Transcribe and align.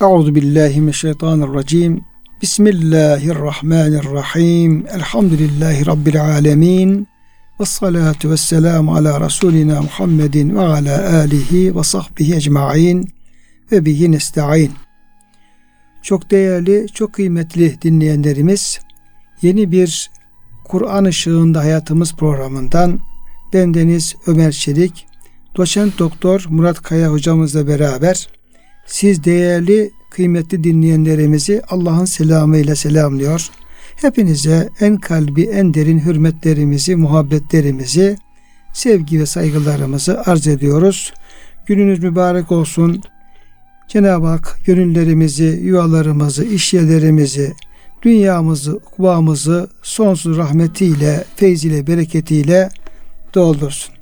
Euzu 0.00 0.34
billahi 0.34 0.80
mineşşeytanirracim. 0.80 2.04
Bismillahirrahmanirrahim. 2.42 4.86
Elhamdülillahi 4.94 5.86
rabbil 5.86 6.24
alamin. 6.24 7.08
Ve 7.60 7.64
salatu 7.64 8.30
ve 8.30 8.36
selamu 8.36 8.94
ala 8.94 9.20
Resulina 9.20 9.82
Muhammedin 9.82 10.56
ve 10.56 10.60
ala 10.60 11.16
alihi 11.16 11.76
ve 11.76 11.82
sahbihi 11.82 12.34
ecma'in 12.34 13.08
ve 13.72 13.84
bihi 13.84 14.12
nesta'in. 14.12 14.72
Çok 16.02 16.30
değerli, 16.30 16.86
çok 16.94 17.12
kıymetli 17.12 17.82
dinleyenlerimiz, 17.82 18.80
yeni 19.42 19.72
bir 19.72 20.10
Kur'an 20.64 21.04
ışığında 21.04 21.60
hayatımız 21.60 22.14
programından 22.14 23.00
bendeniz 23.52 24.16
Ömer 24.26 24.52
Çelik, 24.52 25.06
doçent 25.56 25.98
doktor 25.98 26.44
Murat 26.48 26.82
Kaya 26.82 27.12
hocamızla 27.12 27.66
beraber 27.66 28.37
siz 28.88 29.24
değerli 29.24 29.90
kıymetli 30.10 30.64
dinleyenlerimizi 30.64 31.62
Allah'ın 31.68 32.04
selamıyla 32.04 32.76
selamlıyor. 32.76 33.50
Hepinize 33.96 34.68
en 34.80 34.96
kalbi 34.96 35.42
en 35.42 35.74
derin 35.74 35.98
hürmetlerimizi, 35.98 36.96
muhabbetlerimizi, 36.96 38.16
sevgi 38.72 39.20
ve 39.20 39.26
saygılarımızı 39.26 40.22
arz 40.22 40.46
ediyoruz. 40.46 41.12
Gününüz 41.66 42.02
mübarek 42.02 42.52
olsun. 42.52 43.02
Cenab-ı 43.88 44.26
Hak 44.26 44.58
gönüllerimizi, 44.66 45.60
yuvalarımızı, 45.62 46.44
işyerlerimizi, 46.44 47.54
dünyamızı, 48.02 48.76
ukbamızı 48.76 49.70
sonsuz 49.82 50.36
rahmetiyle, 50.36 51.24
feyziyle, 51.36 51.86
bereketiyle 51.86 52.68
doldursun. 53.34 53.94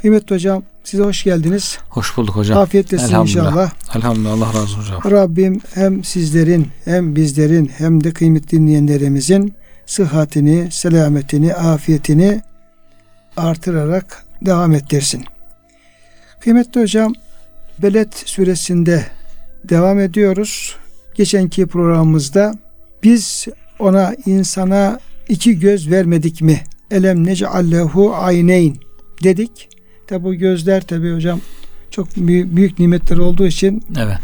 Kıymetli 0.00 0.34
hocam 0.34 0.62
size 0.84 1.02
hoş 1.02 1.24
geldiniz. 1.24 1.78
Hoş 1.88 2.16
bulduk 2.16 2.36
hocam. 2.36 2.58
Afiyetlesin 2.58 3.14
inşallah. 3.14 3.70
Elhamdülillah 3.94 4.32
Allah 4.32 4.46
razı 4.46 4.60
olsun 4.60 4.80
hocam. 4.80 5.10
Rabbim 5.10 5.60
hem 5.74 6.04
sizlerin 6.04 6.68
hem 6.84 7.16
bizlerin 7.16 7.70
hem 7.78 8.04
de 8.04 8.12
kıymetli 8.12 8.50
dinleyenlerimizin 8.58 9.54
sıhhatini, 9.86 10.68
selametini, 10.70 11.54
afiyetini 11.54 12.42
artırarak 13.36 14.24
devam 14.42 14.72
ettirsin. 14.72 15.24
Kıymetli 16.40 16.80
hocam 16.80 17.12
Beled 17.82 18.12
suresinde 18.12 19.06
devam 19.64 20.00
ediyoruz. 20.00 20.76
Geçenki 21.14 21.66
programımızda 21.66 22.54
biz 23.02 23.46
ona 23.78 24.14
insana 24.26 25.00
iki 25.28 25.58
göz 25.58 25.90
vermedik 25.90 26.42
mi? 26.42 26.60
Elem 26.90 27.26
nec'allehu 27.26 28.14
ayneyn 28.14 28.76
dedik. 29.22 29.68
Tabi 30.10 30.24
bu 30.24 30.34
gözler 30.34 30.82
tabi 30.82 31.14
hocam 31.14 31.40
çok 31.90 32.16
büyük, 32.16 32.56
büyük 32.56 32.78
nimetler 32.78 33.16
olduğu 33.16 33.46
için 33.46 33.84
evet. 33.98 34.18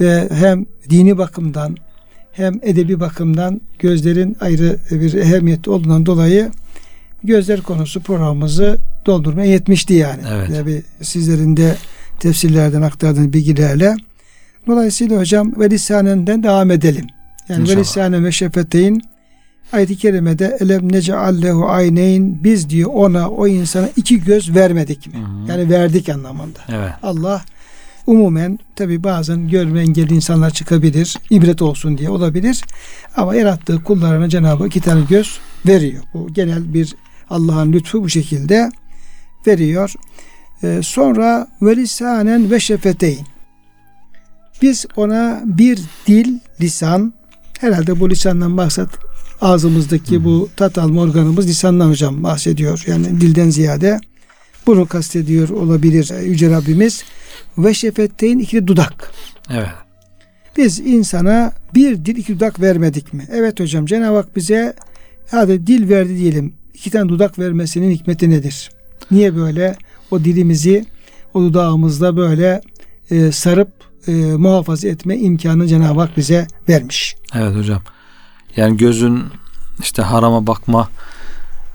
ve 0.00 0.28
hem 0.32 0.66
dini 0.90 1.18
bakımdan 1.18 1.76
hem 2.32 2.60
edebi 2.62 3.00
bakımdan 3.00 3.60
gözlerin 3.78 4.36
ayrı 4.40 4.78
bir 4.90 5.14
ehemmiyeti 5.14 5.70
olduğundan 5.70 6.06
dolayı 6.06 6.50
gözler 7.24 7.60
konusu 7.60 8.00
programımızı 8.00 8.78
doldurmaya 9.06 9.50
yetmişti 9.50 9.94
yani. 9.94 10.22
Evet. 10.32 10.48
Tabi 10.48 10.82
sizlerin 11.02 11.56
de 11.56 11.76
tefsirlerden 12.18 12.82
aktardığınız 12.82 13.32
bilgilerle. 13.32 13.96
Dolayısıyla 14.66 15.18
hocam 15.18 15.60
ve 15.60 15.70
lisanenden 15.70 16.42
devam 16.42 16.70
edelim. 16.70 17.06
Yani 17.48 17.68
ve 17.68 17.76
lisanen 17.76 18.24
ve 18.24 18.32
şefeteyn 18.32 19.00
ayet-i 19.72 19.96
kerimede 19.96 20.56
elem 20.60 20.92
neceallehu 20.92 21.66
ayneyn 21.68 22.44
biz 22.44 22.70
diyor 22.70 22.90
ona 22.94 23.30
o 23.30 23.46
insana 23.46 23.88
iki 23.96 24.20
göz 24.24 24.54
vermedik 24.54 25.06
mi? 25.06 25.14
Hı 25.14 25.18
hı. 25.18 25.50
Yani 25.50 25.70
verdik 25.70 26.08
anlamında. 26.08 26.58
Evet. 26.68 26.92
Allah 27.02 27.42
umumen 28.06 28.58
tabi 28.76 29.04
bazen 29.04 29.48
görme 29.48 29.80
engelli 29.80 30.14
insanlar 30.14 30.50
çıkabilir. 30.50 31.16
ibret 31.30 31.62
olsun 31.62 31.98
diye 31.98 32.10
olabilir. 32.10 32.64
Ama 33.16 33.34
yarattığı 33.34 33.84
kullarına 33.84 34.28
Cenab-ı 34.28 34.66
iki 34.66 34.80
tane 34.80 35.00
göz 35.08 35.38
veriyor. 35.66 36.02
Bu 36.14 36.32
genel 36.32 36.74
bir 36.74 36.94
Allah'ın 37.30 37.72
lütfu 37.72 38.02
bu 38.02 38.08
şekilde 38.08 38.70
veriyor. 39.46 39.94
Ee, 40.62 40.80
sonra 40.82 41.48
ve 41.62 41.76
lisanen 41.76 42.50
ve 42.50 42.60
şefeteyn. 42.60 43.26
Biz 44.62 44.86
ona 44.96 45.42
bir 45.44 45.80
dil, 46.06 46.38
lisan, 46.60 47.14
herhalde 47.60 48.00
bu 48.00 48.10
lisandan 48.10 48.50
maksat 48.50 48.88
ağzımızdaki 49.40 50.24
bu 50.24 50.48
tat 50.56 50.78
alma 50.78 51.00
organımız 51.00 51.48
lisandan 51.48 51.88
hocam 51.90 52.22
bahsediyor. 52.22 52.84
Yani 52.86 53.06
dilden 53.20 53.50
ziyade 53.50 54.00
bunu 54.66 54.86
kastediyor 54.86 55.48
olabilir 55.48 56.22
Yüce 56.24 56.50
Rabbimiz. 56.50 57.04
Ve 57.58 57.74
şefetteyn 57.74 58.38
iki 58.38 58.66
dudak. 58.66 59.12
Evet. 59.50 59.68
Biz 60.56 60.80
insana 60.80 61.52
bir 61.74 62.04
dil 62.04 62.16
iki 62.16 62.34
dudak 62.34 62.60
vermedik 62.60 63.12
mi? 63.12 63.26
Evet 63.32 63.60
hocam 63.60 63.86
Cenab-ı 63.86 64.16
Hak 64.16 64.36
bize 64.36 64.74
hadi 65.30 65.66
dil 65.66 65.88
verdi 65.88 66.18
diyelim. 66.18 66.54
İki 66.74 66.90
tane 66.90 67.08
dudak 67.08 67.38
vermesinin 67.38 67.90
hikmeti 67.90 68.30
nedir? 68.30 68.70
Niye 69.10 69.36
böyle 69.36 69.76
o 70.10 70.24
dilimizi 70.24 70.84
o 71.34 71.40
dudağımızda 71.40 72.16
böyle 72.16 72.60
e, 73.10 73.32
sarıp 73.32 73.72
e, 74.06 74.12
muhafaza 74.12 74.88
etme 74.88 75.16
imkanı 75.16 75.66
Cenab-ı 75.66 76.00
Hak 76.00 76.16
bize 76.16 76.46
vermiş. 76.68 77.16
Evet 77.34 77.56
hocam. 77.56 77.82
Yani 78.56 78.76
gözün 78.76 79.24
işte 79.80 80.02
harama 80.02 80.46
bakma 80.46 80.88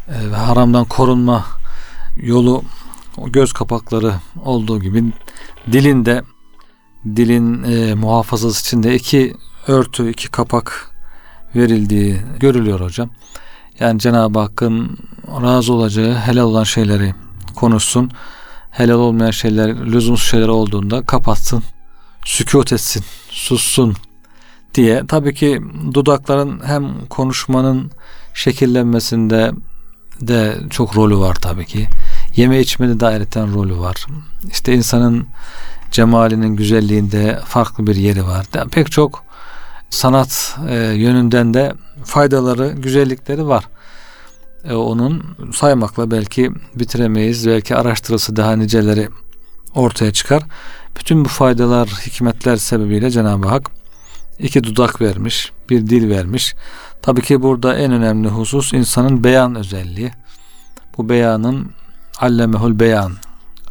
e, 0.08 0.32
ve 0.32 0.36
haramdan 0.36 0.86
korunma 0.86 1.46
yolu 2.16 2.64
o 3.18 3.32
göz 3.32 3.54
kapakları 3.54 4.14
olduğu 4.44 4.80
gibi 4.80 5.04
dilin 5.72 6.06
de 6.06 6.24
dilin 7.06 7.64
e, 7.64 7.94
muhafazası 7.94 8.62
için 8.62 8.84
de 8.84 8.96
iki 8.96 9.36
örtü, 9.68 10.10
iki 10.10 10.32
kapak 10.32 10.92
verildiği 11.56 12.22
görülüyor 12.40 12.80
hocam. 12.80 13.10
Yani 13.80 14.00
Cenab-ı 14.00 14.40
Hakk'ın 14.40 14.98
razı 15.28 15.74
olacağı 15.74 16.16
helal 16.16 16.44
olan 16.44 16.64
şeyleri 16.64 17.14
konuşsun. 17.56 18.12
Helal 18.72 19.00
olmayan 19.00 19.32
şeyler, 19.32 19.86
lüzumsuz 19.86 20.30
şeyler 20.30 20.48
olduğunda 20.48 21.06
kapatsın, 21.06 21.64
sükut 22.26 22.74
etsin, 22.74 23.04
sussun 23.30 23.96
diye. 24.76 25.04
Tabii 25.08 25.34
ki 25.34 25.62
dudakların 25.94 26.62
hem 26.66 27.06
konuşmanın 27.10 27.92
şekillenmesinde 28.34 29.52
de 30.22 30.56
çok 30.70 30.98
rolü 30.98 31.18
var 31.18 31.36
tabii 31.36 31.66
ki. 31.66 31.88
Yeme 32.36 32.60
içmede 32.60 33.00
de 33.00 33.06
ayrıca 33.06 33.48
rolü 33.48 33.80
var. 33.80 34.06
İşte 34.52 34.74
insanın 34.74 35.28
cemalinin 35.92 36.56
güzelliğinde 36.56 37.40
farklı 37.46 37.88
bir 37.88 37.96
yeri 37.96 38.26
var. 38.26 38.46
Pek 38.72 38.92
çok 38.92 39.24
sanat 39.90 40.58
e, 40.70 40.76
yönünden 40.76 41.54
de 41.54 41.74
faydaları, 42.04 42.68
güzellikleri 42.68 43.48
var. 43.48 43.68
E, 44.70 44.74
onun 44.74 45.24
saymakla 45.54 46.12
belki 46.12 46.52
bitiremeyiz. 46.76 47.48
Belki 47.48 47.76
araştırılsa 47.76 48.36
daha 48.36 48.56
niceleri 48.56 49.10
ortaya 49.76 50.14
çıkar. 50.14 50.44
Bütün 51.00 51.26
bu 51.26 51.30
faydalar, 51.30 51.88
hikmetler 51.88 52.58
sebebiyle 52.58 53.12
Cenab-ı 53.12 53.48
Hak 53.48 53.72
iki 54.40 54.64
dudak 54.64 55.02
vermiş, 55.02 55.52
bir 55.70 55.88
dil 55.88 56.10
vermiş. 56.10 56.56
Tabii 57.02 57.22
ki 57.22 57.42
burada 57.42 57.76
en 57.76 57.92
önemli 57.92 58.28
husus 58.28 58.74
insanın 58.74 59.24
beyan 59.24 59.56
özelliği. 59.56 60.12
Bu 60.98 61.10
beyanın 61.10 61.72
allemehul 62.20 62.80
beyan. 62.80 63.14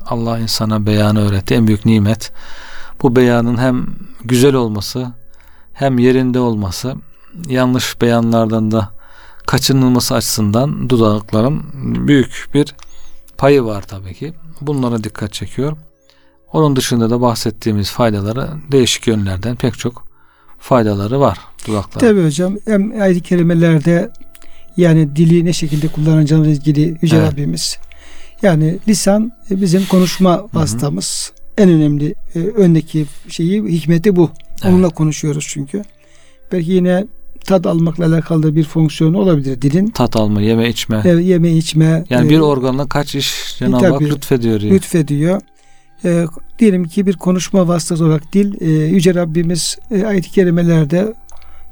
Allah 0.06 0.38
insana 0.38 0.86
beyanı 0.86 1.28
öğretti. 1.28 1.54
En 1.54 1.66
büyük 1.66 1.86
nimet. 1.86 2.32
Bu 3.02 3.16
beyanın 3.16 3.56
hem 3.56 3.86
güzel 4.24 4.54
olması 4.54 5.12
hem 5.72 5.98
yerinde 5.98 6.40
olması 6.40 6.94
yanlış 7.48 8.00
beyanlardan 8.00 8.70
da 8.70 8.90
kaçınılması 9.46 10.14
açısından 10.14 10.90
dudakların 10.90 11.62
büyük 12.08 12.48
bir 12.54 12.74
payı 13.38 13.64
var 13.64 13.82
tabii 13.82 14.14
ki. 14.14 14.34
Bunlara 14.60 15.04
dikkat 15.04 15.32
çekiyor. 15.32 15.76
Onun 16.52 16.76
dışında 16.76 17.10
da 17.10 17.20
bahsettiğimiz 17.20 17.90
faydaları 17.90 18.48
değişik 18.72 19.06
yönlerden 19.06 19.56
pek 19.56 19.78
çok 19.78 20.13
faydaları 20.58 21.20
var 21.20 21.38
dudaklar. 21.66 22.00
Tabi 22.00 22.24
hocam 22.24 22.56
hem 22.64 23.00
ayrı 23.00 23.20
kelimelerde 23.20 24.10
yani 24.76 25.16
dili 25.16 25.44
ne 25.44 25.52
şekilde 25.52 25.88
kullanacağımız 25.88 26.48
ilgili 26.48 26.98
Yüce 27.02 27.16
evet. 27.16 27.32
Rabbimiz. 27.32 27.78
Yani 28.42 28.78
lisan 28.88 29.32
e, 29.50 29.60
bizim 29.60 29.86
konuşma 29.86 30.46
vasıtamız. 30.54 31.32
En 31.58 31.68
önemli 31.68 32.14
e, 32.34 32.38
öndeki 32.38 33.06
şeyi 33.28 33.62
hikmeti 33.62 34.16
bu. 34.16 34.30
Evet. 34.62 34.64
Onunla 34.64 34.88
konuşuyoruz 34.88 35.46
çünkü. 35.48 35.82
Belki 36.52 36.72
yine 36.72 37.06
tad 37.44 37.64
almakla 37.64 38.06
alakalı 38.06 38.56
bir 38.56 38.64
fonksiyonu 38.64 39.18
olabilir 39.18 39.62
dilin. 39.62 39.86
Tat 39.86 40.16
alma, 40.16 40.42
yeme 40.42 40.68
içme. 40.68 41.02
Evet, 41.04 41.24
yeme 41.24 41.52
içme. 41.52 42.04
Yani 42.10 42.26
e, 42.26 42.30
bir 42.30 42.38
organla 42.38 42.88
kaç 42.88 43.14
iş 43.14 43.56
Cenab-ı 43.58 43.86
Hak 43.86 44.02
lütfediyor. 44.02 44.60
Yani. 44.60 44.74
Lütfediyor 44.74 45.40
e, 46.04 46.24
diyelim 46.58 46.84
ki 46.84 47.06
bir 47.06 47.16
konuşma 47.16 47.68
vasıtası 47.68 48.04
olarak 48.04 48.32
dil 48.32 48.60
e, 48.60 48.70
Yüce 48.70 49.14
Rabbimiz 49.14 49.76
e, 49.90 50.06
ayet-i 50.06 50.30
kerimelerde 50.30 51.14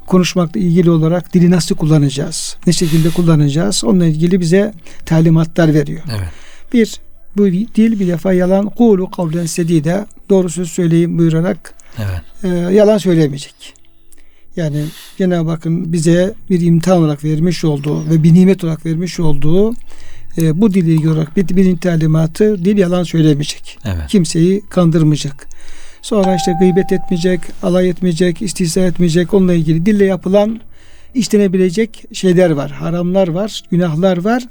konuşmakla 0.06 0.60
ilgili 0.60 0.90
olarak 0.90 1.34
dili 1.34 1.50
nasıl 1.50 1.76
kullanacağız? 1.76 2.56
Ne 2.66 2.72
şekilde 2.72 3.10
kullanacağız? 3.10 3.84
Onunla 3.84 4.06
ilgili 4.06 4.40
bize 4.40 4.72
talimatlar 5.06 5.74
veriyor. 5.74 6.00
Evet. 6.10 6.28
Bir, 6.72 7.00
bu 7.36 7.46
dil 7.46 8.00
bir 8.00 8.08
defa 8.08 8.32
yalan 8.32 8.66
kulu 8.66 9.10
kavlen 9.10 9.46
sedide 9.46 10.06
doğru 10.30 10.48
söz 10.50 10.70
söyleyin 10.70 11.18
buyurarak 11.18 11.74
Evet. 11.98 12.22
e, 12.44 12.74
yalan 12.74 12.98
söylemeyecek. 12.98 13.74
Yani 14.56 14.84
Cenab-ı 15.18 15.50
Hakk'ın 15.50 15.92
bize 15.92 16.34
bir 16.50 16.60
imtihan 16.60 16.98
olarak 16.98 17.24
vermiş 17.24 17.64
olduğu 17.64 18.10
ve 18.10 18.22
bir 18.22 18.34
nimet 18.34 18.64
olarak 18.64 18.86
vermiş 18.86 19.20
olduğu 19.20 19.74
e, 20.38 20.60
bu 20.60 20.74
dili 20.74 21.08
olarak 21.08 21.36
bir, 21.36 21.56
birinci 21.56 21.80
talimatı 21.80 22.64
dil 22.64 22.78
yalan 22.78 23.02
söylemeyecek. 23.02 23.78
Evet. 23.84 24.06
Kimseyi 24.08 24.62
kandırmayacak. 24.70 25.48
Sonra 26.02 26.36
işte 26.36 26.52
gıybet 26.60 26.92
etmeyecek, 26.92 27.40
alay 27.62 27.88
etmeyecek, 27.88 28.42
istihza 28.42 28.80
etmeyecek. 28.80 29.34
Onunla 29.34 29.54
ilgili 29.54 29.86
dille 29.86 30.04
yapılan 30.04 30.60
işlenebilecek 31.14 32.04
şeyler 32.12 32.50
var. 32.50 32.70
Haramlar 32.70 33.28
var, 33.28 33.62
günahlar 33.70 34.24
var. 34.24 34.46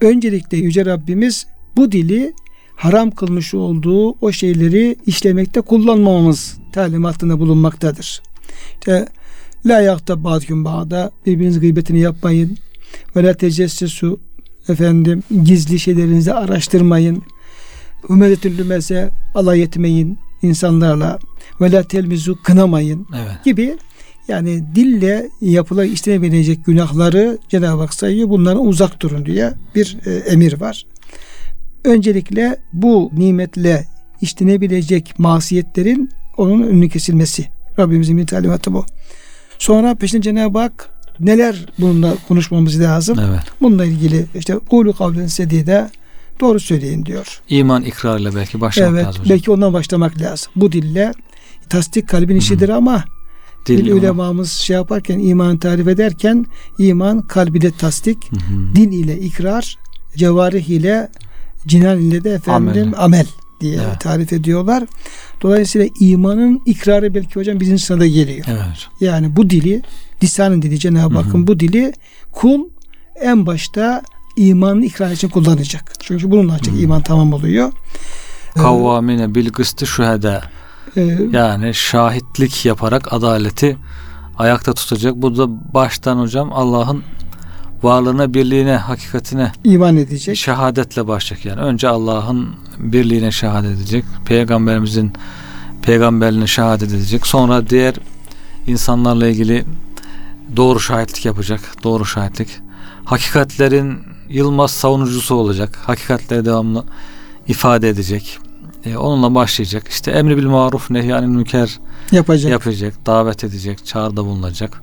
Öncelikle 0.00 0.56
Yüce 0.56 0.86
Rabbimiz 0.86 1.46
bu 1.76 1.92
dili 1.92 2.32
haram 2.76 3.10
kılmış 3.10 3.54
olduğu 3.54 4.10
o 4.10 4.32
şeyleri 4.32 4.96
işlemekte 5.06 5.60
kullanmamamız 5.60 6.58
talimatında 6.72 7.40
bulunmaktadır. 7.40 8.22
İşte 8.74 9.08
la 9.66 9.80
yakta 9.80 10.24
ba'düküm 10.24 10.64
ba'da 10.64 11.10
birbirinizin 11.26 11.60
gıybetini 11.60 12.00
yapmayın. 12.00 12.58
Ve 13.16 13.22
la 13.22 13.34
tecessesu 13.34 14.20
efendim 14.68 15.22
gizli 15.44 15.78
şeylerinizi 15.78 16.32
araştırmayın. 16.32 17.22
Ümedetül 18.10 18.58
lümese 18.58 19.10
alay 19.34 19.62
etmeyin 19.62 20.18
insanlarla. 20.42 21.18
Ve 21.60 21.72
la 21.72 21.82
telmizu 21.82 22.42
kınamayın 22.42 23.06
Evet. 23.14 23.44
gibi 23.44 23.76
yani 24.28 24.62
dille 24.74 25.28
yapılan 25.40 25.86
işlenebilecek 25.86 26.64
günahları 26.64 27.38
Cenab-ı 27.48 27.80
Hak 27.80 27.94
sayıyor. 27.94 28.28
Bunlara 28.28 28.58
uzak 28.58 29.02
durun 29.02 29.26
diye 29.26 29.52
bir 29.74 29.98
e, 30.06 30.10
emir 30.10 30.60
var. 30.60 30.86
Öncelikle 31.84 32.56
bu 32.72 33.10
nimetle 33.12 33.86
işlenebilecek 34.20 35.18
masiyetlerin 35.18 36.10
onun 36.36 36.62
önünü 36.62 36.88
kesilmesi. 36.88 37.46
Rabbimizin 37.78 38.18
bir 38.18 38.26
talimatı 38.26 38.72
bu. 38.72 38.84
Sonra 39.58 39.94
peşinde 39.94 40.22
Cenab-ı 40.22 40.58
Hak 40.58 40.90
neler 41.20 41.66
bununla 41.78 42.14
konuşmamız 42.28 42.80
lazım. 42.80 43.18
Evet. 43.18 43.42
Bununla 43.60 43.84
ilgili 43.84 44.26
işte 44.34 44.58
kulu 44.70 44.92
kavlen 44.92 45.26
sedide 45.26 45.90
doğru 46.40 46.60
söyleyin 46.60 47.06
diyor. 47.06 47.40
İman 47.48 47.82
ikrarıyla 47.82 48.34
belki 48.34 48.60
başlamak 48.60 48.92
evet, 48.92 49.06
lazım 49.06 49.22
hocam. 49.22 49.36
belki 49.36 49.50
ondan 49.50 49.72
başlamak 49.72 50.20
lazım. 50.20 50.52
Bu 50.56 50.72
dille 50.72 51.12
tasdik 51.68 52.08
kalbin 52.08 52.36
işidir 52.36 52.68
ama 52.68 53.04
Dil 53.66 53.78
Dil 53.78 53.92
ulemamız 53.92 54.52
şey 54.52 54.76
yaparken 54.76 55.18
iman 55.18 55.58
tarif 55.58 55.88
ederken 55.88 56.46
iman 56.78 57.22
kalbide 57.22 57.70
tasdik, 57.70 58.30
din 58.74 58.90
ile 58.90 59.18
ikrar, 59.18 59.78
cevarih 60.16 60.68
ile 60.68 61.08
cinan 61.66 61.98
ile 61.98 62.24
de 62.24 62.30
efendim 62.30 62.82
Amel. 62.82 62.94
amel, 62.96 63.26
diye 63.60 63.74
Evet. 63.74 64.00
tarif 64.00 64.32
ediyorlar. 64.32 64.84
Dolayısıyla 65.42 65.88
imanın 66.00 66.62
ikrarı 66.66 67.14
belki 67.14 67.34
hocam 67.34 67.60
birinci 67.60 67.82
sırada 67.82 68.06
geliyor. 68.06 68.46
Evet. 68.50 68.88
Yani 69.00 69.36
bu 69.36 69.50
dili, 69.50 69.82
lisanın 70.22 70.62
dili 70.62 70.78
Cenab-ı. 70.78 71.14
Hakk'ın 71.18 71.46
bu 71.46 71.60
dili 71.60 71.92
kul 72.32 72.60
en 73.20 73.46
başta 73.46 74.02
imanın 74.36 74.82
ikrar 74.82 75.10
için 75.10 75.28
kullanacak. 75.28 75.92
Çünkü 76.00 76.30
bununla 76.30 76.52
ancak 76.60 76.80
iman 76.80 77.02
tamam 77.02 77.32
oluyor. 77.32 77.72
Kavvamine 78.54 79.34
bil 79.34 79.48
kıstı 79.50 79.86
şühede. 79.86 80.40
Ee, 80.96 81.18
Yani 81.32 81.74
şahitlik 81.74 82.66
yaparak 82.66 83.12
adaleti 83.12 83.76
ayakta 84.38 84.72
tutacak. 84.74 85.16
Bu 85.16 85.36
da 85.38 85.74
baştan 85.74 86.18
hocam 86.18 86.52
Allah'ın 86.52 87.02
varlığına, 87.82 88.34
birliğine, 88.34 88.76
hakikatine 88.76 89.52
iman 89.64 89.96
edecek. 89.96 90.36
şehadetle 90.36 91.06
başlayacak. 91.08 91.44
Yani 91.46 91.60
önce 91.60 91.88
Allah'ın 91.88 92.48
birliğine 92.78 93.32
şehadet 93.32 93.70
edecek. 93.76 94.04
Peygamberimizin 94.26 95.12
peygamberliğine 95.82 96.46
şehadet 96.46 96.88
edecek. 96.88 97.26
Sonra 97.26 97.68
diğer 97.70 97.94
insanlarla 98.66 99.26
ilgili 99.28 99.64
doğru 100.56 100.80
şahitlik 100.80 101.24
yapacak. 101.26 101.60
Doğru 101.82 102.04
şahitlik. 102.04 102.48
Hakikatlerin 103.04 103.98
yılmaz 104.28 104.70
savunucusu 104.70 105.34
olacak. 105.34 105.78
Hakikatleri 105.84 106.44
devamlı 106.44 106.84
ifade 107.48 107.88
edecek. 107.88 108.38
E, 108.84 108.96
onunla 108.96 109.34
başlayacak. 109.34 109.88
İşte 109.88 110.10
emri 110.10 110.36
bil 110.36 110.46
maruf 110.46 110.90
nehyanil 110.90 111.26
münker 111.26 111.78
Yapacak. 112.12 112.50
yapacak, 112.52 113.06
davet 113.06 113.44
edecek, 113.44 113.86
çağrıda 113.86 114.24
bulunacak. 114.24 114.82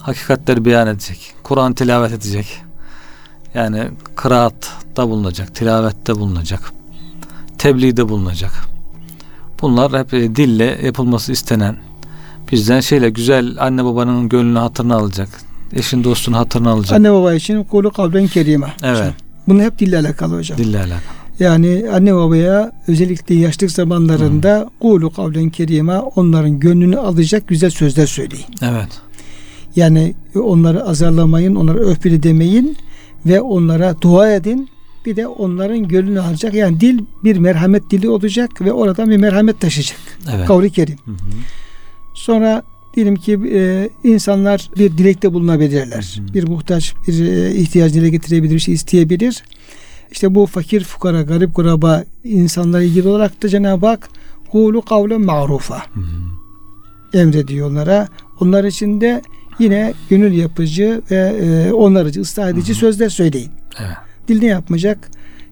Hakikatleri 0.00 0.64
beyan 0.64 0.86
edecek. 0.86 1.34
Kur'an 1.42 1.72
tilavet 1.72 2.12
edecek. 2.12 2.62
Yani 3.54 3.90
kıraatta 4.16 5.08
bulunacak, 5.08 5.54
tilavette 5.54 6.14
bulunacak. 6.14 6.72
Tebliğde 7.58 8.08
bulunacak. 8.08 8.52
Bunlar 9.62 9.92
hep 10.00 10.14
e, 10.14 10.36
dille 10.36 10.78
yapılması 10.84 11.32
istenen 11.32 11.76
bizden 12.52 12.80
şeyle 12.80 13.10
güzel 13.10 13.56
anne 13.58 13.84
babanın 13.84 14.28
gönlünü 14.28 14.58
hatırına 14.58 14.96
alacak. 14.96 15.28
Eşin 15.72 16.04
dostun 16.04 16.32
hatırına 16.32 16.70
alacak. 16.70 16.92
Anne 16.92 17.12
baba 17.12 17.34
için 17.34 17.64
kulu 17.64 17.90
kavlen 17.90 18.26
kerime. 18.26 18.72
Evet. 18.82 19.14
Bunu 19.48 19.62
hep 19.62 19.78
dille 19.78 19.98
alakalı 19.98 20.36
hocam. 20.36 20.58
Dille 20.58 20.78
alakalı. 20.78 21.00
Yani 21.40 21.84
anne 21.94 22.14
babaya 22.14 22.72
özellikle 22.88 23.34
yaşlık 23.34 23.70
zamanlarında 23.70 24.70
kulu 24.80 25.10
kavlen 25.10 25.50
kerime 25.50 25.98
onların 25.98 26.60
gönlünü 26.60 26.98
alacak 26.98 27.48
güzel 27.48 27.70
sözler 27.70 28.06
söyleyin. 28.06 28.46
Evet. 28.62 28.88
Yani 29.76 30.14
onları 30.34 30.84
azarlamayın, 30.84 31.54
onları 31.54 31.78
öfkeli 31.78 32.22
demeyin 32.22 32.76
ve 33.26 33.40
onlara 33.40 34.00
dua 34.00 34.32
edin. 34.32 34.68
Bir 35.06 35.16
de 35.16 35.26
onların 35.26 35.88
gönlünü 35.88 36.20
alacak. 36.20 36.54
Yani 36.54 36.80
dil 36.80 37.00
bir 37.24 37.36
merhamet 37.36 37.90
dili 37.90 38.08
olacak 38.08 38.60
ve 38.60 38.72
oradan 38.72 39.10
bir 39.10 39.16
merhamet 39.16 39.60
taşıyacak. 39.60 39.98
Evet. 40.34 40.46
Kavli 40.46 40.70
kerim. 40.70 40.98
Hı 41.04 41.10
hı. 41.10 41.16
Sonra 42.14 42.62
diyelim 42.94 43.16
ki 43.16 43.38
e, 43.52 43.90
insanlar 44.04 44.70
bir 44.78 44.98
dilekte 44.98 45.32
bulunabilirler. 45.32 46.14
Hı 46.16 46.22
hı. 46.22 46.34
Bir 46.34 46.48
muhtaç 46.48 46.94
bir 47.06 47.26
e, 47.26 47.54
ihtiyacı 47.54 47.94
dile 47.94 48.08
getirebilir, 48.08 48.58
şey 48.58 48.74
isteyebilir. 48.74 49.42
İşte 50.12 50.34
bu 50.34 50.46
fakir, 50.46 50.84
fukara, 50.84 51.22
garip 51.22 51.54
kuraba 51.54 52.04
insanlara 52.24 52.82
ilgili 52.82 53.08
olarak 53.08 53.42
da 53.42 53.48
Cenab-ı 53.48 53.86
Hak 53.86 54.08
kulu 54.50 54.82
kavlen 54.82 55.20
ma'rufa 55.20 55.76
Hı 55.78 56.00
hı. 56.00 57.18
emrediyor 57.18 57.70
onlara. 57.70 58.08
Onlar 58.40 58.64
için 58.64 59.00
de 59.00 59.22
yine 59.58 59.94
gönül 60.10 60.32
yapıcı 60.32 61.02
ve 61.10 61.16
e, 61.16 61.72
onarıcı, 61.72 62.20
ıslah 62.20 62.48
edici 62.50 62.74
sözler 62.74 63.08
söyleyin. 63.08 63.50
Evet. 63.78 63.96
Dil 64.28 64.42
ne 64.42 64.46
yapmayacak? 64.46 65.10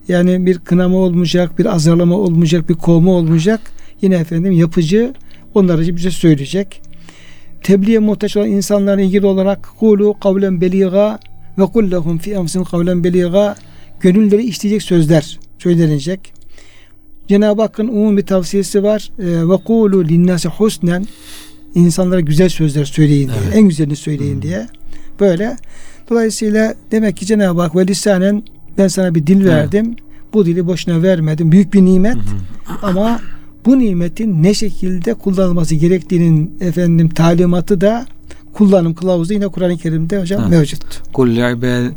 Yani 0.08 0.46
bir 0.46 0.58
kınama 0.58 0.96
olmayacak, 0.96 1.58
bir 1.58 1.66
azarlama 1.66 2.14
olmayacak, 2.14 2.68
bir 2.68 2.74
kovma 2.74 3.12
olmayacak. 3.12 3.60
Yine 4.02 4.14
efendim 4.14 4.52
yapıcı, 4.52 5.14
onarıcı 5.54 5.96
bize 5.96 6.10
söyleyecek. 6.10 6.82
Tebliğe 7.62 7.98
muhtaç 7.98 8.36
olan 8.36 8.48
insanlarla 8.48 9.02
ilgili 9.02 9.26
olarak 9.26 9.68
kulu 9.78 10.14
kavlen 10.20 10.60
beliga 10.60 11.18
ve 11.58 11.66
kul 11.66 11.90
lehum 11.90 12.18
fi 12.18 12.32
enfusin 12.32 12.64
kavlen 12.64 13.04
beliga 13.04 13.56
gönülleri 14.00 14.42
işleyecek 14.44 14.82
sözler 14.82 15.38
söylenecek. 15.58 16.32
Cenab-ı 17.28 17.62
Hakk'ın 17.62 17.88
umum 17.88 18.16
bir 18.16 18.26
tavsiyesi 18.26 18.82
var. 18.82 19.10
E, 19.18 19.48
Ve 19.48 19.56
kulu 19.64 20.08
linnâsi 20.08 20.48
husnen 20.48 21.06
insanlara 21.74 22.20
güzel 22.20 22.48
sözler 22.48 22.84
söyleyin 22.84 23.28
diye. 23.28 23.38
Evet. 23.44 23.56
En 23.56 23.68
güzelini 23.68 23.96
söyleyin 23.96 24.34
Hmm. 24.34 24.42
diye. 24.42 24.66
Böyle. 25.20 25.56
Dolayısıyla 26.10 26.74
demek 26.90 27.16
ki 27.16 27.26
Cenab-ı 27.26 27.60
Hak 27.60 27.76
ve 27.76 27.86
lisanen 27.86 28.42
ben 28.78 28.88
sana 28.88 29.14
bir 29.14 29.26
dil 29.26 29.44
verdim. 29.44 29.96
Bu 30.32 30.46
dili 30.46 30.66
boşuna 30.66 31.02
vermedim. 31.02 31.52
Büyük 31.52 31.74
bir 31.74 31.84
nimet. 31.84 32.14
Hı 32.14 32.18
hı. 32.18 32.86
Ama 32.86 33.20
bu 33.66 33.78
nimetin 33.78 34.42
ne 34.42 34.54
şekilde 34.54 35.14
kullanılması 35.14 35.74
gerektiğinin 35.74 36.56
efendim 36.60 37.08
talimatı 37.08 37.80
da 37.80 38.06
kullanım 38.52 38.94
kılavuzu 38.94 39.32
yine 39.32 39.48
Kur'an-ı 39.48 39.76
Kerim'de 39.76 40.20
hocam 40.20 40.40
Evet. 40.40 40.50
mevcut. 40.50 41.12
Kul 41.12 41.30
ibadi 41.30 41.94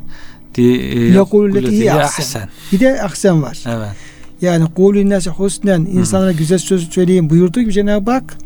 Yakul 1.16 1.46
leti 1.48 1.60
kulleti 1.60 1.78
hiye 1.78 1.94
ahsen. 1.94 2.50
Bir 2.72 2.80
de 2.80 3.02
ahsen 3.04 3.42
var. 3.42 3.64
Evet. 3.68 3.96
Yani 4.42 4.66
kulü 4.76 5.10
nase 5.10 5.30
husnen 5.30 5.82
insanlara 5.82 6.32
güzel 6.32 6.58
söz 6.58 6.90
söyleyin 6.90 7.30
buyurduğu 7.30 7.62
gibi 7.62 7.74
Cenab-ı 7.74 8.12
Hak 8.12 8.38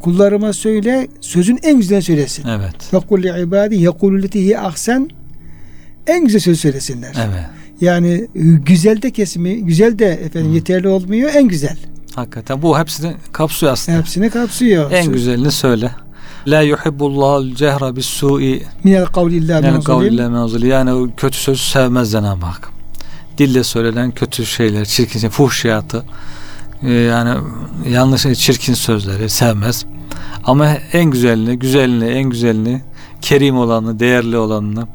kullarıma 0.00 0.52
söyle 0.52 1.08
sözün 1.20 1.58
en 1.62 1.78
güzelini 1.78 2.02
söylesin. 2.02 2.44
Evet. 2.48 2.94
Ve 2.94 3.00
kul 3.00 3.22
li 3.22 3.42
ibadi 3.42 3.82
yekulü 3.82 4.22
leti 4.22 4.40
hiye 4.40 4.58
ahsen 4.60 5.10
en 6.06 6.24
güzel 6.24 6.40
söz 6.40 6.60
söylesinler. 6.60 7.14
Evet. 7.16 7.44
Yani 7.80 8.12
e, 8.34 8.40
güzel 8.66 9.02
de 9.02 9.10
kesimi, 9.10 9.64
güzel 9.64 9.98
de 9.98 10.06
efendim 10.06 10.52
yeterli 10.52 10.88
olmuyor. 10.88 11.30
En 11.34 11.48
güzel. 11.48 11.76
Hakikaten 12.16 12.62
bu 12.62 12.78
hepsini 12.78 13.14
kapsıyor 13.32 13.72
aslında. 13.72 13.98
Hepsini 13.98 14.30
kapsıyor. 14.30 14.90
En 14.90 15.12
güzelini 15.12 15.50
söyle. 15.50 15.90
La 16.46 16.60
yuhibbullahu 16.60 17.54
cehra 17.54 17.96
bis 17.96 18.06
su'i 18.06 18.62
Minel 18.84 19.06
yani 19.48 19.84
kavliyle 19.84 20.28
menzili. 20.28 20.66
Yani 20.66 21.10
kötü 21.16 21.38
sözü 21.38 21.62
sevmez 21.62 22.12
Cenab-ı 22.12 22.46
Hak. 22.46 22.68
Dille 23.38 23.64
söylenen 23.64 24.10
kötü 24.10 24.46
şeyler, 24.46 24.84
çirkin 24.84 25.20
şey, 25.20 25.30
fuhşiyatı 25.30 26.04
e, 26.82 26.92
yani 26.92 27.40
yanlış 27.90 28.22
çirkin 28.22 28.74
sözleri 28.74 29.28
sevmez. 29.28 29.84
Ama 30.44 30.68
en 30.92 31.04
güzelini, 31.04 31.58
güzelini, 31.58 32.04
en 32.04 32.30
güzelini, 32.30 32.82
kerim 33.20 33.58
olanı, 33.58 34.00
değerli 34.00 34.36
olanını, 34.36 34.86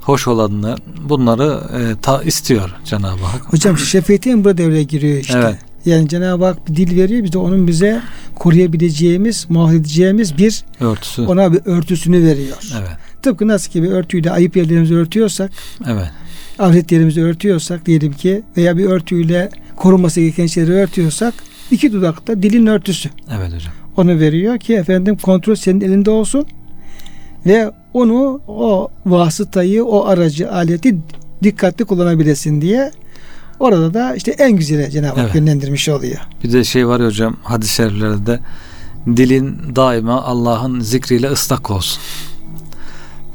hoş 0.00 0.28
olanını 0.28 0.76
bunları 1.08 1.60
e, 1.78 2.00
ta, 2.02 2.22
istiyor 2.22 2.74
Cenab-ı 2.84 3.24
Hak. 3.24 3.52
Hocam 3.52 3.78
şefiyetin 3.78 4.44
burada 4.44 4.58
devreye 4.58 4.82
giriyor 4.82 5.18
işte. 5.18 5.38
Evet. 5.38 5.67
Yani 5.88 6.08
Cenab-ı 6.08 6.44
Hak 6.44 6.68
bir 6.68 6.76
dil 6.76 6.96
veriyor. 6.96 7.24
Biz 7.24 7.32
de 7.32 7.38
onun 7.38 7.66
bize 7.68 8.00
koruyabileceğimiz, 8.34 9.46
muhafaza 9.48 9.76
edeceğimiz 9.78 10.38
bir 10.38 10.64
Örtüsü. 10.80 11.22
ona 11.22 11.52
bir 11.52 11.60
örtüsünü 11.64 12.22
veriyor. 12.26 12.56
Evet. 12.78 12.90
Tıpkı 13.22 13.48
nasıl 13.48 13.70
ki 13.72 13.82
bir 13.82 13.88
örtüyle 13.90 14.30
ayıp 14.30 14.56
yerlerimizi 14.56 14.94
örtüyorsak, 14.94 15.50
Evet. 15.86 16.10
avret 16.58 16.92
yerimizi 16.92 17.22
örtüyorsak 17.22 17.86
diyelim 17.86 18.12
ki 18.12 18.42
veya 18.56 18.76
bir 18.78 18.84
örtüyle 18.84 19.50
korunması 19.76 20.20
gereken 20.20 20.46
şeyleri 20.46 20.76
örtüyorsak 20.76 21.34
iki 21.70 21.92
dudakta 21.92 22.42
dilin 22.42 22.66
örtüsü. 22.66 23.08
Evet 23.38 23.46
hocam. 23.54 23.72
Onu 23.96 24.20
veriyor 24.20 24.58
ki 24.58 24.74
efendim 24.74 25.16
kontrol 25.22 25.54
senin 25.54 25.80
elinde 25.80 26.10
olsun 26.10 26.46
ve 27.46 27.70
onu 27.94 28.40
o 28.48 28.88
vasıtayı, 29.06 29.84
o 29.84 30.04
aracı, 30.04 30.52
aleti 30.52 30.96
dikkatli 31.42 31.84
kullanabilesin 31.84 32.60
diye 32.60 32.90
orada 33.60 33.94
da 33.94 34.14
işte 34.14 34.30
en 34.30 34.52
güzeli 34.52 34.90
Cenab-ı 34.90 35.08
Hak 35.08 35.18
Evet. 35.18 35.34
yönlendirmiş 35.34 35.88
oluyor. 35.88 36.20
Bir 36.44 36.52
de 36.52 36.64
şey 36.64 36.88
var 36.88 37.00
ya 37.00 37.06
hocam 37.06 37.36
hadis-i 37.42 37.74
şeriflerde 37.74 38.40
dilin 39.06 39.76
daima 39.76 40.22
Allah'ın 40.22 40.80
zikriyle 40.80 41.30
ıslak 41.30 41.70
olsun 41.70 42.02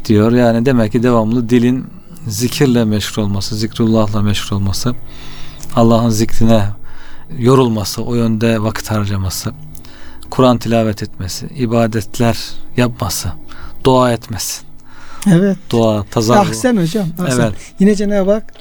diyor. 0.05 0.31
Yani 0.31 0.65
demek 0.65 0.91
ki 0.91 1.03
devamlı 1.03 1.49
dilin 1.49 1.85
zikirle 2.27 2.85
meşgul 2.85 3.23
olması, 3.23 3.55
zikrullahla 3.55 4.21
meşgul 4.21 4.55
olması, 4.55 4.95
Allah'ın 5.75 6.09
zikrine 6.09 6.65
yorulması, 7.37 8.03
o 8.03 8.15
yönde 8.15 8.63
vakit 8.63 8.91
harcaması, 8.91 9.51
Kur'an 10.29 10.57
tilavet 10.57 11.03
etmesi, 11.03 11.47
ibadetler 11.47 12.37
yapması, 12.77 13.29
dua 13.83 14.11
etmesi. 14.13 14.61
Evet. 15.31 15.57
Dua, 15.69 16.03
tazarru. 16.03 16.39
Ahsen 16.39 16.77
hocam. 16.77 17.07
Ahsen. 17.19 17.39
Evet. 17.39 17.55
Yine 17.79 17.95
Cenab-ı 17.95 18.31
Hak 18.31 18.53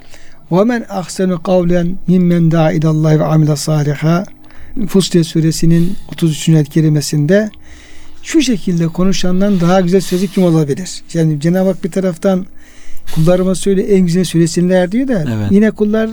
ve 0.52 0.64
men 0.64 0.85
ahsenu 0.88 1.42
kavlen 1.42 1.99
mimmen 2.09 2.50
da 2.50 2.73
idallahi 2.73 3.21
ve 3.21 3.25
amile 3.25 3.56
saliha 3.56 4.25
Fussilet 4.88 5.26
suresinin 5.26 5.97
33. 6.12 6.49
ayet 6.49 6.68
kerimesinde 6.68 7.50
şu 8.23 8.42
şekilde 8.42 8.88
konuşandan 8.88 9.61
daha 9.61 9.80
güzel 9.80 10.00
sözü 10.00 10.26
kim 10.26 10.44
olabilir? 10.44 11.02
Yani 11.14 11.40
Cenab-ı 11.40 11.68
Hak 11.68 11.85
bir 11.85 11.90
taraftan 11.90 12.47
kullarıma 13.14 13.54
söyle 13.54 13.82
en 13.82 14.00
güzel 14.00 14.25
söylesinler 14.25 14.92
diyor 14.92 15.09
da 15.09 15.25
evet. 15.37 15.47
yine 15.50 15.71
kullar 15.71 16.11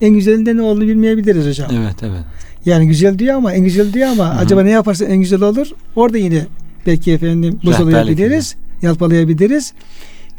en 0.00 0.10
güzelinde 0.10 0.56
ne 0.56 0.62
olduğunu 0.62 0.88
bilmeyebiliriz 0.88 1.46
hocam. 1.46 1.70
Evet 1.74 1.96
evet. 2.02 2.24
Yani 2.64 2.86
güzel 2.86 3.18
diyor 3.18 3.34
ama 3.34 3.52
en 3.52 3.64
güzel 3.64 3.92
diyor 3.92 4.08
ama 4.08 4.30
Hı-hı. 4.30 4.38
acaba 4.38 4.62
ne 4.62 4.70
yaparsa 4.70 5.04
en 5.04 5.16
güzel 5.16 5.42
olur? 5.42 5.66
Orada 5.96 6.18
yine 6.18 6.46
belki 6.86 7.12
efendim 7.12 7.60
bozalayabiliriz, 7.64 8.56
yalpalayabiliriz. 8.82 9.72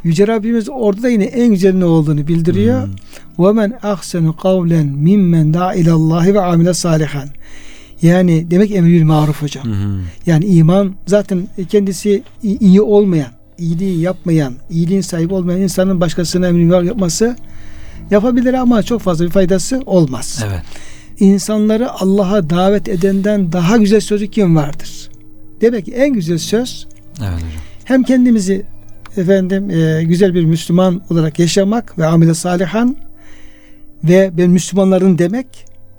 Yüce 0.03 0.27
Rabbimiz 0.27 0.69
orada 0.69 1.03
da 1.03 1.09
yine 1.09 1.23
en 1.23 1.47
güzel 1.47 1.75
ne 1.75 1.85
olduğunu 1.85 2.27
bildiriyor. 2.27 2.87
Ve 3.39 3.51
men 3.51 3.73
ahsenu 3.83 4.35
kavlen 4.35 4.85
mimmen 4.85 5.53
da 5.53 5.73
ilallahi 5.73 6.33
ve 6.33 6.41
amile 6.41 6.73
salihan. 6.73 7.29
Yani 8.01 8.51
demek 8.51 8.71
emrül 8.71 9.03
maruf 9.03 9.41
hocam. 9.41 9.65
Hı 9.65 9.71
hı. 9.71 9.99
Yani 10.25 10.45
iman 10.45 10.95
zaten 11.05 11.47
kendisi 11.69 12.23
iyi 12.43 12.81
olmayan, 12.81 13.31
iyiliği 13.57 14.01
yapmayan, 14.01 14.53
iyiliğin 14.69 15.01
sahibi 15.01 15.33
olmayan 15.33 15.61
insanın 15.61 16.01
başkasına 16.01 16.47
emrül 16.47 16.65
maruf 16.67 16.87
yapması 16.87 17.35
yapabilir 18.11 18.53
ama 18.53 18.83
çok 18.83 19.01
fazla 19.01 19.25
bir 19.25 19.29
faydası 19.29 19.81
olmaz. 19.85 20.43
Evet. 20.47 20.61
İnsanları 21.19 21.91
Allah'a 21.91 22.49
davet 22.49 22.89
edenden 22.89 23.51
daha 23.51 23.77
güzel 23.77 24.01
sözü 24.01 24.27
kim 24.27 24.55
vardır? 24.55 25.09
Demek 25.61 25.85
ki 25.85 25.91
en 25.91 26.13
güzel 26.13 26.37
söz 26.37 26.87
evet 27.19 27.29
hocam. 27.29 27.49
hem 27.83 28.03
kendimizi 28.03 28.65
efendim 29.17 29.69
e, 29.69 30.03
güzel 30.03 30.33
bir 30.33 30.45
Müslüman 30.45 31.01
olarak 31.09 31.39
yaşamak 31.39 31.97
ve 31.99 32.05
amile 32.05 32.33
salihan 32.33 32.95
ve 34.03 34.31
ben 34.37 34.49
Müslümanların 34.49 35.17
demek 35.17 35.47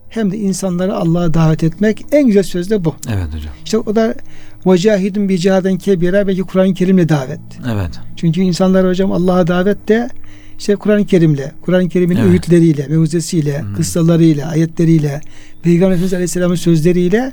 hem 0.08 0.32
de 0.32 0.38
insanları 0.38 0.94
Allah'a 0.96 1.34
davet 1.34 1.64
etmek 1.64 2.06
en 2.12 2.26
güzel 2.26 2.42
söz 2.42 2.70
de 2.70 2.84
bu. 2.84 2.94
Evet 3.08 3.26
hocam. 3.34 3.52
İşte 3.64 3.78
o 3.78 3.96
da 3.96 4.14
vecahidun 4.66 5.28
bi 5.28 5.38
cihaden 5.38 5.78
kebira 5.78 6.26
belki 6.26 6.42
Kur'an-ı 6.42 6.74
Kerim'le 6.74 7.08
davet. 7.08 7.40
Evet. 7.72 7.90
Çünkü 8.16 8.40
insanlar 8.40 8.88
hocam 8.88 9.12
Allah'a 9.12 9.46
davet 9.46 9.88
de 9.88 10.08
işte 10.58 10.76
Kur'an-ı 10.76 11.06
Kerim'le, 11.06 11.52
Kur'an-ı 11.62 11.88
Kerim'in 11.88 12.16
Evet. 12.16 12.26
öğütleriyle, 12.30 12.86
mevzesiyle, 12.86 13.60
Hmm. 13.60 13.74
kıssalarıyla, 13.74 14.48
ayetleriyle, 14.48 15.20
Peygamber 15.62 15.90
Efendimiz 15.90 16.14
Aleyhisselam'ın 16.14 16.54
sözleriyle 16.54 17.32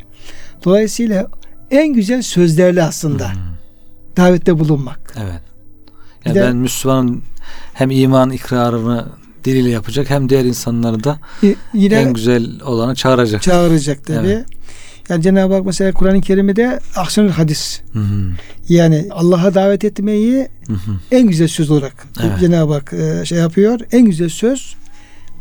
dolayısıyla 0.66 1.28
en 1.72 1.94
güzel 1.94 2.22
sözlerle 2.22 2.84
aslında 2.84 3.30
hı. 3.30 3.38
davette 4.18 4.60
bulunmak. 4.60 5.14
Evet. 5.18 5.42
Yani 6.28 6.36
de- 6.36 6.42
ben 6.42 6.56
Müslümanın 6.56 7.22
hem 7.74 7.92
iman 7.92 8.30
ikrarını 8.32 9.06
diliyle 9.44 9.70
yapacak 9.70 10.10
hem 10.10 10.30
diğer 10.30 10.46
insanları 10.46 11.04
da 11.04 11.20
Yine 11.74 11.96
en 11.96 12.14
güzel 12.14 12.62
olanı 12.62 12.96
çağıracak. 12.96 13.42
çağıracak 13.42 14.06
tabi. 14.06 14.28
Evet. 14.28 14.46
Yani 15.10 15.24
Cenab-ı 15.24 15.54
Hak 15.54 15.66
mesela 15.66 15.92
Kur'an-ı 15.92 16.22
Kerim'de 16.22 16.80
ahsenül 16.96 17.30
hadis 17.30 17.82
Hı 17.94 18.00
hı. 18.00 18.32
yani 18.70 19.08
Allah'a 19.12 19.54
davet 19.54 19.84
etmeyi 19.86 20.48
Hı 20.68 20.74
hı. 20.74 20.92
en 21.12 21.28
güzel 21.28 21.48
söz 21.48 21.72
olarak 21.72 22.08
Evet. 22.24 22.40
Cenab-ı 22.40 22.74
Hak 22.74 22.94
e, 22.94 23.26
şey 23.26 23.38
yapıyor. 23.38 23.80
En 23.92 24.06
güzel 24.06 24.30
söz 24.30 24.76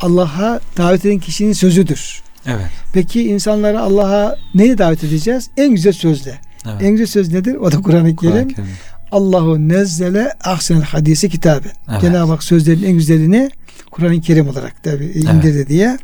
Allah'a 0.00 0.60
davet 0.76 1.04
eden 1.06 1.18
kişinin 1.18 1.52
sözüdür. 1.52 2.22
Evet. 2.46 2.66
Peki 2.92 3.22
insanları 3.28 3.80
Allah'a 3.80 4.36
neye 4.54 4.78
davet 4.78 5.04
edeceğiz? 5.04 5.50
En 5.56 5.70
güzel 5.74 5.92
sözle. 5.92 6.38
Evet. 6.66 6.82
En 6.82 6.90
güzel 6.90 7.06
söz 7.06 7.32
nedir? 7.32 7.54
O 7.54 7.72
da 7.72 7.80
Kur'an-ı 7.82 8.16
Kerim. 8.16 8.48
Kerim. 8.48 8.68
Allahu 9.12 9.68
nezzele 9.68 10.32
ahsen 10.44 10.80
hadisi 10.80 11.28
kitabı. 11.28 11.68
Evet. 11.90 12.00
Cenab-ı 12.00 12.32
Hak 12.32 12.42
sözlerin 12.42 12.82
en 12.82 12.92
güzelini 12.92 13.50
Kur'an-ı 13.90 14.20
Kerim 14.20 14.48
olarak 14.48 14.84
tabi 14.84 15.04
indirdi 15.04 15.68
diye. 15.68 15.98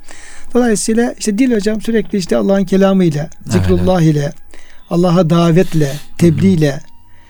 Dolayısıyla 0.55 1.15
işte 1.19 1.39
dil 1.39 1.55
hocam 1.55 1.81
sürekli 1.81 2.19
işte 2.19 2.37
Allah'ın 2.37 2.65
kelamıyla, 2.65 3.31
zikrullah 3.47 4.01
ile, 4.01 4.33
Allah'a 4.91 5.31
davetle, 5.31 5.93
tebliğle, 6.19 6.81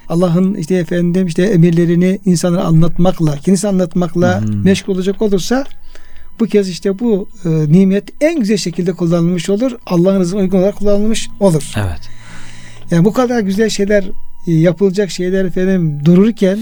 Allah'ın 0.08 0.54
işte 0.54 0.74
efendim 0.74 1.26
işte 1.26 1.42
emirlerini 1.42 2.18
insanlara 2.24 2.64
anlatmakla, 2.64 3.36
kendisi 3.36 3.68
anlatmakla 3.68 4.40
hı. 4.40 4.46
meşgul 4.46 4.94
olacak 4.94 5.22
olursa 5.22 5.64
bu 6.40 6.46
kez 6.46 6.68
işte 6.68 6.98
bu 6.98 7.28
e, 7.44 7.48
nimet 7.48 8.04
en 8.20 8.40
güzel 8.40 8.56
şekilde 8.56 8.92
kullanılmış 8.92 9.50
olur. 9.50 9.72
Allah'ın 9.86 10.20
rızkına 10.20 10.40
uygun 10.40 10.58
olarak 10.58 10.76
kullanılmış 10.76 11.28
olur. 11.40 11.72
Evet. 11.76 12.00
Yani 12.90 13.04
bu 13.04 13.12
kadar 13.12 13.40
güzel 13.40 13.68
şeyler 13.68 14.04
yapılacak 14.46 15.10
şeyler 15.10 15.44
efendim 15.44 16.04
dururken 16.04 16.58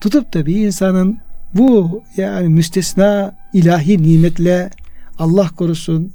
tutup 0.00 0.34
da 0.34 0.46
bir 0.46 0.56
insanın 0.56 1.18
bu 1.54 2.02
yani 2.16 2.48
müstesna 2.48 3.34
ilahi 3.52 4.02
nimetle 4.02 4.70
Allah 5.18 5.48
korusun 5.48 6.12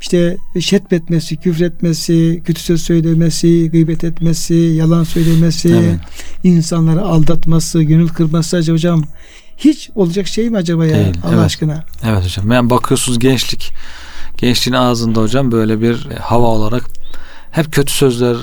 işte 0.00 0.36
şetmetmesi, 0.60 1.36
küfretmesi, 1.36 2.42
kötü 2.44 2.60
söz 2.60 2.82
söylemesi, 2.82 3.70
gıybet 3.70 4.04
etmesi, 4.04 4.54
yalan 4.54 5.04
söylemesi, 5.04 5.68
Evet. 5.68 6.00
insanları 6.44 7.02
aldatması, 7.02 7.82
gönül 7.82 8.08
kırması 8.08 8.56
acaba 8.56 8.74
hocam 8.74 9.04
hiç 9.56 9.90
olacak 9.94 10.26
şey 10.26 10.50
mi 10.50 10.56
acaba 10.56 10.86
ya 10.86 10.94
Değil, 10.94 11.14
Allah 11.22 11.32
evet. 11.32 11.44
aşkına? 11.44 11.84
Evet 12.06 12.24
hocam. 12.24 12.52
Yani 12.52 12.70
bakıyorsunuz 12.70 13.18
gençlik 13.18 13.72
gençliğin 14.36 14.76
ağzında 14.76 15.20
hocam 15.20 15.52
böyle 15.52 15.80
bir 15.80 16.08
hava 16.20 16.46
olarak 16.46 16.84
hep 17.50 17.72
kötü 17.72 17.92
sözler 17.92 18.36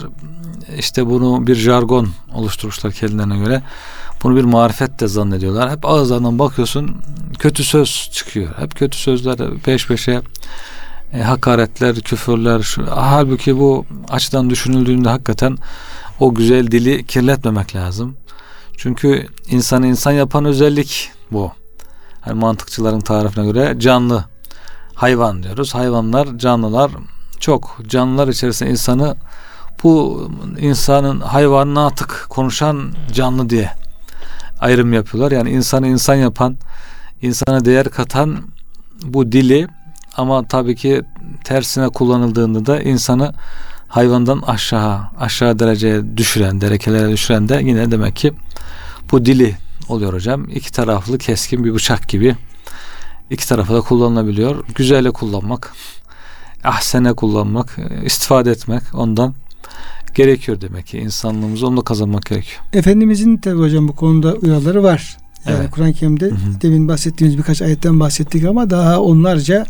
işte 0.77 1.05
bunu 1.05 1.47
bir 1.47 1.55
jargon 1.55 2.09
oluşturmuşlar 2.33 2.91
kendilerine 2.91 3.37
göre. 3.37 3.61
Bunu 4.23 4.35
bir 4.35 4.43
marifet 4.43 4.99
de 4.99 5.07
zannediyorlar. 5.07 5.71
Hep 5.71 5.85
ağızlarından 5.85 6.39
bakıyorsun 6.39 6.97
kötü 7.39 7.63
söz 7.63 8.09
çıkıyor. 8.11 8.57
Hep 8.59 8.75
kötü 8.75 8.97
sözler 8.97 9.37
peş 9.63 9.87
peşe 9.87 10.21
e, 11.13 11.21
hakaretler, 11.21 11.95
küfürler. 11.95 12.61
Şu, 12.61 12.85
halbuki 12.89 13.59
bu 13.59 13.85
açıdan 14.09 14.49
düşünüldüğünde 14.49 15.09
hakikaten 15.09 15.57
o 16.19 16.35
güzel 16.35 16.71
dili 16.71 17.05
kirletmemek 17.05 17.75
lazım. 17.75 18.15
Çünkü 18.77 19.27
insanı 19.49 19.87
insan 19.87 20.11
yapan 20.11 20.45
özellik 20.45 21.11
bu. 21.31 21.51
Hani 22.21 22.39
mantıkçıların 22.39 23.01
tarifine 23.01 23.45
göre 23.45 23.75
canlı 23.79 24.25
hayvan 24.93 25.43
diyoruz. 25.43 25.75
Hayvanlar, 25.75 26.37
canlılar 26.37 26.91
çok. 27.39 27.77
Canlılar 27.87 28.27
içerisinde 28.27 28.69
insanı 28.69 29.15
bu 29.83 30.27
insanın 30.59 31.19
hayvanın 31.19 31.75
atık 31.75 32.25
konuşan 32.29 32.93
canlı 33.13 33.49
diye 33.49 33.71
ayrım 34.59 34.93
yapıyorlar. 34.93 35.31
Yani 35.31 35.49
insanı 35.49 35.87
insan 35.87 36.15
yapan, 36.15 36.57
insana 37.21 37.65
değer 37.65 37.89
katan 37.89 38.37
bu 39.03 39.31
dili 39.31 39.67
ama 40.17 40.47
tabii 40.47 40.75
ki 40.75 41.01
tersine 41.43 41.89
kullanıldığında 41.89 42.65
da 42.65 42.81
insanı 42.81 43.33
hayvandan 43.87 44.41
aşağı 44.47 44.99
aşağı 45.19 45.59
dereceye 45.59 46.17
düşüren, 46.17 46.61
derekelere 46.61 47.11
düşüren 47.11 47.49
de 47.49 47.61
yine 47.63 47.91
demek 47.91 48.15
ki 48.15 48.33
bu 49.11 49.25
dili 49.25 49.55
oluyor 49.89 50.13
hocam. 50.13 50.49
İki 50.49 50.71
taraflı 50.71 51.17
keskin 51.17 51.63
bir 51.63 51.73
bıçak 51.73 52.07
gibi 52.07 52.35
iki 53.29 53.47
tarafa 53.47 53.73
da 53.73 53.81
kullanılabiliyor. 53.81 54.63
Güzele 54.75 55.11
kullanmak, 55.11 55.73
ahsene 56.63 57.13
kullanmak, 57.13 57.77
istifade 58.03 58.51
etmek 58.51 58.83
ondan 58.93 59.33
gerekiyor 60.15 60.61
demek 60.61 60.87
ki. 60.87 60.97
insanlığımızı 60.97 61.67
onunla 61.67 61.81
kazanmak 61.81 62.25
gerekiyor. 62.25 62.61
Efendimizin 62.73 63.37
tabi 63.37 63.59
hocam 63.59 63.87
bu 63.87 63.95
konuda 63.95 64.33
uyarıları 64.33 64.83
var. 64.83 65.17
Yani 65.47 65.57
Evet. 65.59 65.71
Kur'an-ı 65.71 65.93
Kerim'de 65.93 66.25
Hı 66.25 66.29
hı. 66.29 66.61
demin 66.61 66.87
bahsettiğimiz 66.87 67.37
birkaç 67.37 67.61
ayetten 67.61 67.99
bahsettik 67.99 68.45
ama 68.45 68.69
daha 68.69 69.01
onlarca 69.01 69.65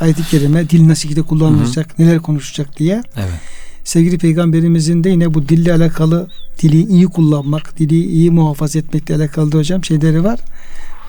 ayet-i 0.00 0.22
kerime 0.22 0.70
dil 0.70 0.88
nasıl 0.88 1.02
şekilde 1.02 1.22
kullanılacak, 1.22 1.98
neler 1.98 2.18
konuşacak 2.18 2.78
diye. 2.78 3.02
Evet. 3.16 3.40
Sevgili 3.84 4.18
peygamberimizin 4.18 5.04
de 5.04 5.10
yine 5.10 5.34
bu 5.34 5.48
dille 5.48 5.72
alakalı 5.74 6.28
dili 6.62 6.86
iyi 6.86 7.06
kullanmak, 7.06 7.78
dili 7.78 8.04
iyi 8.06 8.30
muhafaza 8.30 8.78
etmekle 8.78 9.14
alakalı 9.16 9.52
da 9.52 9.58
hocam 9.58 9.84
şeyleri 9.84 10.24
var. 10.24 10.40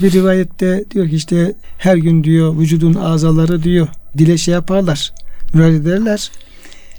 Bir 0.01 0.11
rivayette 0.11 0.85
diyor 0.91 1.09
ki 1.09 1.15
işte 1.15 1.55
her 1.77 1.95
gün 1.97 2.23
diyor 2.23 2.57
vücudun 2.57 2.93
azaları 2.93 3.63
diyor 3.63 3.87
dile 4.17 4.37
şey 4.37 4.53
yaparlar. 4.53 5.13
Müracaat 5.53 5.81
ederler. 5.81 6.31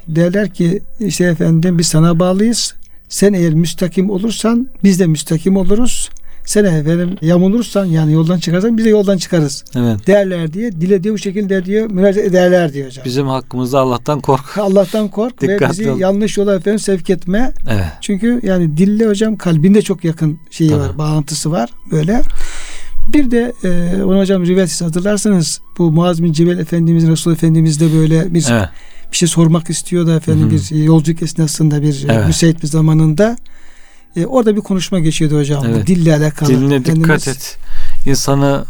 Derler 0.09 0.51
ki 0.51 0.83
işte 1.01 1.25
efendim 1.25 1.79
biz 1.79 1.87
sana 1.87 2.19
bağlıyız. 2.19 2.75
Sen 3.09 3.33
eğer 3.33 3.55
müstakim 3.55 4.11
olursan 4.11 4.69
biz 4.85 5.01
de 5.01 5.07
müstakim 5.07 5.57
oluruz. 5.57 6.11
Sen 6.45 6.65
efendim 6.65 7.17
yamulursan 7.23 7.85
yani 7.85 8.13
yoldan 8.13 8.39
çıkarsan 8.39 8.79
biz 8.79 8.85
de 8.85 8.89
yoldan 8.89 9.19
çıkarız. 9.19 9.65
Evet. 9.77 10.07
Derler 10.07 10.53
diye 10.53 10.73
dile 10.73 11.03
diyor 11.03 11.15
bu 11.15 11.19
şekilde 11.19 11.65
diyor 11.65 11.91
müracaat 11.91 12.27
ederler 12.27 12.73
diyor 12.73 12.87
hocam. 12.87 13.05
Bizim 13.05 13.27
hakkımızda 13.27 13.81
Allah'tan 13.81 14.21
kork. 14.21 14.59
Allah'tan 14.59 15.09
kork 15.09 15.43
ve 15.43 15.71
bizi 15.71 15.91
ol. 15.91 15.99
yanlış 15.99 16.39
yola 16.39 16.55
efendim 16.55 16.79
sevk 16.79 17.11
etme. 17.11 17.53
Evet. 17.71 17.85
Çünkü 18.01 18.41
yani 18.43 18.77
dille 18.77 19.07
hocam 19.07 19.37
kalbinde 19.37 19.83
çok 19.83 20.05
yakın 20.05 20.39
şeyi 20.51 20.71
Tabii. 20.71 20.81
var, 20.81 20.99
bağlantısı 20.99 21.53
var 21.53 21.71
böyle. 21.91 22.23
Bir 23.13 23.31
de 23.31 23.53
e, 23.65 24.03
onu 24.03 24.19
hocam 24.19 24.47
rivayet 24.47 24.83
hatırlarsanız 24.83 25.61
bu 25.79 25.93
Muaz 25.93 26.23
bin 26.23 26.33
Cebel 26.33 26.59
Efendimiz 26.59 27.09
Resul 27.09 27.33
Efendimiz 27.33 27.81
de 27.81 27.93
böyle 27.99 28.35
bir 28.35 28.47
Evet. 28.51 28.69
Bir 29.13 29.17
şey 29.17 29.29
sormak 29.29 29.71
istiyor 29.71 30.07
da 30.07 30.17
efendim 30.17 30.43
Hı 30.43 30.47
hı. 30.47 30.51
bir 30.51 30.85
yolculuk 30.85 31.23
esnasında 31.23 31.83
bir 31.83 32.07
Evet. 32.09 32.27
müsait 32.27 32.63
bir 32.63 32.69
zamanında 32.69 33.37
e, 34.17 34.27
orada 34.27 34.57
bir 34.57 34.61
konuşma 34.61 34.99
geçiyordu 35.01 35.39
hocam 35.39 35.65
Evet. 35.69 35.87
dille 35.87 36.17
alakalı. 36.17 36.49
Diline 36.51 36.75
Efendimiz- 36.75 36.97
dikkat 37.05 37.29
et. 37.29 37.59
İnsanı 38.07 38.65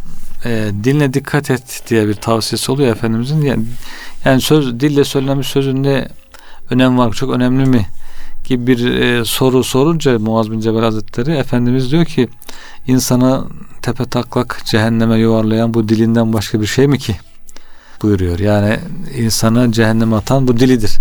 e, 0.44 0.70
diline 0.84 1.14
dikkat 1.14 1.50
et 1.50 1.82
diye 1.88 2.08
bir 2.08 2.14
tavsiyesi 2.14 2.72
oluyor 2.72 2.92
Efendimizin. 2.96 3.42
Yani, 3.42 3.64
yani 4.24 4.40
söz 4.40 4.80
dille 4.80 5.04
söylenen 5.04 5.38
bir 5.38 5.44
sözün 5.44 5.82
ne 5.82 6.08
önem 6.70 6.98
var, 6.98 7.12
çok 7.12 7.30
önemli 7.30 7.64
mi 7.68 7.86
gibi 8.44 8.66
bir 8.66 8.86
e, 8.94 9.24
soru 9.24 9.64
sorunca 9.64 10.18
Muaz 10.18 10.50
bin 10.50 10.60
Cebel 10.60 10.80
Hazretleri 10.82 11.32
Efendimiz 11.32 11.90
diyor 11.92 12.04
ki 12.04 12.28
insana 12.86 13.44
tepe 13.82 14.04
taklak 14.04 14.62
cehenneme 14.64 15.18
yuvarlayan 15.18 15.74
bu 15.74 15.88
dilinden 15.88 16.32
başka 16.32 16.60
bir 16.60 16.66
şey 16.66 16.86
mi 16.86 16.98
ki? 16.98 17.16
Buyuruyor. 18.04 18.38
Yani 18.38 18.78
insanı 19.18 19.72
cehenneme 19.72 20.16
atan 20.16 20.48
bu 20.48 20.58
dilidir. 20.58 20.98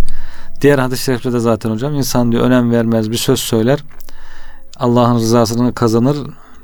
Diğer 0.61 0.79
hadis-i 0.79 1.03
şerifte 1.03 1.33
de 1.33 1.39
zaten 1.39 1.69
hocam 1.69 1.95
insan 1.95 2.31
diyor 2.31 2.43
önem 2.43 2.71
vermez 2.71 3.11
bir 3.11 3.17
söz 3.17 3.39
söyler. 3.39 3.79
Allah'ın 4.77 5.15
rızasını 5.15 5.73
kazanır. 5.73 6.17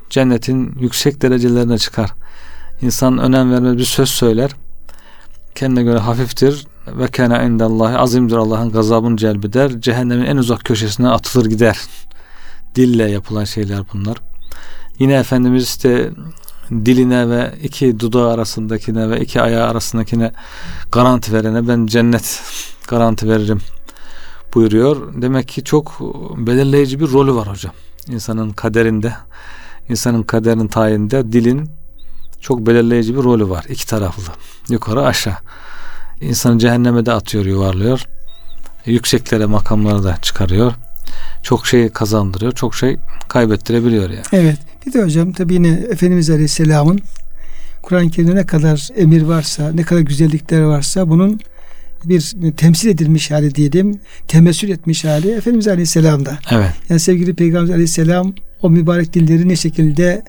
Cennetin 0.09 0.75
yüksek 0.79 1.21
derecelerine 1.21 1.77
çıkar. 1.77 2.11
İnsan 2.81 3.17
önem 3.17 3.51
vermez 3.51 3.77
bir 3.77 3.85
söz 3.85 4.09
söyler. 4.09 4.51
Kendine 5.55 5.83
göre 5.83 5.97
hafiftir 5.97 6.67
ve 6.87 7.07
kana 7.07 7.43
indallahi 7.43 7.97
azimdir 7.97 8.35
Allah'ın 8.35 8.71
gazabını 8.71 9.17
celbeder. 9.17 9.81
Cehennemin 9.81 10.25
en 10.25 10.37
uzak 10.37 10.63
köşesine 10.65 11.09
atılır 11.09 11.45
gider. 11.45 11.79
Dille 12.75 13.11
yapılan 13.11 13.43
şeyler 13.43 13.79
bunlar. 13.93 14.17
Yine 14.99 15.13
Efendimiz 15.13 15.63
işte 15.63 16.09
diline 16.71 17.29
ve 17.29 17.53
iki 17.63 17.99
dudağı 17.99 18.33
arasındakine 18.33 19.09
ve 19.09 19.21
iki 19.21 19.41
ayağı 19.41 19.69
arasındakine 19.69 20.31
garanti 20.91 21.33
verene 21.33 21.67
ben 21.67 21.85
cennet 21.85 22.41
garanti 22.87 23.29
veririm 23.29 23.61
buyuruyor. 24.53 25.21
Demek 25.21 25.47
ki 25.47 25.63
çok 25.63 25.99
belirleyici 26.37 26.99
bir 26.99 27.11
rolü 27.11 27.35
var 27.35 27.47
hocam. 27.47 27.73
İnsanın 28.07 28.51
kaderinde, 28.51 29.13
insanın 29.89 30.23
kaderinin 30.23 30.67
tayininde 30.67 31.31
dilin 31.31 31.69
çok 32.41 32.67
belirleyici 32.67 33.15
bir 33.15 33.23
rolü 33.23 33.49
var. 33.49 33.65
İki 33.69 33.87
taraflı. 33.87 34.33
Yukarı 34.69 35.05
aşağı. 35.05 35.37
İnsanı 36.21 36.59
cehenneme 36.59 37.05
de 37.05 37.11
atıyor, 37.11 37.45
yuvarlıyor. 37.45 38.05
Yükseklere, 38.85 39.45
makamlara 39.45 40.03
da 40.03 40.17
çıkarıyor. 40.21 40.73
Çok 41.43 41.67
şey 41.67 41.89
kazandırıyor, 41.89 42.51
çok 42.51 42.75
şey 42.75 42.97
kaybettirebiliyor 43.27 44.09
yani. 44.09 44.23
Evet. 44.31 44.68
Bir 44.89 44.93
de 44.93 45.03
hocam 45.03 45.31
tabi 45.31 45.53
yine 45.53 45.67
Efendimiz 45.67 46.29
Aleyhisselam'ın 46.29 46.99
Kur'an-ı 47.81 48.09
Kerim'de 48.09 48.35
ne 48.35 48.45
kadar 48.45 48.89
emir 48.95 49.21
varsa, 49.21 49.71
ne 49.71 49.83
kadar 49.83 50.01
güzellikler 50.01 50.61
varsa 50.61 51.09
bunun 51.09 51.39
bir 52.05 52.33
temsil 52.57 52.89
edilmiş 52.89 53.31
hali 53.31 53.55
diyelim, 53.55 53.99
temessül 54.27 54.69
etmiş 54.69 55.05
hali 55.05 55.31
Efendimiz 55.31 55.67
Aleyhisselam'da. 55.67 56.39
Evet. 56.51 56.71
Yani 56.89 56.99
sevgili 56.99 57.33
Peygamber 57.33 57.73
Aleyhisselam 57.73 58.33
o 58.61 58.69
mübarek 58.69 59.13
dilleri 59.13 59.49
ne 59.49 59.55
şekilde 59.55 60.23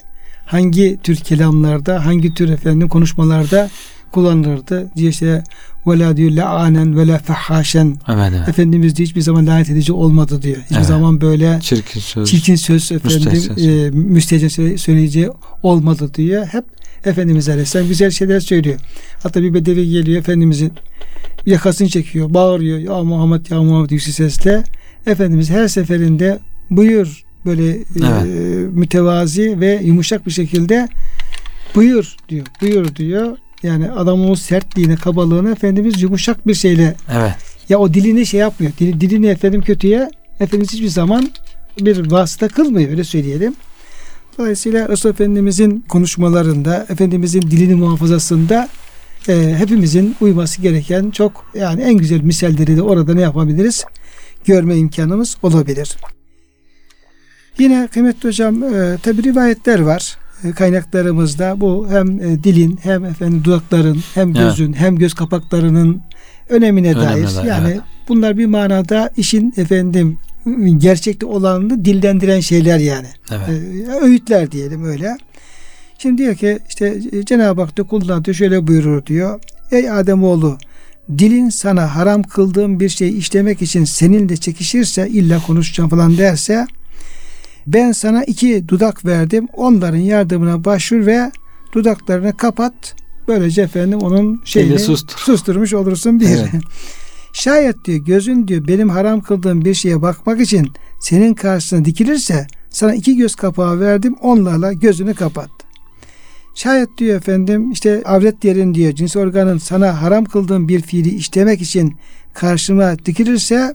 hangi 0.46 0.98
tür 1.02 1.16
kelamlarda, 1.16 2.06
hangi 2.06 2.35
tür 2.35 2.48
efendim 2.48 2.88
konuşmalarda 2.88 3.70
kullanılırdı. 4.12 4.90
Diye 4.96 5.11
işte 5.11 5.44
vela 5.86 6.16
diyor 6.16 6.30
la'anen 6.30 6.96
ve 6.96 7.06
la 7.06 7.18
fahhaşen. 7.18 7.96
Evet, 8.08 8.32
evet. 8.36 8.48
Efendimiz 8.48 8.96
diyor 8.96 9.06
hiçbir 9.08 9.20
zaman 9.20 9.46
lanet 9.46 9.70
edici 9.70 9.92
olmadı 9.92 10.42
diyor. 10.42 10.56
Hiçbir 10.64 10.76
Evet. 10.76 10.86
zaman 10.86 11.20
böyle 11.20 11.58
Çirkin 11.62 12.00
söz. 12.00 12.30
çirkin 12.30 12.54
söz 12.56 12.92
efendim 12.92 13.42
e, 13.58 13.90
müstehcen 13.90 14.48
söyle- 14.48 14.78
söyleyeceği 14.78 15.28
olmadı 15.62 16.10
diyor. 16.14 16.46
Hep 16.46 16.64
Efendimiz 17.04 17.48
Aleyhisselam 17.48 17.88
güzel 17.88 18.10
şeyler 18.10 18.40
söylüyor. 18.40 18.76
Hatta 19.22 19.42
bir 19.42 19.54
bedevi 19.54 19.88
geliyor 19.90 20.18
Efendimizin 20.18 20.72
yakasını 21.46 21.88
çekiyor, 21.88 22.34
bağırıyor. 22.34 22.78
Ya 22.78 23.02
Muhammed 23.04 23.46
ya 23.50 23.62
Muhammed 23.62 23.90
yüksek 23.90 24.14
sesle. 24.14 24.64
Efendimiz 25.06 25.50
her 25.50 25.68
seferinde 25.68 26.38
buyur 26.70 27.24
böyle 27.46 27.70
e, 27.70 27.82
mütevazi 28.72 29.60
ve 29.60 29.80
yumuşak 29.84 30.26
bir 30.26 30.30
şekilde 30.32 30.88
buyur 31.74 32.16
diyor. 32.28 32.46
Buyur 32.62 32.96
diyor. 32.96 33.36
Yani 33.62 33.90
adamın 33.90 34.31
o 34.31 34.37
sertliğine, 34.37 34.96
kabalığını 34.96 35.53
Efendimiz 35.53 36.03
yumuşak 36.03 36.46
bir 36.46 36.55
şeyle 36.55 36.94
Evet. 37.12 37.33
ya 37.68 37.79
o 37.79 37.94
dilini 37.94 38.27
şey 38.27 38.40
yapmıyor. 38.40 38.73
Dili, 38.79 39.01
dilini 39.01 39.27
efendim 39.27 39.62
kötüye 39.62 40.11
Efendimiz 40.40 40.73
hiçbir 40.73 40.88
zaman 40.88 41.31
bir 41.81 42.11
vasıta 42.11 42.49
kılmıyor 42.49 42.90
öyle 42.90 43.05
söyleyelim. 43.05 43.55
Dolayısıyla 44.38 44.88
Resul 44.88 45.11
Efendimizin 45.11 45.85
konuşmalarında, 45.88 46.87
Efendimizin 46.88 47.42
dilini 47.42 47.75
muhafazasında 47.75 48.68
e, 49.29 49.55
hepimizin 49.59 50.16
uyması 50.20 50.62
gereken 50.62 51.11
çok 51.11 51.46
yani 51.55 51.83
en 51.83 51.94
güzel 51.94 52.20
misalleri 52.20 52.77
de 52.77 52.83
orada 52.83 53.14
ne 53.14 53.20
yapabiliriz? 53.20 53.85
Görme 54.44 54.77
imkanımız 54.77 55.37
olabilir. 55.42 55.96
Yine 57.59 57.88
kıymetli 57.92 58.29
hocam 58.29 58.64
e, 58.64 58.99
tabi 59.03 59.23
rivayetler 59.23 59.81
var 59.81 60.18
kaynaklarımızda 60.57 61.61
bu 61.61 61.87
hem 61.90 62.20
e, 62.20 62.44
dilin 62.44 62.79
hem 62.83 63.05
efendim 63.05 63.44
dudakların 63.44 64.00
hem 64.14 64.29
Evet. 64.29 64.38
gözün 64.38 64.72
hem 64.72 64.96
göz 64.96 65.14
kapaklarının 65.14 66.03
önemine 66.48 66.90
Önemine 66.90 66.94
dair 66.94 67.37
dair, 67.37 67.48
yani 67.48 67.70
evet. 67.70 67.81
bunlar 68.09 68.38
bir 68.38 68.46
manada 68.46 69.11
işin 69.16 69.55
efendim 69.57 70.18
gerçekte 70.79 71.26
olanını 71.26 71.85
dillendiren 71.85 72.40
şeyler 72.40 72.79
yani. 72.79 73.07
Evet. 73.31 73.48
Ee, 73.48 74.05
öğütler 74.05 74.53
diyelim 74.53 74.85
öyle. 74.85 75.16
Şimdi 75.98 76.22
diyor 76.22 76.35
ki 76.35 76.59
işte 76.68 76.98
e, 77.12 77.24
Cenab-ı 77.24 77.61
Hak 77.61 77.79
da 77.79 77.83
kuluna 77.83 78.24
diyor 78.24 78.35
şöyle 78.35 78.66
buyurur 78.66 79.07
diyor. 79.07 79.40
Ey 79.72 79.90
Ademoğlu 79.90 80.59
dilin 81.18 81.48
sana 81.48 81.94
haram 81.94 82.22
kıldığım 82.22 82.81
bir 82.81 82.88
şey 82.88 83.18
işlemek 83.18 83.62
için 83.62 83.85
seninle 83.85 84.37
çekişirse 84.37 85.09
illa 85.09 85.42
konuşacağım 85.46 85.90
falan 85.90 86.18
derse 86.18 86.66
ben 87.66 87.92
sana 87.92 88.25
iki 88.25 88.68
dudak 88.68 89.05
verdim. 89.05 89.49
Onların 89.53 89.99
yardımına 89.99 90.64
başvur 90.64 91.07
ve 91.07 91.33
dudaklarını 91.73 92.37
kapat. 92.37 92.94
Böylece 93.29 93.62
efendim 93.62 93.99
onun 93.99 94.42
şeyini 94.44 94.79
sustur. 94.79 95.18
susturmuş 95.18 95.75
olursun 95.75 96.20
bir. 96.20 96.29
Evet. 96.29 96.51
Şayet 97.33 97.85
diyor 97.85 98.05
gözün 98.05 98.49
diyor 98.49 98.68
benim 98.68 98.88
haram 98.88 99.20
kıldığım 99.20 99.64
bir 99.64 99.75
şeye 99.75 100.03
bakmak 100.03 100.40
için 100.40 100.68
senin 101.01 101.35
karşısına 101.35 101.85
dikilirse 101.85 102.46
sana 102.70 102.94
iki 102.94 103.16
göz 103.16 103.35
kapağı 103.35 103.81
verdim 103.81 104.14
onlarla 104.20 104.73
gözünü 104.73 105.14
kapat. 105.14 105.51
Şayet 106.55 106.99
diyor 106.99 107.16
efendim 107.16 107.70
işte 107.70 108.03
avret 108.05 108.44
yerin 108.44 108.75
diyor 108.75 108.92
cins 108.92 109.16
organın 109.16 109.59
sana 109.59 110.03
haram 110.03 110.25
kıldığım 110.25 110.68
bir 110.68 110.81
fiili 110.81 111.09
işlemek 111.09 111.62
için 111.62 111.96
karşıma 112.35 112.99
dikilirse 113.07 113.73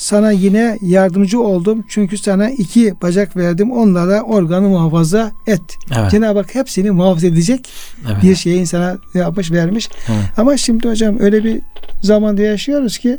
sana 0.00 0.30
yine 0.30 0.78
yardımcı 0.82 1.40
oldum. 1.40 1.84
Çünkü 1.88 2.18
sana 2.18 2.50
iki 2.50 2.94
bacak 3.02 3.36
verdim. 3.36 3.72
Onlarla 3.72 4.22
organı 4.22 4.68
muhafaza 4.68 5.32
et. 5.46 5.60
Evet. 5.98 6.10
Cenab-ı 6.10 6.38
Hak 6.38 6.54
hepsini 6.54 6.90
muhafaza 6.90 7.26
edecek 7.26 7.68
evet. 8.06 8.22
bir 8.22 8.34
şeyi 8.34 8.60
insana 8.60 8.98
yapmış 9.14 9.52
vermiş. 9.52 9.88
Evet. 10.08 10.24
Ama 10.36 10.56
şimdi 10.56 10.88
hocam 10.88 11.20
öyle 11.20 11.44
bir 11.44 11.60
zamanda 12.02 12.42
yaşıyoruz 12.42 12.98
ki 12.98 13.18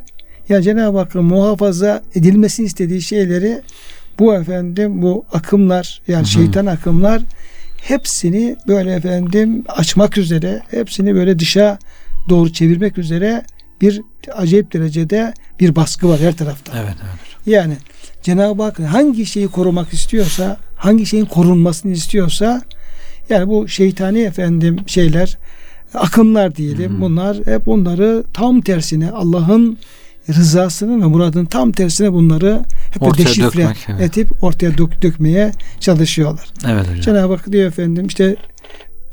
ya 0.49 0.61
Cenab-ı 0.61 0.97
Hakk'ın 0.97 1.25
muhafaza 1.25 2.03
edilmesini 2.15 2.65
istediği 2.65 3.01
şeyleri 3.01 3.61
bu 4.19 4.35
efendim 4.35 5.01
bu 5.01 5.25
akımlar 5.33 6.01
yani 6.07 6.19
Hı 6.19 6.23
hı. 6.23 6.31
şeytan 6.31 6.65
akımlar 6.65 7.21
hepsini 7.81 8.55
böyle 8.67 8.93
efendim 8.93 9.63
açmak 9.67 10.17
üzere 10.17 10.61
hepsini 10.71 11.15
böyle 11.15 11.39
dışa 11.39 11.79
doğru 12.29 12.53
çevirmek 12.53 12.97
üzere 12.97 13.43
bir 13.81 14.01
acayip 14.35 14.73
derecede 14.73 15.33
bir 15.59 15.75
baskı 15.75 16.09
var 16.09 16.19
her 16.19 16.37
tarafta. 16.37 16.73
Evet, 16.75 16.95
evet. 17.01 17.19
Yani 17.45 17.77
Cenab-ı 18.21 18.63
Hak 18.63 18.79
hangi 18.79 19.25
şeyi 19.25 19.47
korumak 19.47 19.93
istiyorsa, 19.93 20.57
hangi 20.77 21.05
şeyin 21.05 21.25
korunmasını 21.25 21.91
istiyorsa 21.91 22.61
Yani 23.29 23.47
bu 23.47 23.67
şeytani 23.67 24.19
efendim 24.19 24.77
şeyler 24.87 25.37
akımlar 25.93 26.55
diyelim. 26.55 26.97
Hı. 26.97 27.01
Bunlar 27.01 27.37
hep 27.45 27.65
bunları 27.65 28.23
tam 28.33 28.61
tersine 28.61 29.11
Allah'ın 29.11 29.77
rızasının 30.29 31.01
ve 31.01 31.05
muradının 31.05 31.45
tam 31.45 31.71
tersine 31.71 32.13
bunları 32.13 32.63
hep 32.93 33.03
Ortaya 33.03 33.23
deşifre 33.23 33.47
dökmek, 33.49 33.87
evet. 33.89 34.17
edip 34.17 34.43
ortaya 34.43 34.77
dök, 34.77 35.01
dökmeye 35.01 35.51
çalışıyorlar. 35.79 36.47
Evet 36.67 36.81
hocam. 36.81 37.01
Cenab-ı 37.01 37.33
Hak 37.33 37.51
diyor 37.51 37.67
efendim 37.67 38.07
işte 38.07 38.35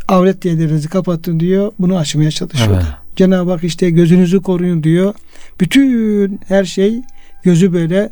avret 0.09 0.45
yerlerinizi 0.45 0.89
kapatın 0.89 1.41
diyor. 1.41 1.73
Bunu 1.79 1.97
açmaya 1.99 2.31
çalışıyorlar. 2.31 2.83
Evet. 2.83 3.08
Cenab-ı 3.19 3.51
Hak 3.51 3.65
işte 3.65 3.91
gözünüzü 3.91 4.43
koruyun 4.43 4.83
diyor. 4.83 5.15
Bütün 5.61 6.41
her 6.49 6.65
şey 6.65 7.03
gözü 7.43 7.73
böyle 7.73 8.11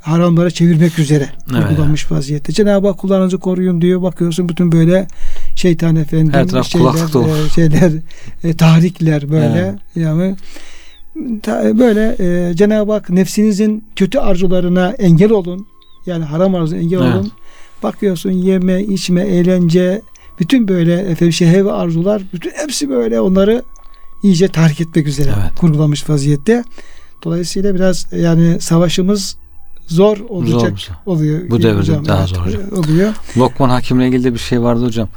haramlara 0.00 0.50
çevirmek 0.50 0.98
üzere 0.98 1.28
Evet. 1.54 1.70
uygulanmış 1.70 2.10
vaziyette. 2.12 2.52
Cenab-ı 2.52 2.86
Hak 2.86 2.98
kullarınızı 2.98 3.38
koruyun 3.38 3.80
diyor. 3.80 4.02
Bakıyorsun 4.02 4.48
bütün 4.48 4.72
böyle 4.72 5.06
şeytan 5.56 5.96
efendim 5.96 6.32
Her 6.32 6.62
şeyler, 6.62 7.46
e, 7.46 7.48
şeyler 7.54 7.92
e, 8.44 8.56
tahrikler 8.56 9.30
böyle 9.30 9.58
Evet. 9.58 9.74
yani 9.96 10.36
ta- 11.42 11.78
böyle 11.78 12.16
e, 12.20 12.54
Cenab-ı 12.54 12.92
Hak 12.92 13.10
nefsinizin 13.10 13.84
kötü 13.96 14.18
arzularına 14.18 14.90
engel 14.90 15.30
olun. 15.30 15.66
Yani 16.06 16.24
haram 16.24 16.54
arzuna 16.54 16.78
engel 16.78 17.00
Evet. 17.02 17.14
olun. 17.14 17.32
Bakıyorsun 17.82 18.30
yeme, 18.30 18.82
içme, 18.82 19.20
eğlence, 19.22 20.02
bütün 20.40 20.68
böyle 20.68 20.94
efendim 20.94 21.32
şehve 21.32 21.72
arzular, 21.72 22.22
bütün 22.32 22.50
hepsi 22.50 22.90
böyle 22.90 23.20
onları 23.20 23.62
iyice 24.24 24.48
tahrik 24.48 24.80
etmek 24.80 25.06
üzere 25.06 25.34
Evet. 25.42 25.54
kurgulanmış 25.56 26.10
vaziyette. 26.10 26.64
Dolayısıyla 27.24 27.74
biraz 27.74 28.06
yani 28.12 28.60
savaşımız 28.60 29.36
zor 29.86 30.18
olacak 30.28 30.78
Zor 30.80 30.94
oluyor. 31.06 31.50
Bu 31.50 31.62
devirde 31.62 31.78
hocam. 31.78 32.06
daha 32.06 32.26
zor 32.26 32.36
hocam. 32.46 32.62
Oluyor. 32.72 33.14
Lokman 33.36 33.68
Hakim'le 33.68 34.00
ilgili 34.00 34.24
de 34.24 34.34
bir 34.34 34.38
şey 34.38 34.62
vardı 34.62 34.84
hocam. 34.86 35.08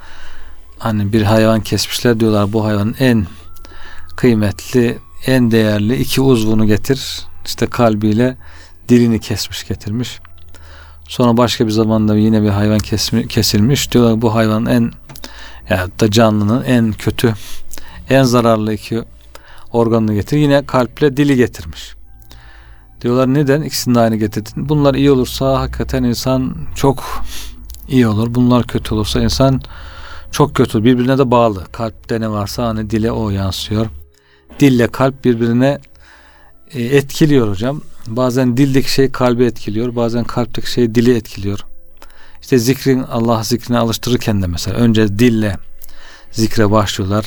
Hani 0.80 1.13
bir 1.13 1.22
hayvan 1.22 1.62
kesmişler 1.62 2.20
diyorlar 2.20 2.54
bu 2.54 2.65
hayvanın 2.65 2.96
en 3.00 3.28
kıymetli, 4.15 4.98
en 5.26 5.52
değerli 5.52 5.96
iki 5.96 6.22
uzvunu 6.22 6.65
getir. 6.67 7.22
İşte 7.46 7.67
kalbiyle 7.67 8.38
dilini 8.89 9.20
kesmiş 9.20 9.67
getirmiş. 9.67 10.20
Sonra 11.08 11.38
başka 11.38 11.65
bir 11.67 11.72
zamanda 11.72 12.17
yine 12.17 12.41
bir 12.41 12.50
hayvan 12.50 12.80
kesmi, 12.80 13.28
kesilmiş. 13.28 13.91
Diyorlar 13.91 14.22
bu 14.22 14.36
hayvanın 14.36 14.65
en 14.65 14.91
ya 15.70 15.88
da 16.00 16.12
canlının 16.12 16.63
en 16.63 16.93
kötü, 16.93 17.34
en 18.10 18.24
zararlı 18.24 18.74
iki 18.74 19.04
organını 19.72 20.13
getir. 20.13 20.38
Yine 20.38 20.65
kalple 20.65 21.17
dili 21.17 21.36
getirmiş. 21.36 21.96
Diyorlar 23.02 23.34
neden 23.34 23.62
ikisini 23.62 23.96
de 23.96 24.00
aynı 24.00 24.15
getirdin? 24.15 24.70
Bunlar 24.70 24.96
iyi 24.96 25.12
olursa 25.12 25.60
hakikaten 25.60 26.04
insan 26.04 26.56
çok 26.76 27.24
iyi 27.88 28.08
olur. 28.08 28.36
Bunlar 28.36 28.63
kötü 28.67 28.93
olursa 28.93 29.22
insan 29.22 29.62
çok 30.32 30.56
kötü. 30.56 30.84
Birbirine 30.84 31.17
de 31.17 31.32
bağlı. 31.32 31.65
Kalpte 31.72 32.22
ne 32.22 32.30
varsa 32.30 32.67
hani 32.67 32.89
dile 32.89 33.12
o 33.12 33.30
yansıyor. 33.30 33.88
Dille 34.60 34.88
kalp 34.88 35.26
birbirine 35.26 35.80
e, 36.72 36.84
etkiliyor 36.84 37.50
hocam. 37.50 37.82
Bazen 38.08 38.58
dildeki 38.58 38.91
şey 38.91 39.12
kalbi 39.12 39.46
etkiliyor. 39.46 39.96
Bazen 39.96 40.24
kalpteki 40.24 40.72
şey 40.72 40.96
dili 40.96 41.15
etkiliyor. 41.15 41.60
İşte 42.41 42.58
zikrin 42.58 43.04
Allah 43.04 43.43
zikrine 43.43 43.78
alıştırırken 43.78 44.41
de 44.41 44.48
mesela 44.48 44.78
önce 44.78 45.20
dille 45.20 45.58
zikre 46.32 46.72
başlıyorlar. 46.72 47.26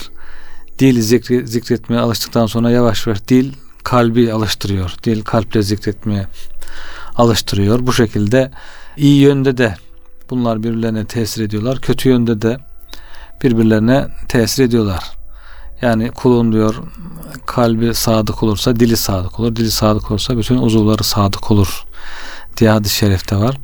Dil 0.81 1.03
zikri, 1.03 1.49
zikretmeye 1.49 2.01
alıştıktan 2.01 2.47
sonra 2.47 2.71
yavaş 2.71 3.07
yavaş 3.07 3.29
dil 3.29 3.53
kalbi 3.85 4.33
alıştırıyor. 4.33 4.95
Dil 5.05 5.23
kalple 5.23 5.63
zikretmeye 5.63 6.27
alıştırıyor. 7.17 7.87
Bu 7.87 7.93
şekilde 7.93 8.51
iyi 8.97 9.21
yönde 9.21 9.59
de 9.59 9.75
bunlar 10.31 10.63
birbirlerine 10.63 11.05
tesir 11.05 11.45
ediyorlar. 11.45 11.81
Kötü 11.81 12.09
yönde 12.09 12.43
de 12.43 12.59
birbirlerine 13.43 14.07
tesir 14.29 14.65
ediyorlar. 14.65 15.05
Yani 15.83 16.11
kulun 16.11 16.53
diyor 16.53 16.75
kalbi 17.47 17.95
sadık 17.95 18.43
olursa 18.43 18.77
dili 18.77 18.97
sadık 18.97 19.41
olur. 19.41 19.57
Dili 19.57 19.71
sadık 19.71 20.11
olursa 20.11 20.39
bütün 20.39 20.59
uzuvları 20.59 21.05
sadık 21.05 21.51
olur 21.51 21.85
diye 22.57 22.71
hadis-i 22.71 22.97
şerifte 22.97 23.37
var. 23.37 23.57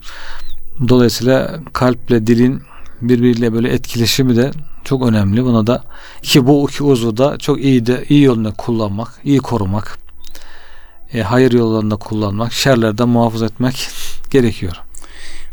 Dolayısıyla 0.88 1.60
kalple 1.72 2.26
dilin 2.26 2.62
birbiriyle 3.02 3.52
böyle 3.52 3.68
etkileşimi 3.68 4.36
de 4.36 4.50
çok 4.84 5.08
önemli. 5.08 5.44
Buna 5.44 5.66
da 5.66 5.84
ki 6.22 6.46
bu 6.46 6.68
iki 6.70 6.84
uzvu 6.84 7.16
da 7.16 7.38
çok 7.38 7.64
iyi 7.64 7.86
de 7.86 8.04
iyi 8.08 8.22
yolunda 8.22 8.52
kullanmak, 8.52 9.08
iyi 9.24 9.38
korumak, 9.38 9.98
e, 11.12 11.20
hayır 11.20 11.52
yollarında 11.52 11.96
kullanmak, 11.96 12.52
şerlerden 12.52 13.08
muhafaza 13.08 13.46
etmek 13.46 13.88
gerekiyor. 14.30 14.76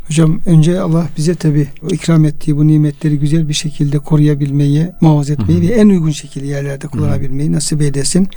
Hocam 0.08 0.40
önce 0.46 0.80
Allah 0.80 1.08
bize 1.16 1.34
tabi 1.34 1.68
ikram 1.90 2.24
ettiği 2.24 2.56
bu 2.56 2.66
nimetleri 2.66 3.18
güzel 3.18 3.48
bir 3.48 3.54
şekilde 3.54 3.98
koruyabilmeyi, 3.98 4.90
muhafaza 5.00 5.32
etmeyi 5.32 5.60
Hı 5.60 5.64
hı. 5.64 5.68
ve 5.68 5.72
en 5.74 5.88
uygun 5.88 6.10
şekilde 6.10 6.46
yerlerde 6.46 6.86
kullanabilmeyi 6.86 7.52
nasip 7.52 7.82
eylesin. 7.82 8.28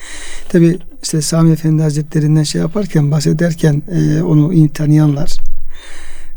Tabi 0.50 0.78
işte 1.04 1.22
Sami 1.22 1.52
Efendi 1.52 1.82
Hazretlerinden 1.82 2.44
şey 2.44 2.62
yaparken 2.62 3.12
bahsederken 3.12 3.84
e, 3.92 4.22
onu 4.22 4.74
tanıyanlar 4.74 5.38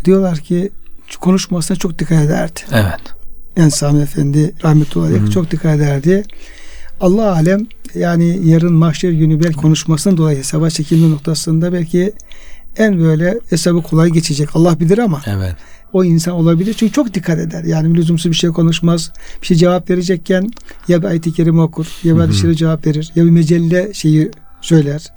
diyorlar 0.04 0.38
ki 0.38 0.70
konuşmasına 1.16 1.76
çok 1.76 1.98
dikkat 1.98 2.24
ederdi. 2.24 2.60
Evet. 2.72 3.00
Yani 3.56 3.70
Sami 3.70 4.02
Efendi 4.02 4.54
rahmetullahi 4.64 5.14
aleyh 5.14 5.32
çok 5.32 5.50
dikkat 5.50 5.76
ederdi. 5.76 6.22
Allah 7.00 7.32
alem 7.32 7.66
yani 7.94 8.48
yarın 8.48 8.72
mahşer 8.72 9.10
günü 9.10 9.44
belki 9.44 9.56
konuşmasından 9.56 10.16
dolayı 10.16 10.38
hesaba 10.38 10.70
çekilme 10.70 11.10
noktasında 11.10 11.72
belki 11.72 12.12
en 12.76 12.98
böyle 12.98 13.38
hesabı 13.50 13.82
kolay 13.82 14.10
geçecek. 14.10 14.48
Allah 14.56 14.80
bilir 14.80 14.98
ama 14.98 15.22
Evet. 15.26 15.54
o 15.92 16.04
insan 16.04 16.34
olabilir. 16.34 16.74
Çünkü 16.74 16.92
çok 16.92 17.14
dikkat 17.14 17.38
eder. 17.38 17.64
Yani 17.64 17.94
lüzumsuz 17.94 18.32
bir 18.32 18.36
şey 18.36 18.50
konuşmaz. 18.50 19.12
Bir 19.42 19.46
şey 19.46 19.56
cevap 19.56 19.90
verecekken 19.90 20.50
ya 20.88 21.02
bir 21.02 21.06
ayet-i 21.06 21.32
kerime 21.32 21.62
okur 21.62 21.86
ya 22.04 22.28
bir 22.28 22.32
şerif 22.32 22.58
cevap 22.58 22.86
verir 22.86 23.12
ya 23.14 23.24
bir 23.24 23.30
mecelle 23.30 23.94
şeyi 23.94 24.30
söyler. 24.60 25.12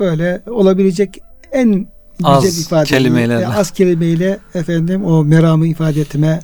Böyle 0.00 0.42
olabilecek 0.46 1.18
en 1.52 1.86
Az 2.22 2.44
güzel 2.44 2.60
ifade 2.62 2.84
kelimelerle. 2.84 3.48
az 3.48 3.70
kelimeyle 3.70 4.38
efendim 4.54 5.04
o 5.04 5.24
meramı 5.24 5.66
ifade 5.66 6.00
etme 6.00 6.40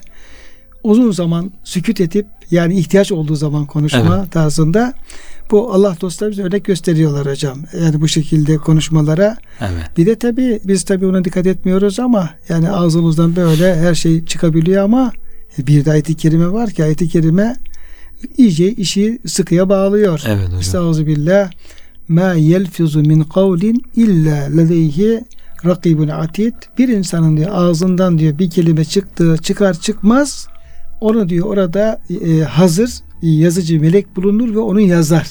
uzun 0.85 1.11
zaman 1.13 1.51
sükut 1.65 2.01
edip 2.01 2.27
yani 2.51 2.79
ihtiyaç 2.79 3.13
olduğu 3.13 3.37
zaman 3.37 3.67
konuşma 3.67 4.27
tarzında 4.31 4.95
bu 5.51 5.73
Allah 5.75 5.97
dostları 6.01 6.31
bize 6.31 6.43
örnek 6.43 6.65
gösteriyorlar 6.65 7.27
hocam. 7.27 7.59
Yani 7.83 8.01
bu 8.01 8.09
şekilde 8.09 8.57
konuşmalara 8.57 9.37
Evet. 9.61 9.97
bir 9.97 10.07
de 10.07 10.15
tabi 10.19 10.61
biz 10.65 10.85
tabi 10.85 11.07
ona 11.07 11.25
dikkat 11.25 11.47
etmiyoruz 11.47 12.01
ama 12.01 12.31
yani 12.49 12.71
ağzımızdan 12.71 13.37
böyle 13.37 13.77
her 13.77 13.95
şey 13.95 14.25
çıkabiliyor 14.25 14.85
ama 14.85 15.13
bir 15.59 15.85
de 15.85 15.91
ayet-i 15.91 16.15
kerime 16.17 16.53
var 16.53 16.71
ki 16.71 16.85
ayet-i 16.85 17.09
kerime 17.09 17.57
iyice 18.37 18.73
işi 18.73 19.19
sıkıya 19.27 19.69
bağlıyor. 19.69 20.23
Evet 20.27 20.47
hocam. 20.47 20.61
Estağfirullah. 20.61 21.51
Ma 22.09 22.33
yelfizu 22.35 23.01
min 23.01 23.23
kavlin 23.23 23.83
illa 23.97 24.37
ledeyhi 24.57 25.25
rakibun 25.65 26.09
atid. 26.09 26.55
Bir 26.79 26.89
insanın 26.89 27.37
diyor 27.37 27.51
ağzından 27.53 28.19
diyor 28.19 28.39
bir 28.39 28.51
kelime 28.51 28.85
çıktığı 28.85 29.37
çıkar 29.43 29.75
çıkmaz 29.75 30.47
onu 31.01 31.29
diyor 31.29 31.47
orada 31.47 32.01
e, 32.25 32.41
hazır 32.41 32.91
yazıcı 33.23 33.81
melek 33.81 34.17
bulunur 34.17 34.55
ve 34.55 34.59
onu 34.59 34.81
yazar. 34.81 35.29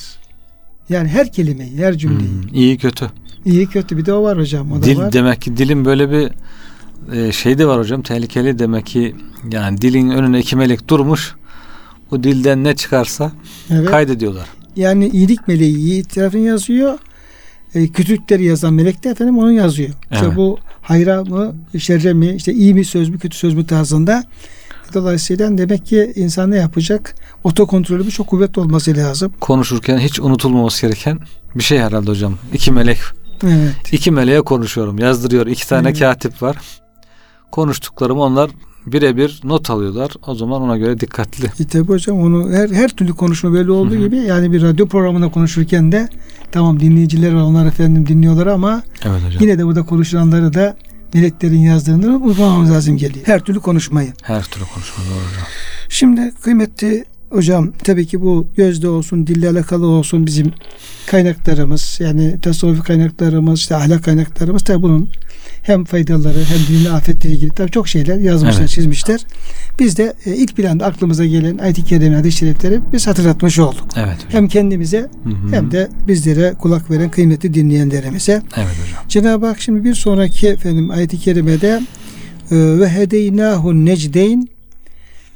Yani 0.89 1.07
her 1.07 1.31
kelimeyi, 1.31 1.77
her 1.77 1.97
cümleyi. 1.97 2.29
Hmm, 2.29 2.53
iyi 2.53 2.77
kötü. 2.77 3.05
İyi 3.45 3.67
kötü 3.67 3.97
bir 3.97 4.05
de 4.05 4.13
o 4.13 4.23
var 4.23 4.37
hocam. 4.39 4.71
O 4.71 4.75
da 4.81 4.83
Dil 4.83 4.97
var. 4.97 5.13
demek 5.13 5.41
ki 5.41 5.57
dilin 5.57 5.85
böyle 5.85 6.11
bir 6.11 6.31
e, 7.15 7.31
şey 7.31 7.57
de 7.57 7.67
var 7.67 7.79
hocam 7.79 8.01
tehlikeli 8.01 8.59
demek 8.59 8.85
ki 8.85 9.15
yani 9.51 9.81
dilin 9.81 10.09
önüne 10.09 10.39
iki 10.39 10.55
melek 10.55 10.87
durmuş 10.87 11.35
o 12.11 12.23
dilden 12.23 12.63
ne 12.63 12.75
çıkarsa 12.75 13.31
Evet. 13.69 13.89
kaydediyorlar. 13.89 14.47
Yani 14.75 15.09
iyilik 15.09 15.47
meleği 15.47 15.77
iyi 15.77 16.03
tarafını 16.03 16.41
yazıyor. 16.41 16.97
E, 17.75 17.87
kötülükleri 17.87 18.43
yazan 18.43 18.73
melek 18.73 19.03
de 19.03 19.09
efendim 19.09 19.37
onu 19.37 19.51
yazıyor. 19.51 19.89
İşte 20.11 20.25
Evet. 20.25 20.37
bu 20.37 20.57
hayra 20.81 21.23
mı, 21.23 21.55
şerre 21.79 22.13
mi, 22.13 22.33
işte 22.35 22.53
iyi 22.53 22.73
mi 22.73 22.85
söz 22.85 23.09
mü, 23.09 23.19
kötü 23.19 23.37
söz 23.37 23.53
mü 23.53 23.67
tarzında. 23.67 24.23
Dolayısıyla 24.93 25.57
demek 25.57 25.85
ki 25.85 26.13
insan 26.15 26.51
ne 26.51 26.57
yapacak? 26.57 27.15
Otokontrolü 27.43 28.05
bir 28.05 28.11
çok 28.11 28.27
kuvvetli 28.27 28.59
olması 28.59 28.97
lazım. 28.97 29.33
Konuşurken 29.39 29.97
hiç 29.97 30.19
unutulmaması 30.19 30.81
gereken 30.81 31.19
bir 31.55 31.63
şey 31.63 31.79
herhalde 31.79 32.11
hocam. 32.11 32.37
İki 32.53 32.71
melek. 32.71 32.97
Evet. 33.43 33.93
İki 33.93 34.11
meleğe 34.11 34.41
konuşuyorum. 34.41 34.99
Yazdırıyor. 34.99 35.47
iki 35.47 35.67
tane 35.67 35.87
Evet. 35.89 35.99
katip 35.99 36.41
var. 36.41 36.57
Konuştuklarımı 37.51 38.21
onlar 38.21 38.51
birebir 38.91 39.41
not 39.43 39.69
alıyorlar. 39.69 40.11
O 40.27 40.35
zaman 40.35 40.61
ona 40.61 40.77
göre 40.77 40.99
dikkatli. 40.99 41.45
E 41.59 41.67
tabi 41.67 41.87
hocam 41.87 42.19
onu 42.19 42.51
her 42.53 42.69
her 42.69 42.89
türlü 42.89 43.13
konuşma 43.13 43.53
böyle 43.53 43.71
olduğu 43.71 43.95
gibi 43.95 44.17
yani 44.17 44.51
bir 44.51 44.61
radyo 44.61 44.87
programında 44.87 45.29
konuşurken 45.31 45.91
de 45.91 46.09
tamam 46.51 46.79
dinleyiciler 46.79 47.33
var 47.33 47.41
onlar 47.41 47.65
efendim 47.65 48.07
dinliyorlar 48.07 48.47
ama 48.47 48.83
Evet 49.05 49.21
hocam. 49.25 49.41
yine 49.43 49.57
de 49.57 49.65
burada 49.65 49.85
konuşulanları 49.85 50.53
da 50.53 50.77
meleklerin 51.13 51.59
yazdığını 51.59 52.17
unutmamamız 52.17 52.71
lazım 52.71 52.97
geliyor. 52.97 53.27
Her 53.27 53.39
türlü 53.39 53.59
konuşmayı. 53.59 54.13
Her 54.23 54.43
türlü 54.43 54.65
konuşma 54.73 55.03
doğru 55.03 55.15
hocam. 55.29 55.43
Şimdi 55.89 56.31
kıymetli 56.41 57.05
hocam 57.29 57.73
tabii 57.83 58.05
ki 58.05 58.21
bu 58.21 58.47
gözde 58.55 58.89
olsun, 58.89 59.27
dille 59.27 59.49
alakalı 59.49 59.87
olsun 59.87 60.25
bizim 60.25 60.53
kaynaklarımız 61.07 61.97
yani 61.99 62.39
tasavvufi 62.41 62.81
kaynaklarımız, 62.81 63.59
işte 63.59 63.75
ahlak 63.75 64.03
kaynaklarımız 64.03 64.63
tabii 64.63 64.81
bunun 64.81 65.09
hem 65.63 65.85
faydaları 65.85 66.43
hem 66.43 66.77
dinle 66.77 66.91
afetle 66.91 67.29
ilgili 67.29 67.49
tabii 67.49 67.71
çok 67.71 67.87
şeyler 67.87 68.17
yazmışlar, 68.17 68.59
evet. 68.59 68.69
çizmişler. 68.69 69.21
Biz 69.79 69.97
de 69.97 70.13
e, 70.25 70.35
ilk 70.35 70.55
planda 70.55 70.85
aklımıza 70.85 71.25
gelen 71.25 71.57
ayet-i 71.57 71.83
kerime, 71.83 72.15
hadis-i 72.15 72.37
şerifleri 72.37 72.79
biz 72.93 73.07
hatırlatmış 73.07 73.59
olduk. 73.59 73.87
Evet 73.95 74.15
hocam. 74.15 74.29
Hem 74.29 74.47
kendimize 74.47 74.99
hı 74.99 75.29
hı. 75.29 75.55
hem 75.55 75.71
de 75.71 75.89
bizlere 76.07 76.53
kulak 76.59 76.91
veren 76.91 77.11
kıymetli 77.11 77.53
dinleyenlerimize. 77.53 78.41
Evet 78.57 78.67
hocam. 78.83 79.03
Cenab-ı 79.07 79.45
Hak 79.45 79.61
şimdi 79.61 79.83
bir 79.83 79.95
sonraki 79.95 80.47
efendim 80.47 80.91
ayet-i 80.91 81.19
kerimede 81.19 81.81
e, 82.51 82.55
ve 82.55 82.89
hedeynahu 82.89 83.85
necdeyn 83.85 84.49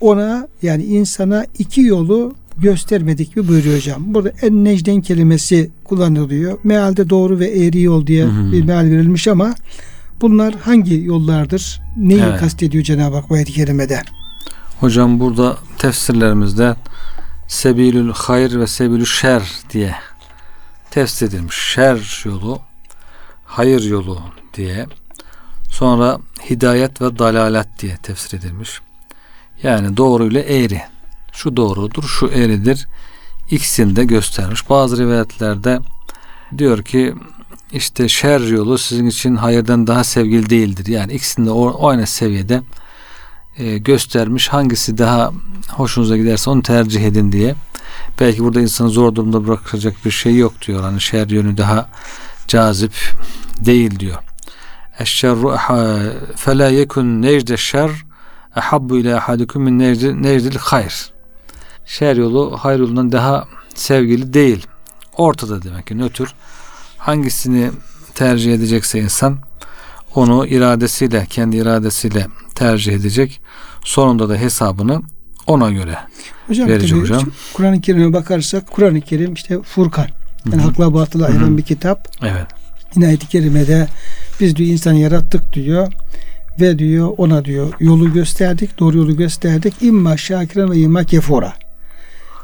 ona 0.04 0.48
yani 0.62 0.84
insana 0.84 1.46
iki 1.60 1.82
yolu 1.82 2.36
göstermedik 2.58 3.38
mi 3.38 3.48
buyuruyor 3.48 3.76
hocam. 3.76 4.14
Burada 4.14 4.32
en 4.42 4.66
necden 4.66 5.02
kelimesi 5.02 5.72
kullanılıyor. 5.84 6.60
Mealde 6.64 7.10
doğru 7.10 7.40
ve 7.40 7.48
eğri 7.48 7.82
yol 7.82 8.08
diye 8.08 8.26
hı 8.26 8.30
hı. 8.30 8.52
bir 8.52 8.64
meal 8.64 8.84
verilmiş 8.84 9.28
ama 9.28 9.56
bunlar 10.22 10.56
hangi 10.56 11.04
yollardır? 11.04 11.82
Neyi 11.98 12.22
evet. 12.22 12.40
kastediyor 12.40 12.84
Cenab-ı 12.84 13.16
Hak 13.16 13.30
bu 13.30 13.34
ayet-i 13.34 13.54
kerimede? 13.54 14.02
Hocam 14.80 15.20
burada 15.20 15.58
tefsirlerimizde 15.78 16.76
sebilül 17.48 18.12
hayır 18.14 18.60
ve 18.60 18.68
sebilül 18.68 19.06
şer 19.06 19.44
diye 19.74 19.96
tefsir 20.92 21.28
edilmiş. 21.28 21.56
Şer 21.56 22.24
yolu, 22.26 22.60
hayır 23.46 23.84
yolu 23.84 24.20
diye. 24.54 24.86
Sonra 25.72 26.20
hidayet 26.50 27.02
ve 27.02 27.20
dalalet 27.20 27.68
diye 27.80 27.98
tefsir 27.98 28.38
edilmiş. 28.38 28.82
Yani 29.64 29.98
doğru 29.98 30.28
ile 30.28 30.42
eğri. 30.42 30.82
Şu 31.34 31.58
doğrudur, 31.58 32.04
şu 32.04 32.28
eğridir. 32.28 32.88
İkisini 33.52 33.96
de 33.96 34.04
göstermiş. 34.04 34.70
Bazı 34.70 34.98
rivayetlerde 34.98 35.80
diyor 36.58 36.84
ki 36.84 37.16
işte 37.72 38.10
şer 38.10 38.40
yolu 38.40 38.78
sizin 38.78 39.08
için 39.08 39.36
hayırdan 39.36 39.88
daha 39.88 40.04
sevgili 40.04 40.50
değildir. 40.50 40.88
Yani 40.88 41.14
ikisini 41.14 41.46
de 41.46 41.52
o, 41.52 41.88
aynı 41.88 42.08
seviyede 42.08 42.62
e, 43.58 43.78
göstermiş. 43.78 44.48
Hangisi 44.48 44.98
daha 44.98 45.32
hoşunuza 45.70 46.18
giderse 46.18 46.50
onu 46.50 46.62
tercih 46.62 47.06
edin 47.06 47.32
diye. 47.32 47.56
Belki 48.20 48.44
burada 48.44 48.62
insanı 48.62 48.90
zor 48.90 49.16
durumda 49.16 49.48
bırakacak 49.48 49.96
bir 50.06 50.12
şey 50.12 50.38
yok 50.38 50.54
diyor. 50.68 50.82
Hani 50.84 51.02
şer 51.02 51.28
yönü 51.28 51.58
daha 51.58 51.90
cazip 52.48 52.94
değil 53.60 54.00
diyor. 54.00 54.18
Eşşerru 55.00 55.58
fela 56.36 56.70
yekun 56.70 57.22
necde 57.22 57.58
şer 57.58 57.92
ehabbu 58.56 58.98
ile 58.98 59.16
ahadikum 59.16 59.64
min 59.64 59.80
necdil 60.24 60.56
hayr. 60.58 61.12
Şer 61.86 62.16
yolu 62.16 62.58
hayır 62.60 62.80
yolundan 62.80 63.12
daha 63.12 63.46
sevgili 63.76 64.34
değil. 64.34 64.68
Ortada 65.18 65.64
demek 65.64 65.88
ki 65.88 65.98
nötr. 65.98 66.34
Hangisini 66.98 67.72
tercih 68.16 68.54
edecekse 68.54 69.00
insan 69.00 69.38
onu 70.16 70.48
iradesiyle, 70.48 71.26
kendi 71.30 71.58
iradesiyle 71.58 72.28
tercih 72.56 72.94
edecek. 72.94 73.42
Sonunda 73.84 74.30
da 74.30 74.36
hesabını 74.36 75.02
ona 75.48 75.72
göre 75.72 75.98
hocam, 76.48 76.68
verecek 76.68 77.02
hocam. 77.02 77.24
Kur'an-ı 77.54 77.82
Kerim'e 77.82 78.14
bakarsak 78.14 78.72
Kur'an-ı 78.72 79.02
Kerim 79.02 79.34
işte 79.34 79.62
Furkan. 79.62 80.08
Yani 80.46 80.62
Hı-hı. 80.62 80.70
hakla 80.70 80.94
batılı 80.94 81.26
ayıran 81.26 81.58
bir 81.58 81.64
kitap. 81.64 82.08
Evet. 82.22 82.48
Yine 82.96 83.08
ayet-i 83.08 83.28
kerimede 83.28 83.88
biz 84.40 84.56
diyor 84.56 84.70
insanı 84.70 85.00
yarattık 85.00 85.54
diyor 85.54 85.94
ve 86.60 86.80
diyor 86.80 87.14
ona 87.18 87.46
diyor 87.46 87.74
yolu 87.80 88.14
gösterdik, 88.14 88.80
doğru 88.80 88.98
yolu 88.98 89.18
gösterdik. 89.18 89.74
İmma 89.82 90.18
şakiren 90.18 90.72
ve 90.72 90.78
imma 90.78 91.04
kefora. 91.04 91.54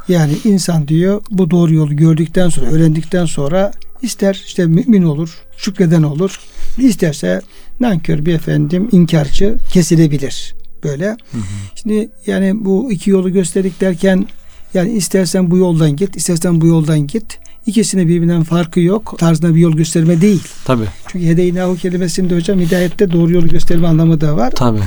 Yani 0.07 0.33
insan 0.43 0.87
diyor 0.87 1.21
bu 1.31 1.51
doğru 1.51 1.73
yolu 1.73 1.95
gördükten 1.95 2.49
sonra, 2.49 2.65
öğrendikten 2.65 3.25
sonra 3.25 3.71
ister 4.01 4.43
işte 4.45 4.65
mümin 4.65 5.03
olur, 5.03 5.37
şükreden 5.57 6.03
olur. 6.03 6.39
isterse 6.77 7.41
nankör 7.79 8.25
bir 8.25 8.33
efendim 8.33 8.89
inkarcı 8.91 9.57
kesilebilir. 9.71 10.53
Böyle. 10.83 11.05
Hı 11.05 11.37
hı. 11.37 11.41
Şimdi 11.75 12.09
yani 12.27 12.65
bu 12.65 12.91
iki 12.91 13.09
yolu 13.09 13.33
gösterdik 13.33 13.81
derken 13.81 14.27
yani 14.73 14.91
istersen 14.91 15.51
bu 15.51 15.57
yoldan 15.57 15.95
git, 15.95 16.15
istersen 16.15 16.61
bu 16.61 16.67
yoldan 16.67 17.07
git. 17.07 17.39
İkisine 17.65 18.07
birbirinden 18.07 18.43
farkı 18.43 18.79
yok. 18.79 19.15
Tarzında 19.17 19.55
bir 19.55 19.59
yol 19.59 19.71
gösterme 19.71 20.21
değil. 20.21 20.43
Tabi. 20.65 20.83
Çünkü 21.07 21.25
hedeynahu 21.25 21.75
kelimesinde 21.75 22.35
hocam 22.35 22.59
hidayette 22.59 23.11
doğru 23.11 23.31
yolu 23.31 23.47
gösterme 23.47 23.87
anlamı 23.87 24.21
da 24.21 24.37
var. 24.37 24.51
Tabi. 24.51 24.79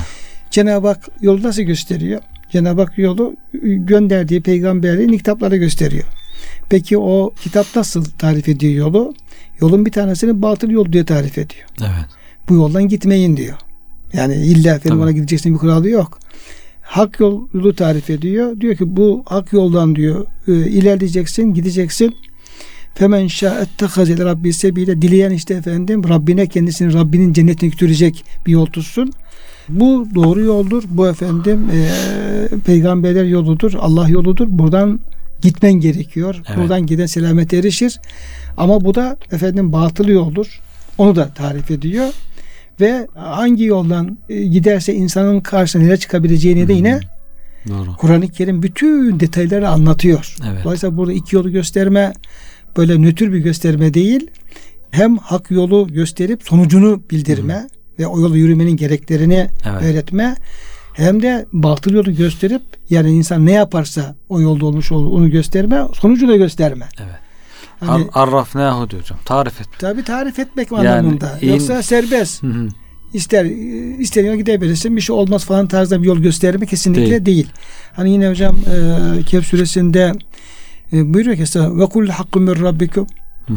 Cenab-ı 0.51 0.87
Hak 0.87 1.09
yolu 1.21 1.43
nasıl 1.43 1.61
gösteriyor? 1.61 2.21
Cenab-ı 2.51 2.81
Hak 2.81 2.97
yolu 2.97 3.35
gönderdiği 3.63 4.41
peygamberliğin 4.41 5.17
kitaplara 5.17 5.55
gösteriyor. 5.55 6.03
Peki 6.69 6.97
o 6.97 7.33
kitap 7.41 7.65
nasıl 7.75 8.05
tarif 8.05 8.49
ediyor 8.49 8.73
yolu? 8.73 9.13
Yolun 9.61 9.85
bir 9.85 9.91
tanesini 9.91 10.41
batıl 10.41 10.69
yol 10.69 10.93
diye 10.93 11.05
tarif 11.05 11.37
ediyor. 11.37 11.65
Evet. 11.81 12.05
Bu 12.49 12.53
yoldan 12.53 12.87
gitmeyin 12.87 13.37
diyor. 13.37 13.57
Yani 14.13 14.35
illa 14.35 14.75
efendim 14.75 15.01
ona 15.01 15.11
gideceksin 15.11 15.53
bir 15.53 15.59
kuralı 15.59 15.89
yok. 15.89 16.19
Hak 16.81 17.19
yolu 17.19 17.75
tarif 17.75 18.09
ediyor. 18.09 18.61
Diyor 18.61 18.75
ki 18.75 18.95
bu 18.95 19.23
hak 19.25 19.53
yoldan 19.53 19.95
diyor 19.95 20.25
e, 20.47 20.51
ilerleyeceksin, 20.51 21.53
gideceksin. 21.53 22.15
Femen 22.95 23.27
şa'ettehazel 23.27 24.25
rabbi 24.25 24.53
sebiyle 24.53 25.01
dileyen 25.01 25.31
işte 25.31 25.53
efendim 25.53 26.09
Rabbine 26.09 26.47
kendisini 26.47 26.93
Rabbinin 26.93 27.33
cennetine 27.33 27.69
götürecek 27.69 28.25
bir 28.45 28.51
yol 28.51 28.65
tutsun. 28.65 29.13
Bu 29.69 30.07
doğru 30.15 30.41
yoldur. 30.41 30.83
Bu 30.87 31.07
efendim 31.07 31.69
e, 31.73 31.87
peygamberler 32.65 33.23
yoludur. 33.23 33.73
Allah 33.79 34.09
yoludur. 34.09 34.47
Buradan 34.49 34.99
gitmen 35.41 35.73
gerekiyor. 35.73 36.41
Evet. 36.47 36.57
Buradan 36.57 36.85
giden 36.85 37.05
selamet 37.05 37.53
erişir. 37.53 37.99
Ama 38.57 38.85
bu 38.85 38.95
da 38.95 39.17
efendim 39.31 39.73
batıl 39.73 40.07
yoldur. 40.07 40.61
Onu 40.97 41.15
da 41.15 41.27
tarif 41.27 41.71
ediyor. 41.71 42.09
Ve 42.79 43.07
hangi 43.15 43.63
yoldan 43.63 44.17
giderse 44.27 44.93
insanın 44.93 45.39
karşısına 45.39 45.83
neler 45.83 45.99
çıkabileceğini 45.99 46.67
de 46.67 46.73
yine 46.73 46.99
Kur'an-ı 47.97 48.27
Kerim 48.27 48.63
bütün 48.63 49.19
detayları 49.19 49.69
anlatıyor. 49.69 50.35
Evet. 50.51 50.63
Dolayısıyla 50.63 50.97
burada 50.97 51.13
iki 51.13 51.35
yolu 51.35 51.51
gösterme 51.51 52.13
böyle 52.77 53.01
nötr 53.01 53.33
bir 53.33 53.39
gösterme 53.39 53.93
değil. 53.93 54.27
Hem 54.91 55.17
hak 55.17 55.51
yolu 55.51 55.87
gösterip 55.87 56.43
sonucunu 56.43 57.01
bildirme 57.11 57.53
Hı. 57.53 57.67
ve 57.99 58.07
o 58.07 58.19
yolu 58.19 58.37
yürümenin 58.37 58.77
gereklerini 58.77 59.49
evet. 59.65 59.83
öğretme 59.83 60.35
hem 60.93 61.21
de 61.21 61.45
batıl 61.53 61.93
yolu 61.93 62.15
gösterip 62.15 62.61
yani 62.89 63.11
insan 63.11 63.45
ne 63.45 63.51
yaparsa 63.51 64.15
o 64.29 64.41
yolda 64.41 64.65
olmuş 64.65 64.91
olur 64.91 65.19
onu 65.19 65.31
gösterme 65.31 65.83
sonucu 65.93 66.27
da 66.27 66.35
gösterme. 66.35 66.85
Evet. 66.99 67.15
Hani, 67.79 68.07
Arrafnahu 68.13 68.89
diyor 68.89 69.01
hocam. 69.01 69.19
Tarif 69.25 69.61
et. 69.61 69.67
Tabi 69.79 70.03
tarif 70.03 70.39
etmek 70.39 70.71
yani, 70.71 70.89
anlamında. 70.89 71.39
In, 71.41 71.49
Yoksa 71.49 71.83
serbest. 71.83 72.43
Hı 72.43 72.47
hı. 72.47 72.67
İster 73.13 73.45
istediğine 73.99 74.37
gidebilirsin 74.37 74.95
bir 74.95 75.01
şey 75.01 75.15
olmaz 75.15 75.45
falan 75.45 75.67
tarzda 75.67 76.01
bir 76.01 76.07
yol 76.07 76.17
gösterme 76.17 76.65
kesinlikle 76.65 77.09
değil. 77.09 77.25
değil. 77.25 77.49
Hani 77.95 78.11
yine 78.11 78.29
hocam 78.29 78.55
e, 78.55 79.23
Kehf 79.23 79.45
suresinde 79.45 80.13
e, 80.93 81.13
buyuruyor 81.13 81.37
ki 81.37 81.59
ve 81.59 81.85
kul 81.85 82.07
hakkı 82.07 82.39
min 82.39 82.61
rabbikum 82.61 83.07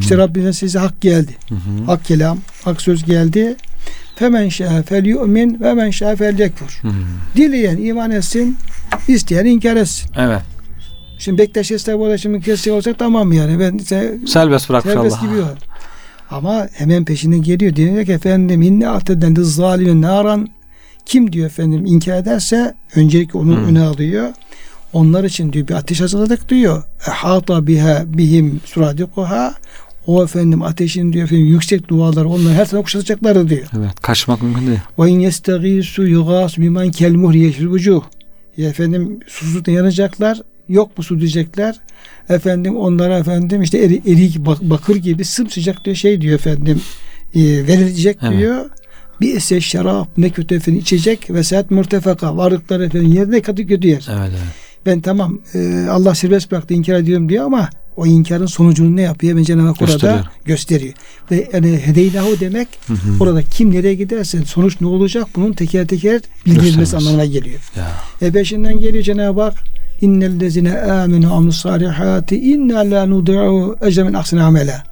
işte 0.00 0.16
Rabbinizden 0.18 0.50
size 0.50 0.78
hak 0.78 1.00
geldi. 1.00 1.36
Hı 1.48 1.54
hı. 1.54 1.84
Hak 1.86 2.04
kelam, 2.04 2.38
hak 2.64 2.82
söz 2.82 3.04
geldi. 3.04 3.56
Femen 4.16 4.48
şâ 4.48 4.82
fel 4.82 5.04
yu'min 5.04 5.60
ve 5.60 5.74
men 5.74 5.90
şâ 5.90 6.16
fel 6.16 6.38
yekfur. 6.38 6.82
Dileyen 7.36 7.76
iman 7.76 8.10
etsin, 8.10 8.56
isteyen 9.08 9.44
inkar 9.44 9.76
etsin. 9.76 10.10
Evet. 10.16 10.42
Şimdi 11.18 11.38
Bektaş 11.38 11.70
Estağfurullah 11.70 12.18
şimdi 12.18 12.40
kesecek 12.40 12.74
olsak 12.74 12.98
tamam 12.98 13.32
yani. 13.32 13.60
Ben 13.60 13.78
işte, 13.78 14.14
serbest 14.26 14.68
bırakmış 14.68 14.94
serbest 14.94 15.16
Allah. 15.16 15.26
Gibi 15.26 15.42
var. 15.42 15.58
Ama 16.30 16.68
hemen 16.72 17.04
peşinden 17.04 17.42
geliyor. 17.42 17.76
Diyor 17.76 18.06
ki 18.06 18.12
efendim 18.12 18.62
inne 18.62 18.88
ateden 18.88 19.34
zalimin 19.34 20.02
naran 20.02 20.48
kim 21.06 21.32
diyor 21.32 21.46
efendim 21.46 21.86
inkar 21.86 22.16
ederse 22.16 22.74
öncelikle 22.96 23.38
onu 23.38 23.56
hmm. 23.56 23.64
öne 23.64 23.82
alıyor. 23.82 24.28
Onlar 24.92 25.24
için 25.24 25.52
diyor 25.52 25.68
bir 25.68 25.74
ateş 25.74 26.00
hazırladık 26.00 26.48
diyor. 26.48 26.82
Ehata 27.08 27.66
biha 27.66 28.04
bihim 28.06 28.60
suradikuha 28.64 29.54
o 30.06 30.24
efendim 30.24 30.62
ateşin 30.62 31.12
diyor 31.12 31.24
efendim 31.24 31.46
yüksek 31.46 31.88
duvarları 31.88 32.28
onlar 32.28 32.54
her 32.54 32.68
tarafı 32.68 32.84
kuşatacaklar 32.84 33.48
diyor. 33.48 33.66
Evet 33.78 34.00
kaçmak 34.02 34.42
mümkün 34.42 34.66
değil. 34.66 34.78
Ve 34.98 35.10
in 35.10 35.20
yestagisu 35.20 36.06
yugas 36.06 36.58
biman 36.58 36.90
kel 36.90 37.14
muhri 37.14 37.38
yeşil 37.38 37.66
vucuh. 37.66 38.02
Ya 38.56 38.68
efendim 38.68 39.20
susuzlukta 39.26 39.70
yanacaklar. 39.70 40.40
Yok 40.68 40.98
mu 40.98 41.04
su 41.04 41.20
diyecekler. 41.20 41.80
Efendim 42.28 42.76
onlara 42.76 43.18
efendim 43.18 43.62
işte 43.62 43.78
eri, 43.78 44.02
erik 44.06 44.38
bakır 44.38 44.96
gibi 44.96 45.24
sımsıcak 45.24 45.84
diyor 45.84 45.96
şey 45.96 46.20
diyor 46.20 46.34
efendim 46.34 46.80
e, 47.34 47.40
verilecek 47.40 48.18
evet. 48.22 48.38
diyor. 48.38 48.70
Bir 49.20 49.36
ese 49.36 49.60
şarap 49.60 50.08
ne 50.18 50.30
kötü 50.30 50.54
efendim 50.54 50.80
içecek 50.80 51.30
ve 51.30 51.42
saat 51.42 51.70
murtefaka 51.70 52.36
varlıklar 52.36 52.80
efendim 52.80 53.12
yerine 53.12 53.42
katı 53.42 53.66
kötü 53.66 53.88
yer. 53.88 54.08
Evet, 54.10 54.30
evet. 54.30 54.65
Ben 54.86 55.00
tamam 55.00 55.38
e, 55.54 55.86
Allah 55.90 56.14
serbest 56.14 56.50
bıraktı 56.50 56.74
inkar 56.74 56.94
ediyorum 56.94 57.28
diyor 57.28 57.44
ama 57.44 57.68
o 57.96 58.06
inkarın 58.06 58.46
sonucunu 58.46 58.96
ne 58.96 59.02
yapıyor? 59.02 59.36
Ben 59.36 59.42
Cenab-ı 59.42 59.66
Hak 59.66 59.82
orada 59.82 60.24
gösteriyor. 60.44 60.94
Ve 61.30 61.48
yani 61.52 61.78
hedeylahu 61.78 62.40
demek 62.40 62.68
hı 62.86 62.92
hı. 62.92 62.98
orada 63.20 63.42
kim 63.42 63.74
nereye 63.74 63.94
giderse 63.94 64.44
sonuç 64.44 64.80
ne 64.80 64.86
olacak 64.86 65.26
bunun 65.36 65.52
teker 65.52 65.86
teker 65.86 66.20
bildirilmesi 66.46 66.96
anlamına 66.96 67.24
geliyor. 67.24 67.60
Ya. 67.76 67.86
E 68.28 68.32
peşinden 68.32 68.80
geliyor 68.80 69.04
Cenab-ı 69.04 69.42
Hak 69.42 69.54
innellezine 70.00 70.80
amenu 70.80 71.34
amnus 71.34 71.62
salihati 71.62 72.36
inna 72.36 72.78
la 72.78 73.06
nudi'u 73.06 73.76
ecremen 73.82 74.12
ahsene 74.12 74.42
amela. 74.42 74.84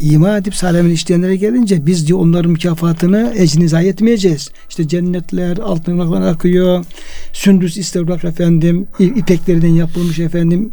İman 0.00 0.40
edip 0.40 0.64
amel 0.64 0.90
işleyenlere 0.90 1.36
gelince 1.36 1.86
biz 1.86 2.06
diyor 2.06 2.18
onların 2.18 2.50
mükafatını 2.50 3.32
ecrini 3.36 3.68
zayi 3.68 3.88
etmeyeceğiz. 3.88 4.50
İşte 4.68 4.88
cennetler, 4.88 5.56
altın 5.56 5.92
ırmaklar 5.92 6.22
akıyor. 6.22 6.84
Sündüs 7.32 7.76
istavrak 7.76 8.24
efendim, 8.24 8.86
ipeklerden 8.98 9.68
yapılmış 9.68 10.18
efendim 10.18 10.72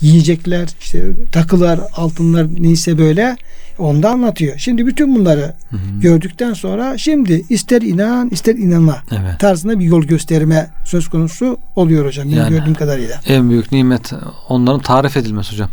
yiyecekler, 0.00 0.68
işte 0.80 1.12
takılar, 1.32 1.80
altınlar 1.96 2.46
neyse 2.58 2.98
böyle 2.98 3.36
Onda 3.78 4.10
anlatıyor. 4.10 4.58
Şimdi 4.58 4.86
bütün 4.86 5.14
bunları 5.14 5.54
hı 5.70 5.76
hı. 5.76 6.00
gördükten 6.00 6.52
sonra 6.52 6.98
şimdi 6.98 7.44
ister 7.50 7.82
inan 7.82 8.28
ister 8.30 8.54
inanma 8.54 8.96
evet. 9.10 9.40
tarzında 9.40 9.78
bir 9.78 9.84
yol 9.84 10.02
gösterme 10.02 10.70
söz 10.84 11.08
konusu 11.08 11.58
oluyor 11.76 12.06
hocam. 12.06 12.30
Yani, 12.30 12.48
gördüğüm 12.48 12.74
kadarıyla. 12.74 13.20
En 13.26 13.50
büyük 13.50 13.72
nimet 13.72 14.12
onların 14.48 14.80
tarif 14.80 15.16
edilmesi 15.16 15.52
hocam. 15.52 15.70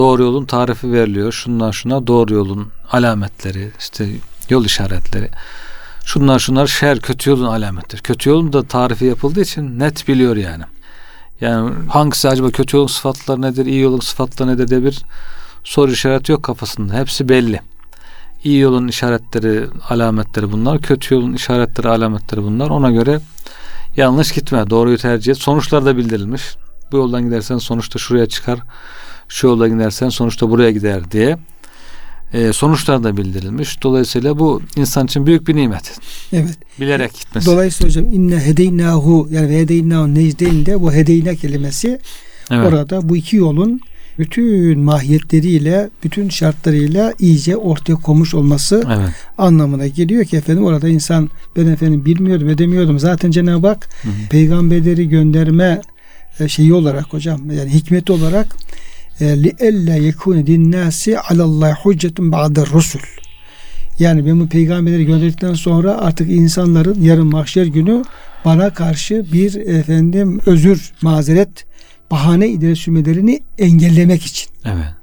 Doğru 0.00 0.22
yolun 0.22 0.44
tarifi 0.44 0.92
veriliyor. 0.92 1.32
Şunlar 1.32 1.72
şuna 1.72 2.06
doğru 2.06 2.34
yolun 2.34 2.68
alametleri, 2.92 3.70
işte 3.78 4.08
yol 4.50 4.64
işaretleri. 4.64 5.30
Şunlar 6.04 6.38
şunlar 6.38 6.66
şer 6.66 7.00
kötü 7.00 7.30
yolun 7.30 7.44
alametleri. 7.44 8.02
Kötü 8.02 8.30
yolun 8.30 8.52
da 8.52 8.62
tarifi 8.62 9.04
yapıldığı 9.04 9.40
için 9.40 9.78
net 9.78 10.08
biliyor 10.08 10.36
yani. 10.36 10.64
Yani 11.40 11.70
hangisi 11.88 12.28
acaba 12.28 12.50
kötü 12.50 12.76
yolun 12.76 12.86
sıfatları 12.86 13.42
nedir, 13.42 13.66
iyi 13.66 13.80
yolun 13.80 14.00
sıfatları 14.00 14.48
nedir 14.48 14.68
diye 14.68 14.84
bir 14.84 15.02
soru 15.64 15.90
işareti 15.90 16.32
yok 16.32 16.42
kafasında. 16.42 16.94
Hepsi 16.94 17.28
belli. 17.28 17.60
İyi 18.44 18.58
yolun 18.58 18.88
işaretleri, 18.88 19.66
alametleri 19.88 20.52
bunlar. 20.52 20.80
Kötü 20.80 21.14
yolun 21.14 21.32
işaretleri, 21.32 21.88
alametleri 21.88 22.42
bunlar. 22.42 22.70
Ona 22.70 22.90
göre 22.90 23.20
yanlış 23.96 24.32
gitme. 24.32 24.70
Doğruyu 24.70 24.98
tercih 24.98 25.32
et. 25.32 25.38
Sonuçlar 25.38 25.84
da 25.84 25.96
bildirilmiş. 25.96 26.42
Bu 26.92 26.96
yoldan 26.96 27.22
gidersen 27.22 27.58
sonuçta 27.58 27.98
şuraya 27.98 28.26
çıkar. 28.26 28.58
Şu 29.30 29.46
yolda 29.46 29.68
gidersen 29.68 30.08
sonuçta 30.08 30.50
buraya 30.50 30.70
gider 30.70 31.10
diye 31.10 31.38
e, 32.32 32.52
sonuçlar 32.52 33.04
da 33.04 33.16
bildirilmiş. 33.16 33.82
Dolayısıyla 33.82 34.38
bu 34.38 34.62
insan 34.76 35.06
için 35.06 35.26
büyük 35.26 35.48
bir 35.48 35.56
nimet. 35.56 35.98
Evet. 36.32 36.58
Bilerek 36.80 37.14
gitmesi. 37.14 37.46
Dolayısıyla 37.46 37.88
hocam 37.88 38.12
inne 38.12 38.40
hedeynahu 38.40 39.28
yani 39.30 39.56
hedeynahu 39.56 40.14
necdeynde 40.14 40.80
bu 40.80 40.92
hedeyna 40.92 41.34
kelimesi 41.34 42.00
evet. 42.50 42.66
orada 42.66 43.08
bu 43.08 43.16
iki 43.16 43.36
yolun 43.36 43.80
bütün 44.18 44.80
mahiyetleriyle, 44.80 45.90
bütün 46.04 46.28
şartlarıyla 46.28 47.14
iyice 47.18 47.56
ortaya 47.56 47.94
konmuş 47.94 48.34
olması 48.34 48.84
evet. 48.86 49.10
anlamına 49.38 49.86
geliyor 49.86 50.24
ki 50.24 50.36
efendim 50.36 50.64
orada 50.64 50.88
insan 50.88 51.30
ben 51.56 51.66
efendim 51.66 52.04
bilmiyordum, 52.04 52.48
edemiyordum. 52.48 52.98
Zaten 52.98 53.30
Cenab-ı 53.30 53.66
Hak 53.66 53.88
hı 54.02 54.08
hı. 54.08 54.28
peygamberleri 54.30 55.08
gönderme 55.08 55.80
e, 56.40 56.48
şeyi 56.48 56.74
olarak 56.74 57.12
hocam 57.12 57.50
yani 57.50 57.70
hikmeti 57.70 58.12
olarak 58.12 58.56
li 59.26 59.54
elle 59.58 60.04
yekune 60.04 60.46
dinnasi 60.46 61.18
alallahi 61.18 61.74
hüccetun 61.84 62.32
ba'de 62.32 62.66
rusul. 62.66 63.00
Yani 63.98 64.26
ben 64.26 64.40
bu 64.40 64.48
peygamberleri 64.48 65.06
gönderdikten 65.06 65.54
sonra 65.54 65.98
artık 65.98 66.30
insanların 66.30 67.02
yarın 67.02 67.26
mahşer 67.26 67.66
günü 67.66 68.02
bana 68.44 68.74
karşı 68.74 69.26
bir 69.32 69.54
efendim 69.54 70.40
özür, 70.46 70.92
mazeret 71.02 71.66
bahane 72.10 72.48
ileri 72.48 72.76
sürmelerini 72.76 73.40
engellemek 73.58 74.22
için. 74.22 74.50
Evet. 74.64 74.94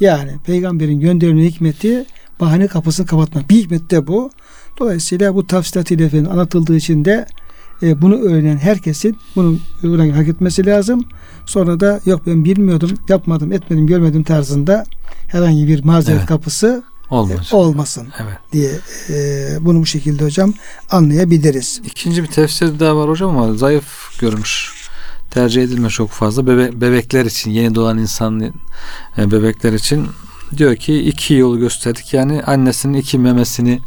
Yani 0.00 0.30
peygamberin 0.46 1.00
gönderilme 1.00 1.44
hikmeti 1.44 2.04
bahane 2.40 2.66
kapısını 2.66 3.06
kapatmak. 3.06 3.50
Bir 3.50 3.56
hikmet 3.56 3.90
de 3.90 4.06
bu. 4.06 4.30
Dolayısıyla 4.78 5.34
bu 5.34 5.46
tafsilatıyla 5.46 6.06
efendim 6.06 6.30
anlatıldığı 6.30 6.76
için 6.76 7.04
de 7.04 7.26
e, 7.82 8.02
bunu 8.02 8.14
öğrenen 8.14 8.56
herkesin 8.56 9.16
bunu 9.36 9.58
hak 10.14 10.28
etmesi 10.28 10.66
lazım. 10.66 11.04
Sonra 11.46 11.80
da 11.80 12.00
yok 12.06 12.22
ben 12.26 12.44
bilmiyordum, 12.44 12.90
yapmadım, 13.08 13.52
etmedim, 13.52 13.86
görmedim 13.86 14.22
tarzında 14.22 14.84
herhangi 15.28 15.68
bir 15.68 15.84
mazeret 15.84 16.18
evet. 16.18 16.28
kapısı 16.28 16.82
Olmaz. 17.10 17.50
E, 17.52 17.56
olmasın 17.56 18.08
evet. 18.22 18.38
diye 18.52 18.70
e, 19.10 19.56
bunu 19.60 19.80
bu 19.80 19.86
şekilde 19.86 20.24
hocam 20.24 20.54
anlayabiliriz. 20.90 21.80
İkinci 21.84 22.22
bir 22.22 22.28
tefsir 22.28 22.80
daha 22.80 22.96
var 22.96 23.08
hocam 23.08 23.38
ama 23.38 23.54
zayıf 23.54 24.20
görmüş 24.20 24.72
tercih 25.30 25.62
edilme 25.62 25.88
çok 25.88 26.10
fazla. 26.10 26.46
Bebe, 26.46 26.80
bebekler 26.80 27.24
için, 27.24 27.50
yeni 27.50 27.74
doğan 27.74 27.98
insan 27.98 28.40
e, 29.18 29.30
bebekler 29.30 29.72
için 29.72 30.06
diyor 30.56 30.76
ki 30.76 30.98
iki 30.98 31.34
yolu 31.34 31.58
gösterdik. 31.58 32.14
Yani 32.14 32.42
annesinin 32.42 32.94
iki 32.94 33.18
memesini, 33.18 33.80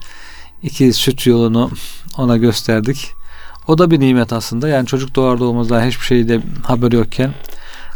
iki 0.63 0.93
süt 0.93 1.27
yolunu 1.27 1.71
ona 2.17 2.37
gösterdik. 2.37 3.13
O 3.67 3.77
da 3.77 3.91
bir 3.91 3.99
nimet 3.99 4.33
aslında. 4.33 4.67
Yani 4.67 4.85
çocuk 4.85 5.15
doğar 5.15 5.39
doğmaz 5.39 5.69
daha 5.69 5.85
hiçbir 5.85 6.05
şeyde 6.05 6.41
haber 6.63 6.91
yokken 6.91 7.33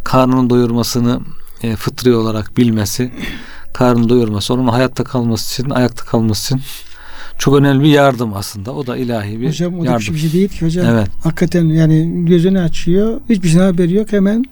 karnının 0.04 0.50
doyurmasını 0.50 1.20
e, 1.64 1.76
fıtri 1.76 2.16
olarak 2.16 2.58
bilmesi, 2.58 3.12
karnını 3.74 4.10
doyurması, 4.10 4.54
onun 4.54 4.68
hayatta 4.68 5.04
kalması 5.04 5.62
için, 5.62 5.70
ayakta 5.70 6.06
kalması 6.06 6.56
için 6.56 6.66
çok 7.38 7.56
önemli 7.56 7.84
bir 7.84 7.90
yardım 7.90 8.34
aslında. 8.34 8.74
O 8.74 8.88
da 8.88 8.98
ilahi 8.98 9.42
bir 9.42 9.48
hocam, 9.48 9.80
o 9.80 9.86
da 9.86 9.92
yardım. 9.92 10.14
bir 10.14 10.20
şey 10.20 10.34
değil 10.34 10.50
ki 10.50 10.66
hocam. 10.66 10.86
Evet. 10.90 11.08
Hakikaten 11.24 11.66
yani 11.66 12.26
gözünü 12.26 12.60
açıyor. 12.60 13.22
Hiçbir 13.30 13.50
şey 13.50 13.62
haberi 13.62 13.94
yok. 13.94 14.12
Hemen 14.12 14.46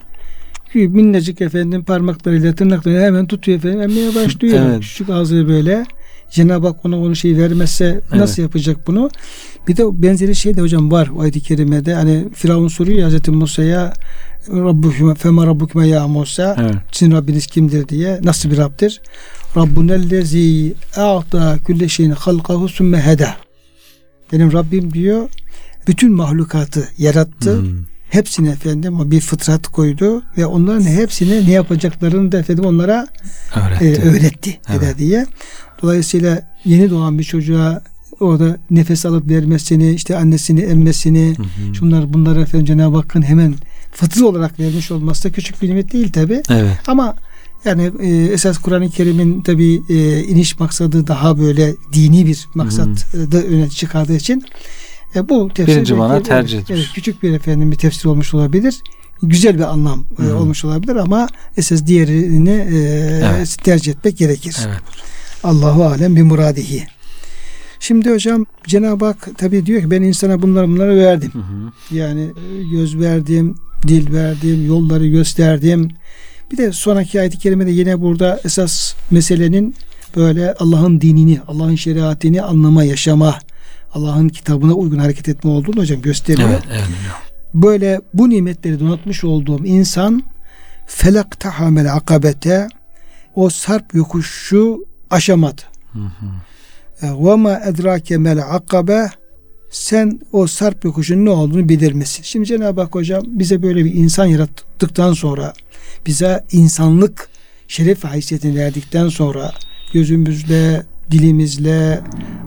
minnacık 0.74 1.42
efendim 1.42 1.84
parmaklarıyla 1.84 2.56
tırnaklarıyla 2.56 3.06
hemen 3.06 3.28
tutuyor 3.28 3.58
efendim 3.58 3.82
emmeye 3.82 4.16
başlıyor. 4.16 4.60
evet. 4.70 4.82
Küçük 4.82 5.10
ağzı 5.10 5.48
böyle. 5.48 5.86
Cenab-ı 6.32 6.68
Hak 6.68 6.86
ona 6.86 7.00
onu 7.00 7.16
şey 7.16 7.38
vermezse 7.38 8.02
nasıl 8.14 8.34
evet. 8.34 8.38
yapacak 8.38 8.88
bunu? 8.88 9.10
Bir 9.70 9.78
de 9.78 10.02
benzeri 10.04 10.36
şey 10.36 10.58
de 10.58 10.62
hocam 10.62 10.92
var 10.92 11.08
o 11.16 11.22
ayet-i 11.22 11.42
kerimede. 11.42 11.94
Hani 11.94 12.28
Firavun 12.34 12.68
soruyor 12.68 12.98
ya 12.98 13.06
Hazreti 13.06 13.32
Musa'ya 13.32 13.94
Rabbukum 14.48 15.14
fema 15.14 15.48
rabbukum 15.48 15.84
ya 15.84 16.08
Musa. 16.08 16.56
Evet. 16.60 16.76
Sizin 16.92 17.12
Rabbiniz 17.12 17.48
kimdir 17.48 17.90
diye. 17.90 18.20
Nasıl 18.24 18.52
bir 18.52 18.58
Rabbdir? 18.58 19.02
Rabbunellezi 19.58 20.74
a'ta 20.96 21.58
külle 21.68 21.90
şeyin 21.90 22.12
halkahu 22.12 22.70
sümme 22.70 23.02
heda. 23.02 23.36
Benim 24.34 24.54
Rabbim 24.54 24.94
diyor 24.94 25.30
bütün 25.88 26.12
mahlukatı 26.12 26.88
yarattı. 26.98 27.62
Hmm. 27.62 27.70
Hepsine 28.10 28.50
efendim 28.50 29.12
bir 29.12 29.22
fıtrat 29.22 29.68
koydu 29.68 30.24
ve 30.38 30.46
onların 30.46 30.84
hepsine 30.84 31.46
ne 31.48 31.52
yapacaklarını 31.52 32.32
da 32.32 32.40
efendim 32.40 32.66
onlara 32.66 33.08
öğretti, 33.56 33.86
e, 33.86 34.10
öğretti 34.10 34.60
evet. 34.70 34.98
diye. 34.98 35.26
Dolayısıyla 35.82 36.42
yeni 36.66 36.90
doğan 36.90 37.20
bir 37.20 37.24
çocuğa 37.24 37.82
orada 38.20 38.58
nefes 38.72 39.06
alıp 39.06 39.30
vermesini, 39.30 39.92
işte 39.92 40.18
annesini 40.18 40.62
emmesini, 40.62 41.36
hı 41.38 41.44
hı. 41.44 41.76
şunlar 41.76 42.14
bunları 42.14 42.42
efendim 42.42 42.66
Cenab-ı 42.66 42.98
Hakk'ın 42.98 43.22
hemen 43.22 43.54
fıtri 43.92 44.24
olarak 44.24 44.60
vermiş 44.60 44.92
olması 44.92 45.24
da 45.24 45.32
küçük 45.32 45.62
bir 45.62 45.70
nimet 45.70 45.94
değil 45.94 46.12
tabi. 46.12 46.42
Evet. 46.50 46.78
Ama 46.88 47.16
yani 47.66 47.92
e, 48.00 48.34
esas 48.34 48.58
Kur'an-ı 48.58 48.90
Kerim'in 48.90 49.42
tabi 49.42 49.82
e, 49.90 50.24
iniş 50.24 50.60
maksadı 50.60 51.08
daha 51.08 51.40
böyle 51.40 51.76
dini 51.94 52.26
bir 52.26 52.48
maksat 52.56 53.14
hmm. 53.14 53.32
da 53.32 53.44
öne 53.44 53.70
çıkardığı 53.70 54.16
için 54.16 54.44
e, 55.16 55.30
bu 55.30 55.50
tefsir 55.54 55.76
birinci 55.76 55.94
mana 55.94 56.24
tercih 56.24 56.58
evet, 56.58 56.72
evet, 56.72 56.88
küçük 56.96 57.24
bir 57.24 57.34
efendim 57.34 57.72
bir 57.72 57.78
tefsir 57.78 58.06
olmuş 58.06 58.34
olabilir. 58.34 58.82
Güzel 59.24 59.58
bir 59.58 59.64
anlam 59.64 60.06
e, 60.12 60.18
hmm. 60.18 60.30
e, 60.30 60.34
olmuş 60.34 60.66
olabilir 60.66 60.96
ama 60.96 61.28
esas 61.58 61.86
diğerini 61.86 62.50
e, 62.50 62.78
evet. 63.36 63.58
tercih 63.64 63.92
etmek 63.92 64.18
gerekir. 64.18 64.58
Evet. 64.68 64.80
Allahu 65.44 65.86
alem 65.86 66.16
bir 66.16 66.24
muradihi. 66.24 66.88
Şimdi 67.80 68.12
hocam 68.12 68.46
Cenab-ı 68.68 69.06
Hak 69.06 69.38
tabi 69.38 69.66
diyor 69.66 69.82
ki 69.82 69.92
ben 69.92 70.02
insana 70.02 70.42
bunları 70.42 70.68
bunları 70.68 70.98
verdim. 70.98 71.32
Hı 71.34 71.40
hı. 71.40 71.96
Yani 71.96 72.22
e, 72.22 72.64
göz 72.72 73.00
verdim, 73.00 73.56
dil 73.88 74.14
verdim, 74.14 74.68
yolları 74.68 75.08
gösterdim. 75.08 75.90
Bir 76.52 76.58
de 76.58 76.72
sonraki 76.72 77.20
ayet-i 77.20 77.38
kerimede 77.38 77.72
yine 77.72 78.02
burada 78.02 78.40
esas 78.44 78.94
meselenin 79.12 79.76
böyle 80.16 80.54
Allah'ın 80.54 81.02
dinini, 81.02 81.40
Allah'ın 81.48 81.76
şeriatini 81.76 82.42
anlama, 82.42 82.84
yaşama, 82.84 83.40
Allah'ın 83.94 84.30
kitabına 84.30 84.74
uygun 84.74 84.98
hareket 84.98 85.30
etme 85.30 85.50
olduğunu 85.50 85.82
hocam 85.82 86.02
gösteriyor. 86.02 86.50
Evet, 86.50 86.64
evet. 86.72 86.84
Böyle 87.54 88.02
bu 88.14 88.30
nimetleri 88.30 88.80
donatmış 88.80 89.24
olduğum 89.24 89.66
insan 89.66 90.24
felak 90.88 91.40
tahamel 91.40 91.94
akabete 91.94 92.68
o 93.36 93.50
sarp 93.50 93.94
yokuşu 93.94 94.86
aşamadı. 95.10 95.62
E, 95.96 96.00
ve 97.04 97.36
ma 97.36 97.62
edrake 97.66 98.18
mel 98.18 98.40
akabe 98.40 99.10
sen 99.70 100.20
o 100.32 100.48
sarp 100.48 100.86
yokuşun 100.86 101.26
ne 101.26 101.30
olduğunu 101.30 101.70
bilir 101.70 101.94
misin? 101.94 102.24
Şimdi 102.24 102.46
Cenab-ı 102.46 102.82
Hak 102.82 102.96
hocam 102.96 103.24
bize 103.26 103.62
böyle 103.64 103.86
bir 103.86 103.94
insan 103.94 104.26
yarattıktan 104.26 105.14
sonra 105.14 105.54
bize 106.06 106.44
insanlık 106.52 107.30
şeref 107.68 108.04
haysiyetini 108.04 108.60
verdikten 108.60 109.10
sonra 109.10 109.52
gözümüzle, 109.94 110.84
dilimizle, 111.12 112.02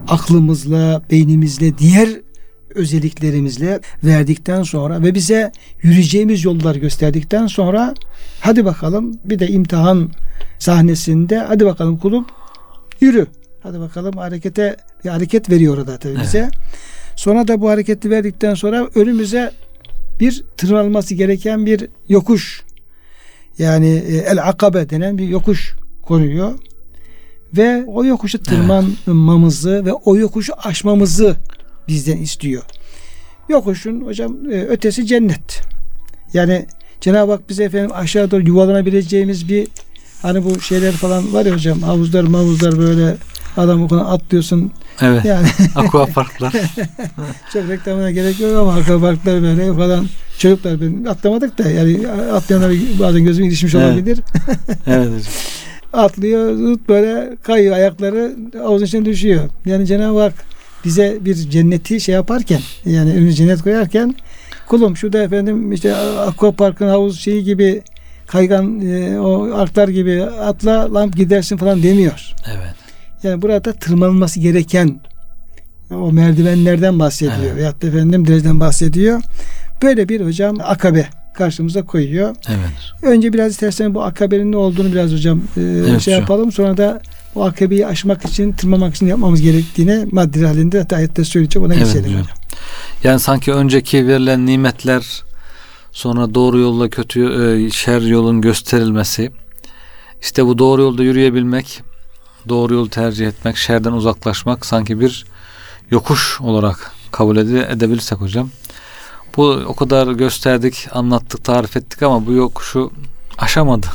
aklımızla, 0.07 1.01
beynimizle, 1.11 1.77
diğer 1.77 2.09
özelliklerimizle 2.75 3.79
verdikten 4.03 4.63
sonra 4.63 5.01
ve 5.03 5.15
bize 5.15 5.51
yürüyeceğimiz 5.81 6.43
yollar 6.43 6.75
gösterdikten 6.75 7.47
sonra 7.47 7.93
hadi 8.39 8.65
bakalım 8.65 9.19
bir 9.25 9.39
de 9.39 9.47
imtihan 9.47 10.11
sahnesinde 10.59 11.37
hadi 11.37 11.65
bakalım 11.65 11.97
kulum 11.97 12.25
yürü. 13.01 13.27
Hadi 13.63 13.79
bakalım 13.79 14.17
harekete 14.17 14.77
bir 15.03 15.09
hareket 15.09 15.49
veriyor 15.49 15.77
orada 15.77 15.97
tabii 15.97 16.13
evet. 16.13 16.23
bize. 16.23 16.49
Sonra 17.15 17.47
da 17.47 17.61
bu 17.61 17.69
hareketi 17.69 18.09
verdikten 18.09 18.53
sonra 18.53 18.87
önümüze 18.95 19.51
bir 20.19 20.43
tırmanılması 20.57 21.15
gereken 21.15 21.65
bir 21.65 21.89
yokuş. 22.09 22.63
Yani 23.57 24.03
e, 24.07 24.17
el 24.17 24.47
akabe 24.47 24.89
denen 24.89 25.17
bir 25.17 25.27
yokuş 25.27 25.73
konuyor. 26.01 26.59
Ve 27.57 27.83
o 27.87 28.05
yokuşu 28.05 28.43
tırmanmamızı 28.43 29.71
evet. 29.71 29.85
ve 29.85 29.93
o 29.93 30.15
yokuşu 30.15 30.53
aşmamızı 30.57 31.35
bizden 31.87 32.17
istiyor. 32.17 32.63
Yokuşun 33.49 34.01
hocam 34.01 34.51
e, 34.51 34.61
ötesi 34.61 35.05
cennet. 35.05 35.61
Yani 36.33 36.65
Cenab-ı 37.01 37.31
Hak 37.31 37.49
bize 37.49 37.63
efendim 37.63 37.91
aşağı 37.93 38.31
doğru 38.31 38.47
yuvalanabileceğimiz 38.47 39.49
bir 39.49 39.67
hani 40.21 40.45
bu 40.45 40.61
şeyler 40.61 40.91
falan 40.91 41.33
var 41.33 41.45
ya 41.45 41.53
hocam 41.53 41.81
havuzlar 41.81 42.23
mavuzlar 42.23 42.77
böyle 42.77 43.17
adam 43.57 43.83
okuna 43.83 44.01
atlıyorsun. 44.01 44.71
Evet. 45.01 45.25
Yani 45.25 45.47
aqua 45.75 46.05
parklar. 46.15 46.53
çok 47.53 47.69
reklamına 47.69 48.11
gerek 48.11 48.39
yok 48.39 48.57
ama 48.57 48.73
aqua 48.73 48.99
parklar 48.99 49.41
böyle 49.41 49.73
falan 49.73 50.07
çocuklar 50.37 50.81
ben 50.81 51.05
atlamadık 51.05 51.57
da 51.57 51.69
yani 51.69 52.07
atlayanlar 52.07 52.71
bazen 52.99 53.23
gözüme 53.23 53.47
ilişmiş 53.47 53.75
evet. 53.75 53.85
olabilir. 53.85 54.19
evet 54.87 55.07
hocam. 55.07 55.33
Atlıyor 55.93 56.79
böyle 56.89 57.35
kayıyor 57.43 57.75
ayakları 57.75 58.35
havuzun 58.57 58.85
içine 58.85 59.05
düşüyor. 59.05 59.49
Yani 59.65 59.85
Cenab-ı 59.85 60.21
Hak 60.21 60.33
bize 60.85 61.17
bir 61.21 61.35
cenneti 61.35 62.01
şey 62.01 62.15
yaparken 62.15 62.61
yani 62.85 63.11
önüne 63.13 63.31
cennet 63.31 63.61
koyarken 63.61 64.15
kulum 64.67 64.97
şurada 64.97 65.23
efendim 65.23 65.71
işte 65.71 65.95
aqua 65.95 66.51
parkın 66.51 66.87
havuz 66.87 67.19
şeyi 67.19 67.43
gibi 67.43 67.81
kaygan 68.27 68.81
e, 68.81 69.19
o 69.19 69.53
arklar 69.53 69.87
gibi 69.87 70.23
atla 70.23 70.93
lamp 70.93 71.15
gidersin 71.15 71.57
falan 71.57 71.83
demiyor. 71.83 72.33
Evet. 72.47 72.82
Yani 73.23 73.41
burada 73.41 73.73
tırmanılması 73.73 74.39
gereken 74.39 75.01
o 75.91 76.11
merdivenlerden 76.11 76.99
bahsediyor. 76.99 77.37
Evet. 77.43 77.55
Veyahut 77.55 77.81
da 77.81 77.87
efendim 77.87 78.27
direjden 78.27 78.59
bahsediyor. 78.59 79.21
Böyle 79.81 80.09
bir 80.09 80.25
hocam 80.25 80.57
akabe 80.63 81.07
karşımıza 81.33 81.85
koyuyor. 81.85 82.35
Evet. 82.47 83.03
Önce 83.13 83.33
biraz 83.33 83.51
istersen 83.51 83.95
bu 83.95 84.03
akabenin 84.03 84.51
ne 84.51 84.57
olduğunu 84.57 84.91
biraz 84.91 85.11
hocam 85.11 85.41
e, 85.57 85.61
evet, 85.61 86.01
şey 86.01 86.13
yapalım. 86.13 86.51
Sonra 86.51 86.77
da 86.77 87.01
o 87.35 87.43
akabeyi 87.43 87.87
aşmak 87.87 88.25
için, 88.25 88.51
tırmamak 88.51 88.95
için 88.95 89.07
yapmamız 89.07 89.41
gerektiğini 89.41 90.05
maddi 90.11 90.45
halinde 90.45 90.79
hatta 90.79 90.95
ayette 90.95 91.23
söyleyeceğim. 91.23 91.65
Ona 91.65 91.73
evet, 91.73 91.85
geçelim 91.85 92.05
hocam. 92.05 92.21
hocam. 92.21 92.37
Yani 93.03 93.19
sanki 93.19 93.53
önceki 93.53 94.07
verilen 94.07 94.45
nimetler 94.45 95.23
sonra 95.91 96.35
doğru 96.35 96.59
yolla 96.59 96.89
kötü 96.89 97.21
e, 97.21 97.69
şer 97.69 98.01
yolun 98.01 98.41
gösterilmesi 98.41 99.31
işte 100.21 100.45
bu 100.45 100.57
doğru 100.57 100.81
yolda 100.81 101.03
yürüyebilmek 101.03 101.83
doğru 102.49 102.73
yolu 102.73 102.89
tercih 102.89 103.27
etmek 103.27 103.57
şerden 103.57 103.91
uzaklaşmak 103.91 104.65
sanki 104.65 104.99
bir 104.99 105.25
yokuş 105.91 106.41
olarak 106.41 106.91
kabul 107.11 107.37
edebilirsek 107.37 108.21
hocam 108.21 108.49
bu 109.37 109.45
o 109.67 109.75
kadar 109.75 110.07
gösterdik 110.07 110.87
anlattık 110.91 111.43
tarif 111.43 111.77
ettik 111.77 112.03
ama 112.03 112.25
bu 112.25 112.31
yokuşu 112.31 112.91
aşamadı 113.37 113.87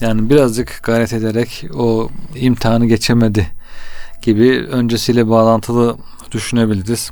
yani 0.00 0.30
birazcık 0.30 0.80
gayret 0.82 1.12
ederek 1.12 1.64
o 1.74 2.08
imtihanı 2.34 2.86
geçemedi 2.86 3.46
gibi 4.22 4.66
öncesiyle 4.70 5.28
bağlantılı 5.28 5.96
düşünebiliriz. 6.32 7.10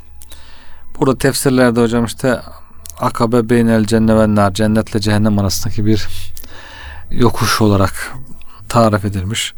Burada 0.99 1.19
tefsirlerde 1.19 1.81
hocam 1.81 2.05
işte 2.05 2.41
akabe 3.01 3.51
beynel 3.51 3.85
cennet 3.85 4.17
ve 4.17 4.35
nar 4.35 4.55
cennetle 4.55 5.01
cehennem 5.01 5.39
arasındaki 5.39 5.87
bir 5.87 6.09
yokuş 7.11 7.61
olarak 7.61 8.13
tarif 8.69 9.05
edilmiş. 9.05 9.55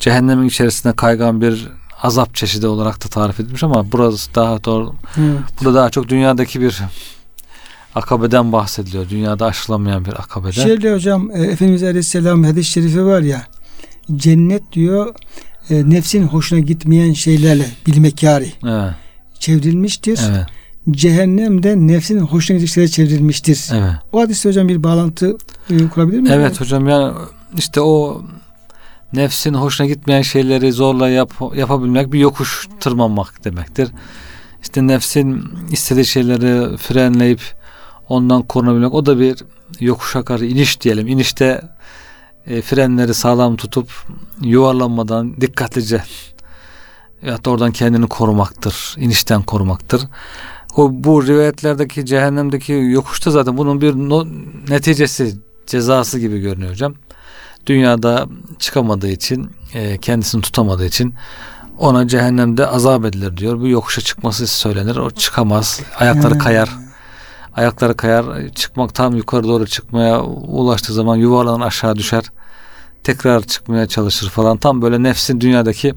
Cehennemin 0.00 0.48
içerisinde 0.48 0.92
kaygan 0.92 1.40
bir 1.40 1.68
azap 2.02 2.34
çeşidi 2.34 2.66
olarak 2.66 3.04
da 3.04 3.08
tarif 3.08 3.40
edilmiş 3.40 3.62
ama 3.62 3.92
burası 3.92 4.34
daha 4.34 4.64
doğru 4.64 4.94
evet. 5.18 5.38
burada 5.60 5.78
daha 5.78 5.90
çok 5.90 6.08
dünyadaki 6.08 6.60
bir 6.60 6.82
akabeden 7.94 8.52
bahsediliyor. 8.52 9.08
Dünyada 9.08 9.46
aşılamayan 9.46 10.04
bir 10.04 10.12
akabeden. 10.12 10.62
Şöyle 10.62 10.94
hocam 10.94 11.30
e, 11.30 11.42
Efendimiz 11.42 11.82
Aleyhisselam 11.82 12.44
hadis-i 12.44 12.70
şerifi 12.70 13.04
var 13.04 13.20
ya 13.20 13.42
cennet 14.16 14.72
diyor 14.72 15.14
e, 15.70 15.90
nefsin 15.90 16.22
hoşuna 16.22 16.60
gitmeyen 16.60 17.12
şeylerle 17.12 17.66
bilmekari 17.86 18.52
evet. 18.64 18.94
çevrilmiştir. 19.40 20.20
Evet 20.30 20.46
cehennemde 20.90 21.76
nefsin 21.76 22.20
hoşuna 22.20 22.56
gidecek 22.56 22.74
şeyler 22.74 22.88
çevrilmiştir. 22.88 23.68
Evet. 23.72 23.92
O 24.12 24.20
hadiste 24.20 24.48
hocam 24.48 24.68
bir 24.68 24.82
bağlantı 24.82 25.36
e, 25.70 25.88
kurabilir 25.88 26.20
mi? 26.20 26.28
Evet 26.32 26.60
hocam 26.60 26.88
yani 26.88 27.14
işte 27.58 27.80
o 27.80 28.22
nefsin 29.12 29.54
hoşuna 29.54 29.86
gitmeyen 29.86 30.22
şeyleri 30.22 30.72
zorla 30.72 31.08
yap, 31.08 31.32
yapabilmek 31.54 32.12
bir 32.12 32.18
yokuş 32.18 32.68
tırmanmak 32.80 33.44
demektir. 33.44 33.88
İşte 34.62 34.86
nefsin 34.86 35.48
istediği 35.70 36.04
şeyleri 36.04 36.76
frenleyip 36.76 37.40
ondan 38.08 38.42
korunabilmek 38.42 38.94
o 38.94 39.06
da 39.06 39.18
bir 39.18 39.36
yokuşa 39.80 40.24
karşı 40.24 40.44
iniş 40.44 40.80
diyelim. 40.80 41.08
İnişte 41.08 41.62
e, 42.46 42.62
frenleri 42.62 43.14
sağlam 43.14 43.56
tutup 43.56 43.90
yuvarlanmadan 44.40 45.40
dikkatlice 45.40 46.02
da 47.44 47.50
oradan 47.50 47.72
kendini 47.72 48.08
korumaktır. 48.08 48.94
inişten 48.98 49.42
korumaktır 49.42 50.02
o 50.76 50.90
bu 50.92 51.26
rivayetlerdeki 51.26 52.06
cehennemdeki 52.06 52.72
yokuşta 52.72 53.30
zaten 53.30 53.56
bunun 53.56 53.80
bir 53.80 53.94
no, 53.94 54.26
neticesi 54.68 55.36
cezası 55.66 56.18
gibi 56.18 56.40
görünüyor 56.40 56.70
hocam. 56.70 56.94
Dünyada 57.66 58.28
çıkamadığı 58.58 59.08
için 59.08 59.50
e, 59.74 59.98
kendisini 59.98 60.42
tutamadığı 60.42 60.86
için 60.86 61.14
ona 61.78 62.08
cehennemde 62.08 62.66
azap 62.66 63.04
edilir 63.04 63.36
diyor. 63.36 63.60
Bu 63.60 63.68
yokuşa 63.68 64.00
çıkması 64.00 64.46
söylenir. 64.46 64.96
O 64.96 65.10
çıkamaz. 65.10 65.80
Ayakları 65.98 66.38
kayar. 66.38 66.70
Ayakları 67.54 67.96
kayar. 67.96 68.48
Çıkmak 68.54 68.94
tam 68.94 69.16
yukarı 69.16 69.44
doğru 69.44 69.66
çıkmaya 69.66 70.22
ulaştığı 70.22 70.92
zaman 70.92 71.16
yuvarlanır 71.16 71.66
aşağı 71.66 71.96
düşer. 71.96 72.24
Tekrar 73.04 73.42
çıkmaya 73.42 73.86
çalışır 73.86 74.30
falan. 74.30 74.56
Tam 74.56 74.82
böyle 74.82 75.02
nefsin 75.02 75.40
dünyadaki 75.40 75.94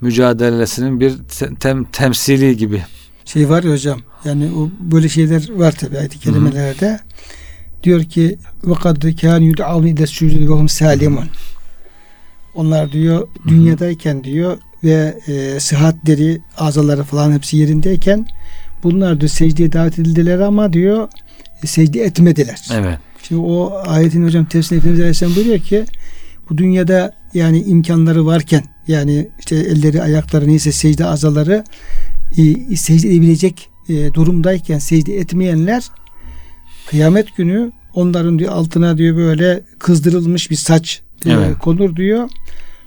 mücadelesinin 0.00 1.00
bir 1.00 1.14
tem, 1.60 1.84
temsili 1.84 2.56
gibi 2.56 2.82
şey 3.24 3.48
var 3.48 3.62
ya 3.62 3.72
hocam 3.72 4.00
yani 4.24 4.50
o 4.56 4.70
böyle 4.80 5.08
şeyler 5.08 5.48
var 5.50 5.72
tabi 5.72 5.98
ayet-i 5.98 6.18
kerimelerde. 6.18 6.88
Hı 6.88 6.94
hı. 6.94 6.98
Diyor 7.82 8.02
ki 8.04 8.38
ve 8.64 8.74
kad 8.74 9.20
kan 9.20 9.40
yud'avni 9.40 9.90
ide 9.90 10.06
sucud 10.06 10.40
ve 10.40 10.46
hum 10.46 10.68
salimun. 10.68 11.26
Onlar 12.54 12.92
diyor 12.92 13.28
dünyadayken 13.48 14.24
diyor 14.24 14.58
ve 14.84 15.18
e, 15.26 15.60
sıhhatleri, 15.60 16.40
azaları 16.58 17.02
falan 17.02 17.32
hepsi 17.32 17.56
yerindeyken 17.56 18.26
bunlar 18.82 19.20
diyor 19.20 19.30
secdeye 19.30 19.72
davet 19.72 19.98
edildiler 19.98 20.38
ama 20.38 20.72
diyor 20.72 21.08
e, 21.62 21.66
secde 21.66 22.00
etmediler. 22.00 22.68
Evet. 22.72 22.98
Şimdi 23.22 23.40
o 23.40 23.82
ayetin 23.86 24.24
hocam 24.24 24.44
tefsir 24.44 24.76
Efendimiz 24.76 25.00
Aleyhisselam 25.00 25.36
buyuruyor 25.36 25.58
ki 25.58 25.84
bu 26.50 26.58
dünyada 26.58 27.14
yani 27.34 27.62
imkanları 27.62 28.26
varken 28.26 28.62
yani 28.88 29.28
işte 29.38 29.56
elleri 29.56 30.02
ayakları 30.02 30.48
neyse 30.48 30.72
secde 30.72 31.06
azaları 31.06 31.64
e, 32.70 32.76
secde 32.76 33.08
edebilecek 33.08 33.68
e, 33.88 34.14
durumdayken 34.14 34.78
secde 34.78 35.16
etmeyenler 35.16 35.82
kıyamet 36.86 37.36
günü 37.36 37.72
onların 37.94 38.38
diyor 38.38 38.52
altına 38.52 38.98
diyor 38.98 39.16
böyle 39.16 39.60
kızdırılmış 39.78 40.50
bir 40.50 40.56
saç 40.56 41.00
e, 41.26 41.30
evet. 41.30 41.58
konur 41.58 41.96
diyor. 41.96 42.30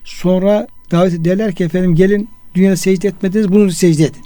Sonra 0.03 0.67
davet 0.91 1.13
ederler 1.13 1.55
ki 1.55 1.63
efendim 1.63 1.95
gelin 1.95 2.29
dünyada 2.55 2.77
secde 2.77 3.07
etmediniz 3.07 3.51
bunu 3.51 3.71
secde 3.71 4.03
edin. 4.03 4.21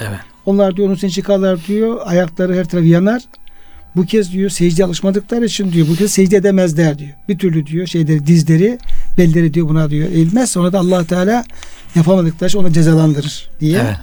Evet. 0.00 0.20
Onlar 0.46 0.76
diyor 0.76 0.88
onun 0.88 0.96
için 0.96 1.08
çıkarlar 1.08 1.66
diyor. 1.66 2.00
Ayakları 2.04 2.56
her 2.56 2.68
taraf 2.68 2.84
yanar. 2.84 3.22
Bu 3.96 4.06
kez 4.06 4.32
diyor 4.32 4.50
secde 4.50 4.84
alışmadıkları 4.84 5.44
için 5.44 5.72
diyor 5.72 5.88
bu 5.88 5.96
kez 5.96 6.10
secde 6.10 6.36
edemezler 6.36 6.98
diyor. 6.98 7.10
Bir 7.28 7.38
türlü 7.38 7.66
diyor 7.66 7.86
şeyleri 7.86 8.26
dizleri 8.26 8.78
belleri 9.18 9.54
diyor 9.54 9.68
buna 9.68 9.90
diyor 9.90 10.08
eğilmez. 10.08 10.50
Sonra 10.50 10.72
da 10.72 10.78
allah 10.78 11.04
Teala 11.04 11.44
yapamadıkları 11.94 12.48
için 12.48 12.58
onu 12.58 12.72
cezalandırır 12.72 13.50
diye. 13.60 13.78
Evet. 13.78 13.96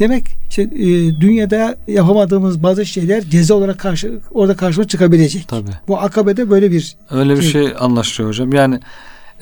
Demek 0.00 0.24
işte, 0.50 0.62
e, 0.62 1.20
dünyada 1.20 1.76
yapamadığımız 1.88 2.62
bazı 2.62 2.86
şeyler 2.86 3.22
ceza 3.22 3.54
olarak 3.54 3.78
karşı 3.78 4.20
orada 4.30 4.56
karşıma 4.56 4.86
çıkabilecek. 4.88 5.48
Tabii. 5.48 5.70
Bu 5.88 6.00
akabede 6.00 6.50
böyle 6.50 6.70
bir 6.70 6.96
öyle 7.10 7.36
bir 7.36 7.42
şey, 7.42 7.52
şey 7.52 7.74
anlaşılıyor 7.78 8.28
hocam. 8.28 8.52
Yani 8.52 8.80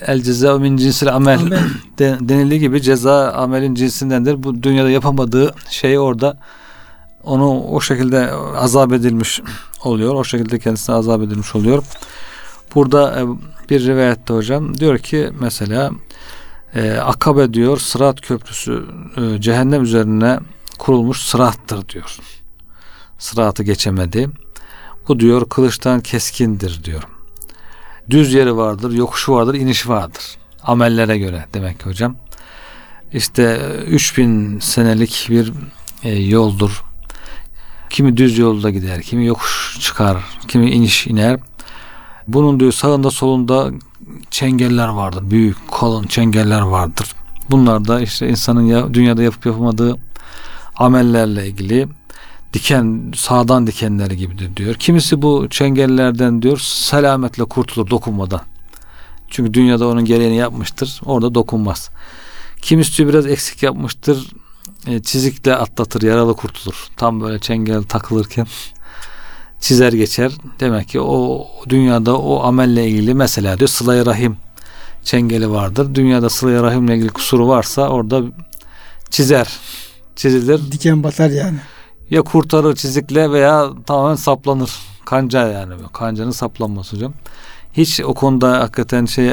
el 0.06 0.22
ceza 0.22 0.58
min 0.58 0.76
cinsil 0.76 1.14
amel, 1.14 1.40
amel. 1.40 1.58
denildiği 1.98 2.60
gibi 2.60 2.82
ceza 2.82 3.32
amelin 3.32 3.74
cinsindendir. 3.74 4.42
Bu 4.42 4.62
dünyada 4.62 4.90
yapamadığı 4.90 5.54
şey 5.70 5.98
orada 5.98 6.36
onu 7.24 7.62
o 7.62 7.80
şekilde 7.80 8.30
azap 8.56 8.92
edilmiş 8.92 9.40
oluyor. 9.84 10.14
O 10.14 10.24
şekilde 10.24 10.58
kendisine 10.58 10.96
azap 10.96 11.22
edilmiş 11.22 11.54
oluyor. 11.54 11.84
Burada 12.74 13.20
e, 13.20 13.22
bir 13.70 13.86
rivayette 13.86 14.34
hocam 14.34 14.78
diyor 14.78 14.98
ki 14.98 15.30
mesela 15.40 15.90
e, 16.74 16.92
Akabe 16.92 17.54
diyor 17.54 17.78
Sırat 17.78 18.20
Köprüsü 18.20 18.84
e, 19.16 19.40
cehennem 19.40 19.82
üzerine 19.82 20.38
kurulmuş 20.78 21.20
sırattır 21.20 21.88
diyor. 21.88 22.16
Sıratı 23.18 23.62
geçemedi. 23.62 24.28
Bu 25.08 25.20
diyor 25.20 25.48
kılıçtan 25.48 26.00
keskindir 26.00 26.84
diyor. 26.84 27.02
Düz 28.10 28.34
yeri 28.34 28.56
vardır, 28.56 28.92
yokuşu 28.92 29.32
vardır, 29.32 29.54
inişi 29.54 29.88
vardır. 29.88 30.22
Amellere 30.62 31.18
göre 31.18 31.46
demek 31.54 31.80
ki 31.80 31.86
hocam. 31.86 32.16
İşte 33.12 33.60
3000 33.86 34.58
senelik 34.58 35.26
bir 35.30 35.52
e, 36.02 36.14
yoldur. 36.14 36.82
Kimi 37.90 38.16
düz 38.16 38.38
yolda 38.38 38.70
gider, 38.70 39.02
kimi 39.02 39.26
yokuş 39.26 39.78
çıkar, 39.80 40.24
kimi 40.48 40.70
iniş 40.70 41.06
iner. 41.06 41.40
Bunun 42.28 42.60
diyor 42.60 42.72
sağında 42.72 43.10
solunda 43.10 43.70
çengeller 44.30 44.88
vardır. 44.88 45.30
Büyük, 45.30 45.56
kalın 45.72 46.06
çengeller 46.06 46.60
vardır. 46.60 47.14
Bunlar 47.50 47.88
da 47.88 48.00
işte 48.00 48.28
insanın 48.28 48.62
ya, 48.62 48.94
dünyada 48.94 49.22
yapıp 49.22 49.46
yapamadığı 49.46 49.96
amellerle 50.76 51.46
ilgili 51.46 51.88
diken 52.52 53.12
sağdan 53.16 53.66
dikenleri 53.66 54.16
gibidir 54.16 54.56
diyor. 54.56 54.74
Kimisi 54.74 55.22
bu 55.22 55.46
çengellerden 55.50 56.42
diyor 56.42 56.58
selametle 56.58 57.44
kurtulur 57.44 57.90
dokunmadan. 57.90 58.40
Çünkü 59.28 59.54
dünyada 59.54 59.88
onun 59.88 60.04
gereğini 60.04 60.36
yapmıştır. 60.36 61.00
Orada 61.04 61.34
dokunmaz. 61.34 61.90
Kimisi 62.62 62.98
diyor 62.98 63.08
biraz 63.08 63.26
eksik 63.26 63.62
yapmıştır. 63.62 64.32
E, 64.86 65.02
çizikle 65.02 65.56
atlatır, 65.56 66.02
yaralı 66.02 66.36
kurtulur. 66.36 66.88
Tam 66.96 67.20
böyle 67.20 67.38
çengel 67.38 67.82
takılırken 67.82 68.46
çizer 69.60 69.92
geçer. 69.92 70.32
Demek 70.60 70.88
ki 70.88 71.00
o 71.00 71.46
dünyada 71.68 72.18
o 72.18 72.42
amelle 72.42 72.88
ilgili 72.88 73.14
mesela 73.14 73.58
diyor 73.58 73.68
sıla 73.68 74.06
rahim 74.06 74.36
çengeli 75.04 75.50
vardır. 75.50 75.94
Dünyada 75.94 76.30
sıla 76.30 76.62
rahimle 76.62 76.94
ilgili 76.96 77.08
kusuru 77.08 77.48
varsa 77.48 77.88
orada 77.88 78.22
çizer, 79.10 79.48
çizilir. 80.16 80.72
Diken 80.72 81.02
batar 81.02 81.30
yani. 81.30 81.58
Ya 82.10 82.22
kurtarır 82.22 82.76
çizikle 82.76 83.30
veya 83.30 83.70
tamamen 83.86 84.14
saplanır. 84.14 84.70
Kanca 85.04 85.48
yani. 85.48 85.74
Kancanın 85.92 86.30
saplanması 86.30 86.96
hocam. 86.96 87.12
Hiç 87.72 88.00
o 88.00 88.14
konuda 88.14 88.60
hakikaten 88.60 89.06
şey 89.06 89.32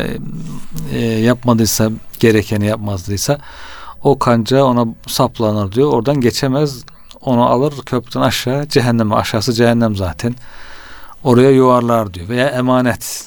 e, 0.93 0.99
yapmadıysa 0.99 1.91
gerekeni 2.19 2.65
yapmazdıysa 2.65 3.39
o 4.03 4.19
kanca 4.19 4.63
ona 4.63 4.85
saplanır 5.07 5.71
diyor. 5.71 5.93
Oradan 5.93 6.21
geçemez. 6.21 6.85
Onu 7.25 7.45
alır 7.45 7.73
köprüden 7.85 8.21
aşağı 8.21 8.67
cehenneme. 8.67 9.15
Aşağısı 9.15 9.53
cehennem 9.53 9.95
zaten. 9.95 10.35
Oraya 11.23 11.51
yuvarlar 11.51 12.13
diyor. 12.13 12.29
Veya 12.29 12.47
emanet. 12.47 13.25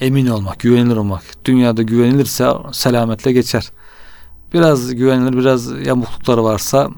Emin 0.00 0.26
olmak, 0.26 0.60
güvenilir 0.60 0.96
olmak. 0.96 1.22
Dünyada 1.44 1.82
güvenilirse 1.82 2.48
selametle 2.72 3.32
geçer. 3.32 3.70
Biraz 4.52 4.94
güvenilir, 4.94 5.36
biraz 5.36 5.86
yamuklukları 5.86 6.44
varsa 6.44 6.88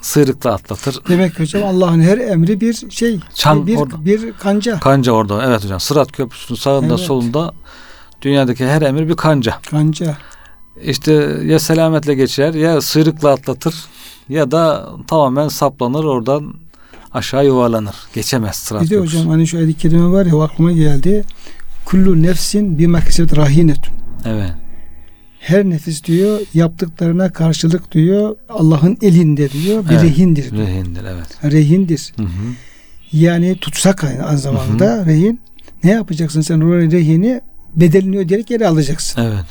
sıyrıkla 0.00 0.52
atlatır. 0.52 1.00
Demek 1.08 1.36
ki 1.36 1.42
hocam 1.42 1.64
Allah'ın 1.64 2.00
her 2.00 2.18
emri 2.18 2.60
bir 2.60 2.90
şey. 2.90 3.20
Çan 3.34 3.66
bir, 3.66 3.76
orada. 3.76 4.04
bir 4.04 4.32
kanca. 4.32 4.80
Kanca 4.80 5.12
orada. 5.12 5.46
Evet 5.46 5.64
hocam. 5.64 5.80
Sırat 5.80 6.12
köprüsünün 6.12 6.58
sağında 6.58 6.94
Evet. 6.94 7.00
solunda 7.00 7.54
dünyadaki 8.22 8.66
her 8.66 8.82
emir 8.82 9.08
bir 9.08 9.16
kanca. 9.16 9.58
Kanca. 9.70 10.16
İşte 10.84 11.12
ya 11.44 11.58
selametle 11.58 12.14
geçer 12.14 12.54
ya 12.54 12.80
sıyrıkla 12.80 13.30
atlatır 13.30 13.74
ya 14.28 14.50
da 14.50 14.88
tamamen 15.06 15.48
saplanır 15.48 16.04
oradan 16.04 16.54
aşağı 17.12 17.46
yuvarlanır. 17.46 17.94
Geçemez 18.14 18.56
sırat 18.56 18.82
Bir 18.82 18.90
de 18.90 18.94
köprüsü. 18.94 19.16
hocam 19.18 19.30
hani 19.30 19.46
şu 19.46 19.58
ayet-i 19.58 19.74
kerime 19.74 20.06
var 20.06 20.26
ya 20.26 20.42
aklıma 20.42 20.72
geldi. 20.72 21.24
Kullu 21.84 22.22
nefsin 22.22 22.78
bir 22.78 22.86
makset 22.86 23.36
rahinetun. 23.36 23.94
Evet. 24.26 24.50
Her 25.40 25.64
nefis 25.64 26.04
diyor 26.04 26.40
yaptıklarına 26.54 27.32
karşılık 27.32 27.92
diyor 27.92 28.36
Allah'ın 28.48 28.98
elinde 29.02 29.50
diyor 29.50 29.84
bir 29.84 29.90
Evet. 29.94 30.02
rehindir. 30.02 30.50
diyor. 30.50 30.66
Rehindir 30.66 31.04
evet. 31.04 31.52
Rehindir. 31.52 32.12
Hı 32.16 32.22
hı. 32.22 32.26
Yani 33.12 33.56
tutsak 33.60 34.04
aynı 34.04 34.38
zamanda 34.38 35.06
rehin. 35.06 35.40
Ne 35.84 35.90
yapacaksın 35.90 36.40
sen 36.40 36.60
o 36.60 36.72
rehini 36.72 37.40
bedelini 37.76 38.18
ödeyerek 38.18 38.46
geri 38.46 38.66
alacaksın. 38.68 39.22
Evet. 39.22 39.44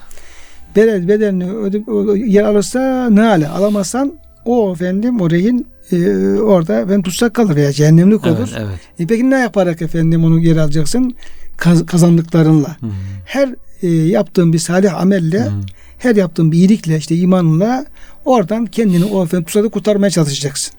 Bedel, 0.75 1.07
bedelini 1.07 1.51
öde, 1.53 1.91
o- 1.91 2.15
yer 2.15 2.43
alırsa 2.43 3.09
ne 3.09 3.21
hale 3.21 3.47
alamazsan 3.47 4.13
o 4.45 4.73
efendim 4.73 5.21
o 5.21 5.29
rehin 5.29 5.67
e, 5.91 5.97
orada 6.39 6.89
ben 6.89 7.01
tutsak 7.01 7.33
kalır 7.33 7.55
veya 7.55 7.71
cehennemlik 7.73 8.27
olur. 8.27 8.35
Evet. 8.37 8.49
Evet. 8.57 8.79
E 8.99 9.07
peki 9.07 9.29
ne 9.29 9.39
yaparak 9.39 9.81
efendim 9.81 10.23
onu 10.23 10.39
geri 10.39 10.61
alacaksın? 10.61 11.13
Kaz- 11.57 11.85
kazandıklarınla. 11.85 12.67
Hı 12.79 12.85
hı. 12.85 12.91
Her 13.25 13.49
e, 13.81 13.87
yaptığın 13.87 14.53
bir 14.53 14.59
salih 14.59 14.95
amelle, 15.01 15.39
Hı 15.39 15.49
hı. 15.49 15.61
her 15.97 16.15
yaptığın 16.15 16.51
bir 16.51 16.57
iyilikle, 16.57 16.97
işte 16.97 17.15
imanla 17.15 17.85
oradan 18.25 18.65
kendini 18.65 19.05
o 19.05 19.23
efendim 19.23 19.45
tutsakta 19.45 19.69
kurtarmaya 19.69 20.09
çalışacaksın. 20.09 20.73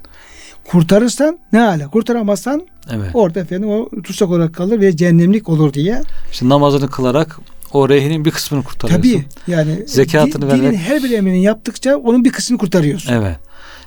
Kurtarırsan 0.64 1.38
ne 1.52 1.58
hale? 1.58 1.86
Kurtaramazsan 1.86 2.66
Evet. 2.92 3.10
orada 3.14 3.40
efendim 3.40 3.68
o 3.68 3.88
tutsak 4.02 4.30
olarak 4.30 4.54
kalır 4.54 4.80
ve 4.80 4.96
cehennemlik 4.96 5.48
olur 5.48 5.72
diye. 5.72 6.02
İşte 6.32 6.48
namazını 6.48 6.88
kılarak 6.90 7.38
o 7.72 7.88
rehinin 7.88 8.24
bir 8.24 8.30
kısmını 8.30 8.62
kurtarıyorsun. 8.62 9.02
Tabii 9.02 9.24
yani 9.52 9.84
Zekatını 9.86 10.46
di- 10.50 10.54
dinin 10.54 10.62
vererek- 10.62 10.76
her 10.78 11.02
bir 11.02 11.10
emrini 11.10 11.42
yaptıkça 11.42 11.96
onun 11.96 12.24
bir 12.24 12.32
kısmını 12.32 12.58
kurtarıyorsun. 12.58 13.12
Evet. 13.12 13.36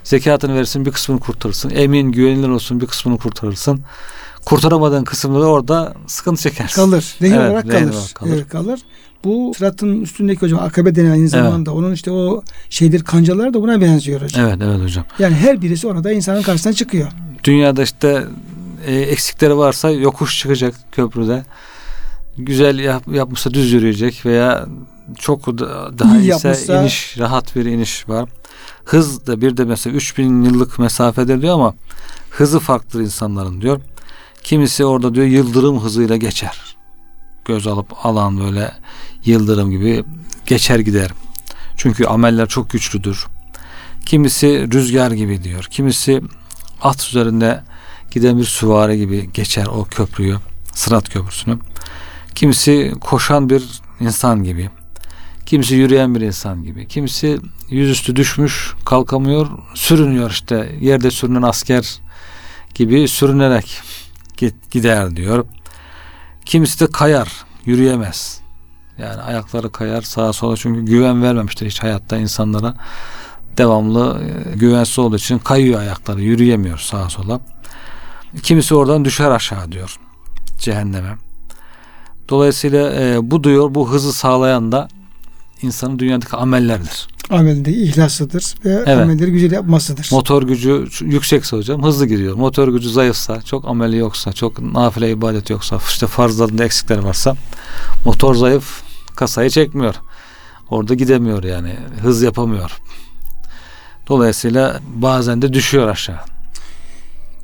Zekatını 0.04 0.54
verirsin 0.54 0.86
bir 0.86 0.90
kısmını 0.90 1.20
kurtarırsın. 1.20 1.70
Emin 1.70 2.12
güvenilir 2.12 2.48
olsun 2.48 2.80
bir 2.80 2.86
kısmını 2.86 3.18
kurtarırsın. 3.18 3.80
Kurtaramadığın 4.44 5.04
kısımda 5.04 5.38
orada 5.46 5.94
sıkıntı 6.06 6.42
çekersin. 6.42 6.74
Kalır. 6.82 7.14
Rehin 7.22 7.32
Evet, 7.32 7.50
olarak 7.50 7.70
kalır. 7.70 7.82
olarak 7.92 8.14
kalır. 8.14 8.30
Evet, 8.34 8.48
kalır. 8.48 8.80
Bu 9.24 9.52
sıratın 9.56 10.00
üstündeki 10.00 10.40
hocam 10.42 10.58
akabe 10.60 10.94
denen 10.94 11.10
aynı 11.10 11.28
zamanda 11.28 11.74
onun 11.74 11.92
işte 11.92 12.10
o 12.10 12.42
şeydir 12.70 13.04
kancalar 13.04 13.54
da 13.54 13.62
buna 13.62 13.80
benziyor 13.80 14.22
hocam. 14.22 14.46
Evet 14.46 14.58
evet 14.62 14.80
hocam. 14.82 15.04
Yani 15.18 15.34
her 15.34 15.62
birisi 15.62 15.86
orada 15.86 16.12
insanın 16.12 16.42
karşısına 16.42 16.72
çıkıyor. 16.72 17.08
Dünyada 17.44 17.82
işte 17.82 18.24
e, 18.86 18.94
eksikleri 18.94 19.56
varsa 19.56 19.90
yokuş 19.90 20.38
çıkacak 20.38 20.74
köprüde. 20.92 21.42
Güzel 22.38 22.78
yap, 22.78 23.02
yapmışsa 23.12 23.54
düz 23.54 23.72
yürüyecek 23.72 24.26
veya 24.26 24.66
çok 25.18 25.46
da- 25.46 25.98
daha 25.98 26.16
İyi 26.16 26.20
iyiyse 26.20 26.48
yapmışsa- 26.48 26.82
iniş 26.82 27.18
rahat 27.18 27.56
bir 27.56 27.64
iniş 27.64 28.08
var. 28.08 28.28
Hız 28.84 29.26
da 29.26 29.40
bir 29.40 29.56
de 29.56 29.64
mesela 29.64 29.96
3000 29.96 30.42
yıllık 30.44 30.78
mesafedir 30.78 31.42
diyor 31.42 31.54
ama 31.54 31.74
hızı 32.30 32.60
farklıdır 32.60 33.00
insanların 33.00 33.60
diyor. 33.60 33.80
Kimisi 34.42 34.84
orada 34.84 35.14
diyor 35.14 35.26
yıldırım 35.26 35.80
hızıyla 35.80 36.16
geçer. 36.16 36.76
Göz 37.44 37.66
alıp 37.66 38.06
alan 38.06 38.40
böyle 38.40 38.72
yıldırım 39.24 39.70
gibi 39.70 40.04
geçer 40.46 40.78
gider. 40.78 41.10
Çünkü 41.76 42.04
ameller 42.06 42.48
çok 42.48 42.70
güçlüdür. 42.70 43.26
Kimisi 44.06 44.68
rüzgar 44.72 45.10
gibi 45.10 45.44
diyor. 45.44 45.64
Kimisi 45.70 46.22
at 46.82 47.08
üzerinde 47.08 47.62
giden 48.10 48.38
bir 48.38 48.44
süvari 48.44 48.98
gibi 48.98 49.30
geçer 49.32 49.66
o 49.66 49.84
köprüyü, 49.84 50.36
Sırat 50.74 51.08
Köprüsü'nü. 51.08 51.58
Kimisi 52.34 52.92
koşan 53.00 53.50
bir 53.50 53.64
insan 54.00 54.44
gibi. 54.44 54.70
Kimisi 55.46 55.74
yürüyen 55.74 56.14
bir 56.14 56.20
insan 56.20 56.64
gibi. 56.64 56.88
Kimisi 56.88 57.38
yüzüstü 57.70 58.16
düşmüş, 58.16 58.74
kalkamıyor, 58.84 59.46
sürünüyor 59.74 60.30
işte. 60.30 60.76
Yerde 60.80 61.10
sürünen 61.10 61.42
asker 61.42 62.00
gibi 62.74 63.08
sürünerek 63.08 63.82
gider 64.70 65.16
diyor. 65.16 65.46
Kimisi 66.44 66.80
de 66.80 66.86
kayar, 66.86 67.44
yürüyemez. 67.64 68.40
Yani 68.98 69.22
ayakları 69.22 69.72
kayar 69.72 70.02
sağa 70.02 70.32
sola 70.32 70.56
çünkü 70.56 70.84
güven 70.84 71.22
vermemiştir 71.22 71.66
hiç 71.66 71.82
hayatta 71.82 72.16
insanlara. 72.16 72.74
Devamlı 73.58 74.22
e, 74.24 74.56
güvensiz 74.56 74.98
olduğu 74.98 75.16
için 75.16 75.38
kayıyor 75.38 75.80
ayakları, 75.80 76.22
yürüyemiyor 76.22 76.78
sağa 76.78 77.10
sola. 77.10 77.40
Kimisi 78.42 78.74
oradan 78.74 79.04
düşer 79.04 79.30
aşağı 79.30 79.72
diyor 79.72 79.96
cehenneme. 80.58 81.16
Dolayısıyla 82.28 82.92
e, 82.92 83.30
bu 83.30 83.44
diyor 83.44 83.74
bu 83.74 83.90
hızı 83.90 84.12
sağlayan 84.12 84.72
da 84.72 84.88
insanın 85.62 85.98
dünyadaki 85.98 86.36
amellerdir. 86.36 87.08
Amelinde 87.30 87.72
ihlasıdır 87.72 88.54
ve 88.64 88.70
Evet. 88.86 88.88
amelleri 88.88 89.32
güzel 89.32 89.52
yapmasıdır. 89.52 90.08
Motor 90.12 90.42
gücü 90.42 90.86
yüksekse 91.00 91.56
hocam 91.56 91.82
hızlı 91.82 92.06
gidiyor. 92.06 92.34
Motor 92.34 92.68
gücü 92.68 92.90
zayıfsa, 92.90 93.42
çok 93.42 93.68
ameli 93.68 93.96
yoksa, 93.96 94.32
çok 94.32 94.58
nafile 94.58 95.10
ibadet 95.10 95.50
yoksa, 95.50 95.78
işte 95.88 96.06
farzlarında 96.06 96.64
eksikler 96.64 96.98
varsa 96.98 97.36
motor 98.04 98.34
zayıf 98.34 98.82
kasayı 99.16 99.50
çekmiyor. 99.50 99.94
Orada 100.70 100.94
gidemiyor 100.94 101.44
yani. 101.44 101.76
Hız 102.02 102.22
yapamıyor. 102.22 102.80
Dolayısıyla 104.08 104.80
bazen 104.94 105.42
de 105.42 105.52
düşüyor 105.52 105.88
aşağı. 105.88 106.33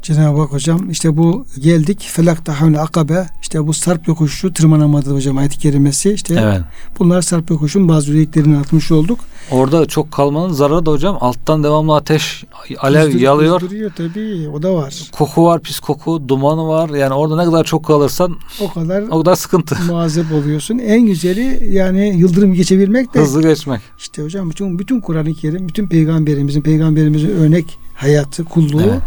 Cenab-ı 0.03 0.41
Hak 0.41 0.53
hocam 0.53 0.91
işte 0.91 1.17
bu 1.17 1.47
geldik 1.59 2.09
felak 2.13 2.47
tahavül 2.47 2.83
akabe 2.83 3.27
işte 3.43 3.67
bu 3.67 3.75
sarp 3.75 4.09
yokuşu 4.09 4.53
tırmanamadı 4.53 5.15
hocam 5.15 5.39
ayet-i 5.39 5.59
kerimesi 5.59 6.13
işte 6.13 6.35
Evet. 6.41 6.61
bunlar 6.99 7.23
sarp 7.23 7.51
yokuşun 7.51 7.89
bazı 7.89 8.11
özelliklerini 8.11 8.59
atmış 8.59 8.91
olduk. 8.93 9.21
Orada 9.51 9.87
çok 9.87 10.13
kalmanın 10.13 10.53
zararı 10.53 10.87
da 10.87 10.91
hocam 10.91 11.19
alttan 11.21 11.65
devamlı 11.65 11.95
ateş, 11.97 12.45
alev 12.79 13.05
Kızdır- 13.07 13.21
yalıyor. 13.21 13.61
kızdırıyor 13.61 13.91
tabii 13.97 14.49
o 14.55 14.63
da 14.63 14.75
var. 14.75 14.95
Koku 15.13 15.45
var, 15.45 15.61
pis 15.63 15.81
koku, 15.81 16.29
dumanı 16.29 16.69
var. 16.69 16.89
Yani 16.91 17.15
orada 17.15 17.37
ne 17.37 17.45
kadar 17.45 17.65
çok 17.65 17.85
kalırsan 17.85 18.37
O 18.61 18.73
kadar 18.73 19.03
o 19.03 19.19
kadar 19.19 19.35
sıkıntı. 19.37 19.77
muazzep 19.89 20.33
oluyorsun. 20.33 20.79
En 20.79 21.07
güzeli 21.07 21.69
yani 21.75 22.15
yıldırım 22.17 22.55
geçebilmek 22.55 23.15
de 23.15 23.21
Hızlı 23.21 23.43
geçmek. 23.43 23.81
işte 23.99 24.23
hocam 24.23 24.51
bütün 24.51 24.79
bütün 24.79 25.01
Kur'an-ı 25.01 25.35
Kerim, 25.35 25.69
bütün 25.69 25.87
peygamberimizin 25.89 26.61
peygamberimizin 26.61 27.29
örnek 27.31 27.79
hayatı, 27.95 28.45
kulluğu 28.45 28.83
Evet. 28.83 29.01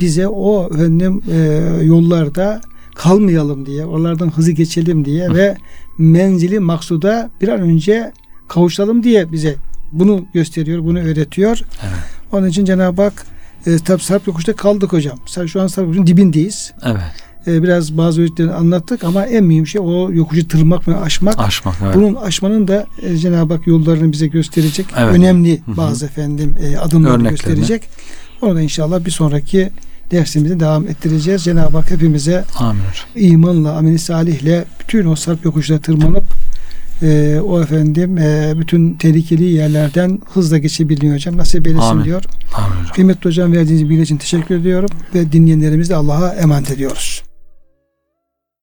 Bize 0.00 0.28
o 0.28 0.70
efendim 0.74 1.22
e, 1.30 1.36
yollarda 1.84 2.60
kalmayalım 2.94 3.66
diye, 3.66 3.84
oralardan 3.86 4.30
hızlı 4.30 4.52
geçelim 4.52 5.04
diye 5.04 5.34
ve 5.34 5.56
menzili 5.98 6.60
maksuda 6.60 7.30
bir 7.40 7.48
an 7.48 7.60
önce 7.60 8.12
kavuşalım 8.48 9.02
diye 9.02 9.32
bize 9.32 9.54
bunu 9.92 10.24
gösteriyor, 10.34 10.84
bunu 10.84 10.98
öğretiyor. 10.98 11.60
Evet. 11.82 11.98
Onun 12.32 12.48
için 12.48 12.64
Cenab-ı 12.64 13.02
Hak 13.02 13.26
E, 13.66 13.78
tabi 13.78 14.02
Sarp 14.02 14.26
yokuşta 14.26 14.56
kaldık 14.56 14.92
hocam. 14.92 15.18
Şu 15.46 15.62
an 15.62 15.66
Sarp 15.66 15.86
yokuşun 15.86 16.06
dibindeyiz. 16.06 16.72
Evet. 16.84 17.00
E, 17.46 17.62
biraz 17.62 17.96
bazı 17.96 18.20
öğütlerini 18.20 18.52
anlattık 18.52 19.04
ama 19.04 19.26
en 19.26 19.44
mühim 19.44 19.66
şey 19.66 19.80
o 19.80 20.12
yokuşu 20.12 20.48
tırmak 20.48 20.88
ve 20.88 20.96
aşmak. 20.96 21.38
Aşmak 21.38 21.74
evet. 21.84 21.94
Bunun 21.94 22.14
aşmanın 22.14 22.68
da 22.68 22.86
e, 23.02 23.16
Cenab-ı 23.16 23.54
Hak 23.54 23.66
yollarını 23.66 24.12
bize 24.12 24.26
gösterecek. 24.26 24.86
Evet. 24.98 25.14
Önemli 25.14 25.60
bazı 25.66 26.06
efendim 26.06 26.56
e, 26.62 26.76
adımları 26.76 27.22
gösterecek. 27.22 27.82
Onu 28.42 28.56
da 28.56 28.60
inşallah 28.60 29.04
bir 29.04 29.10
sonraki 29.10 29.70
dersimizi 30.10 30.60
devam 30.60 30.88
ettireceğiz. 30.88 31.44
Cenab-ı 31.44 31.76
Hak 31.76 31.90
hepimize 31.90 32.44
Amin 32.58 32.82
imanla, 33.14 33.76
ameli 33.76 33.98
salihle 33.98 34.64
bütün 34.80 35.06
o 35.06 35.16
sarp 35.16 35.44
yokuşlara 35.44 35.78
tırmanıp 35.78 36.24
e, 37.02 37.40
o 37.44 37.60
efendim 37.60 38.18
e, 38.18 38.52
bütün 38.56 38.94
tehlikeli 38.94 39.44
yerlerden 39.44 40.20
hızla 40.34 40.58
geçebilmeyi 40.58 41.14
hocam 41.14 41.36
nasip 41.36 41.66
eylesin 41.66 41.86
Amin. 41.86 42.04
diyor. 42.04 42.24
Amin. 42.54 42.88
Kıymetli 42.94 43.28
hocam 43.28 43.52
verdiğiniz 43.52 43.88
bilgi 43.88 44.02
için 44.02 44.16
teşekkür 44.16 44.54
ediyorum 44.54 44.90
ve 45.14 45.32
dinleyenlerimizi 45.32 45.94
Allah'a 45.94 46.34
emanet 46.34 46.70
ediyoruz. 46.70 47.22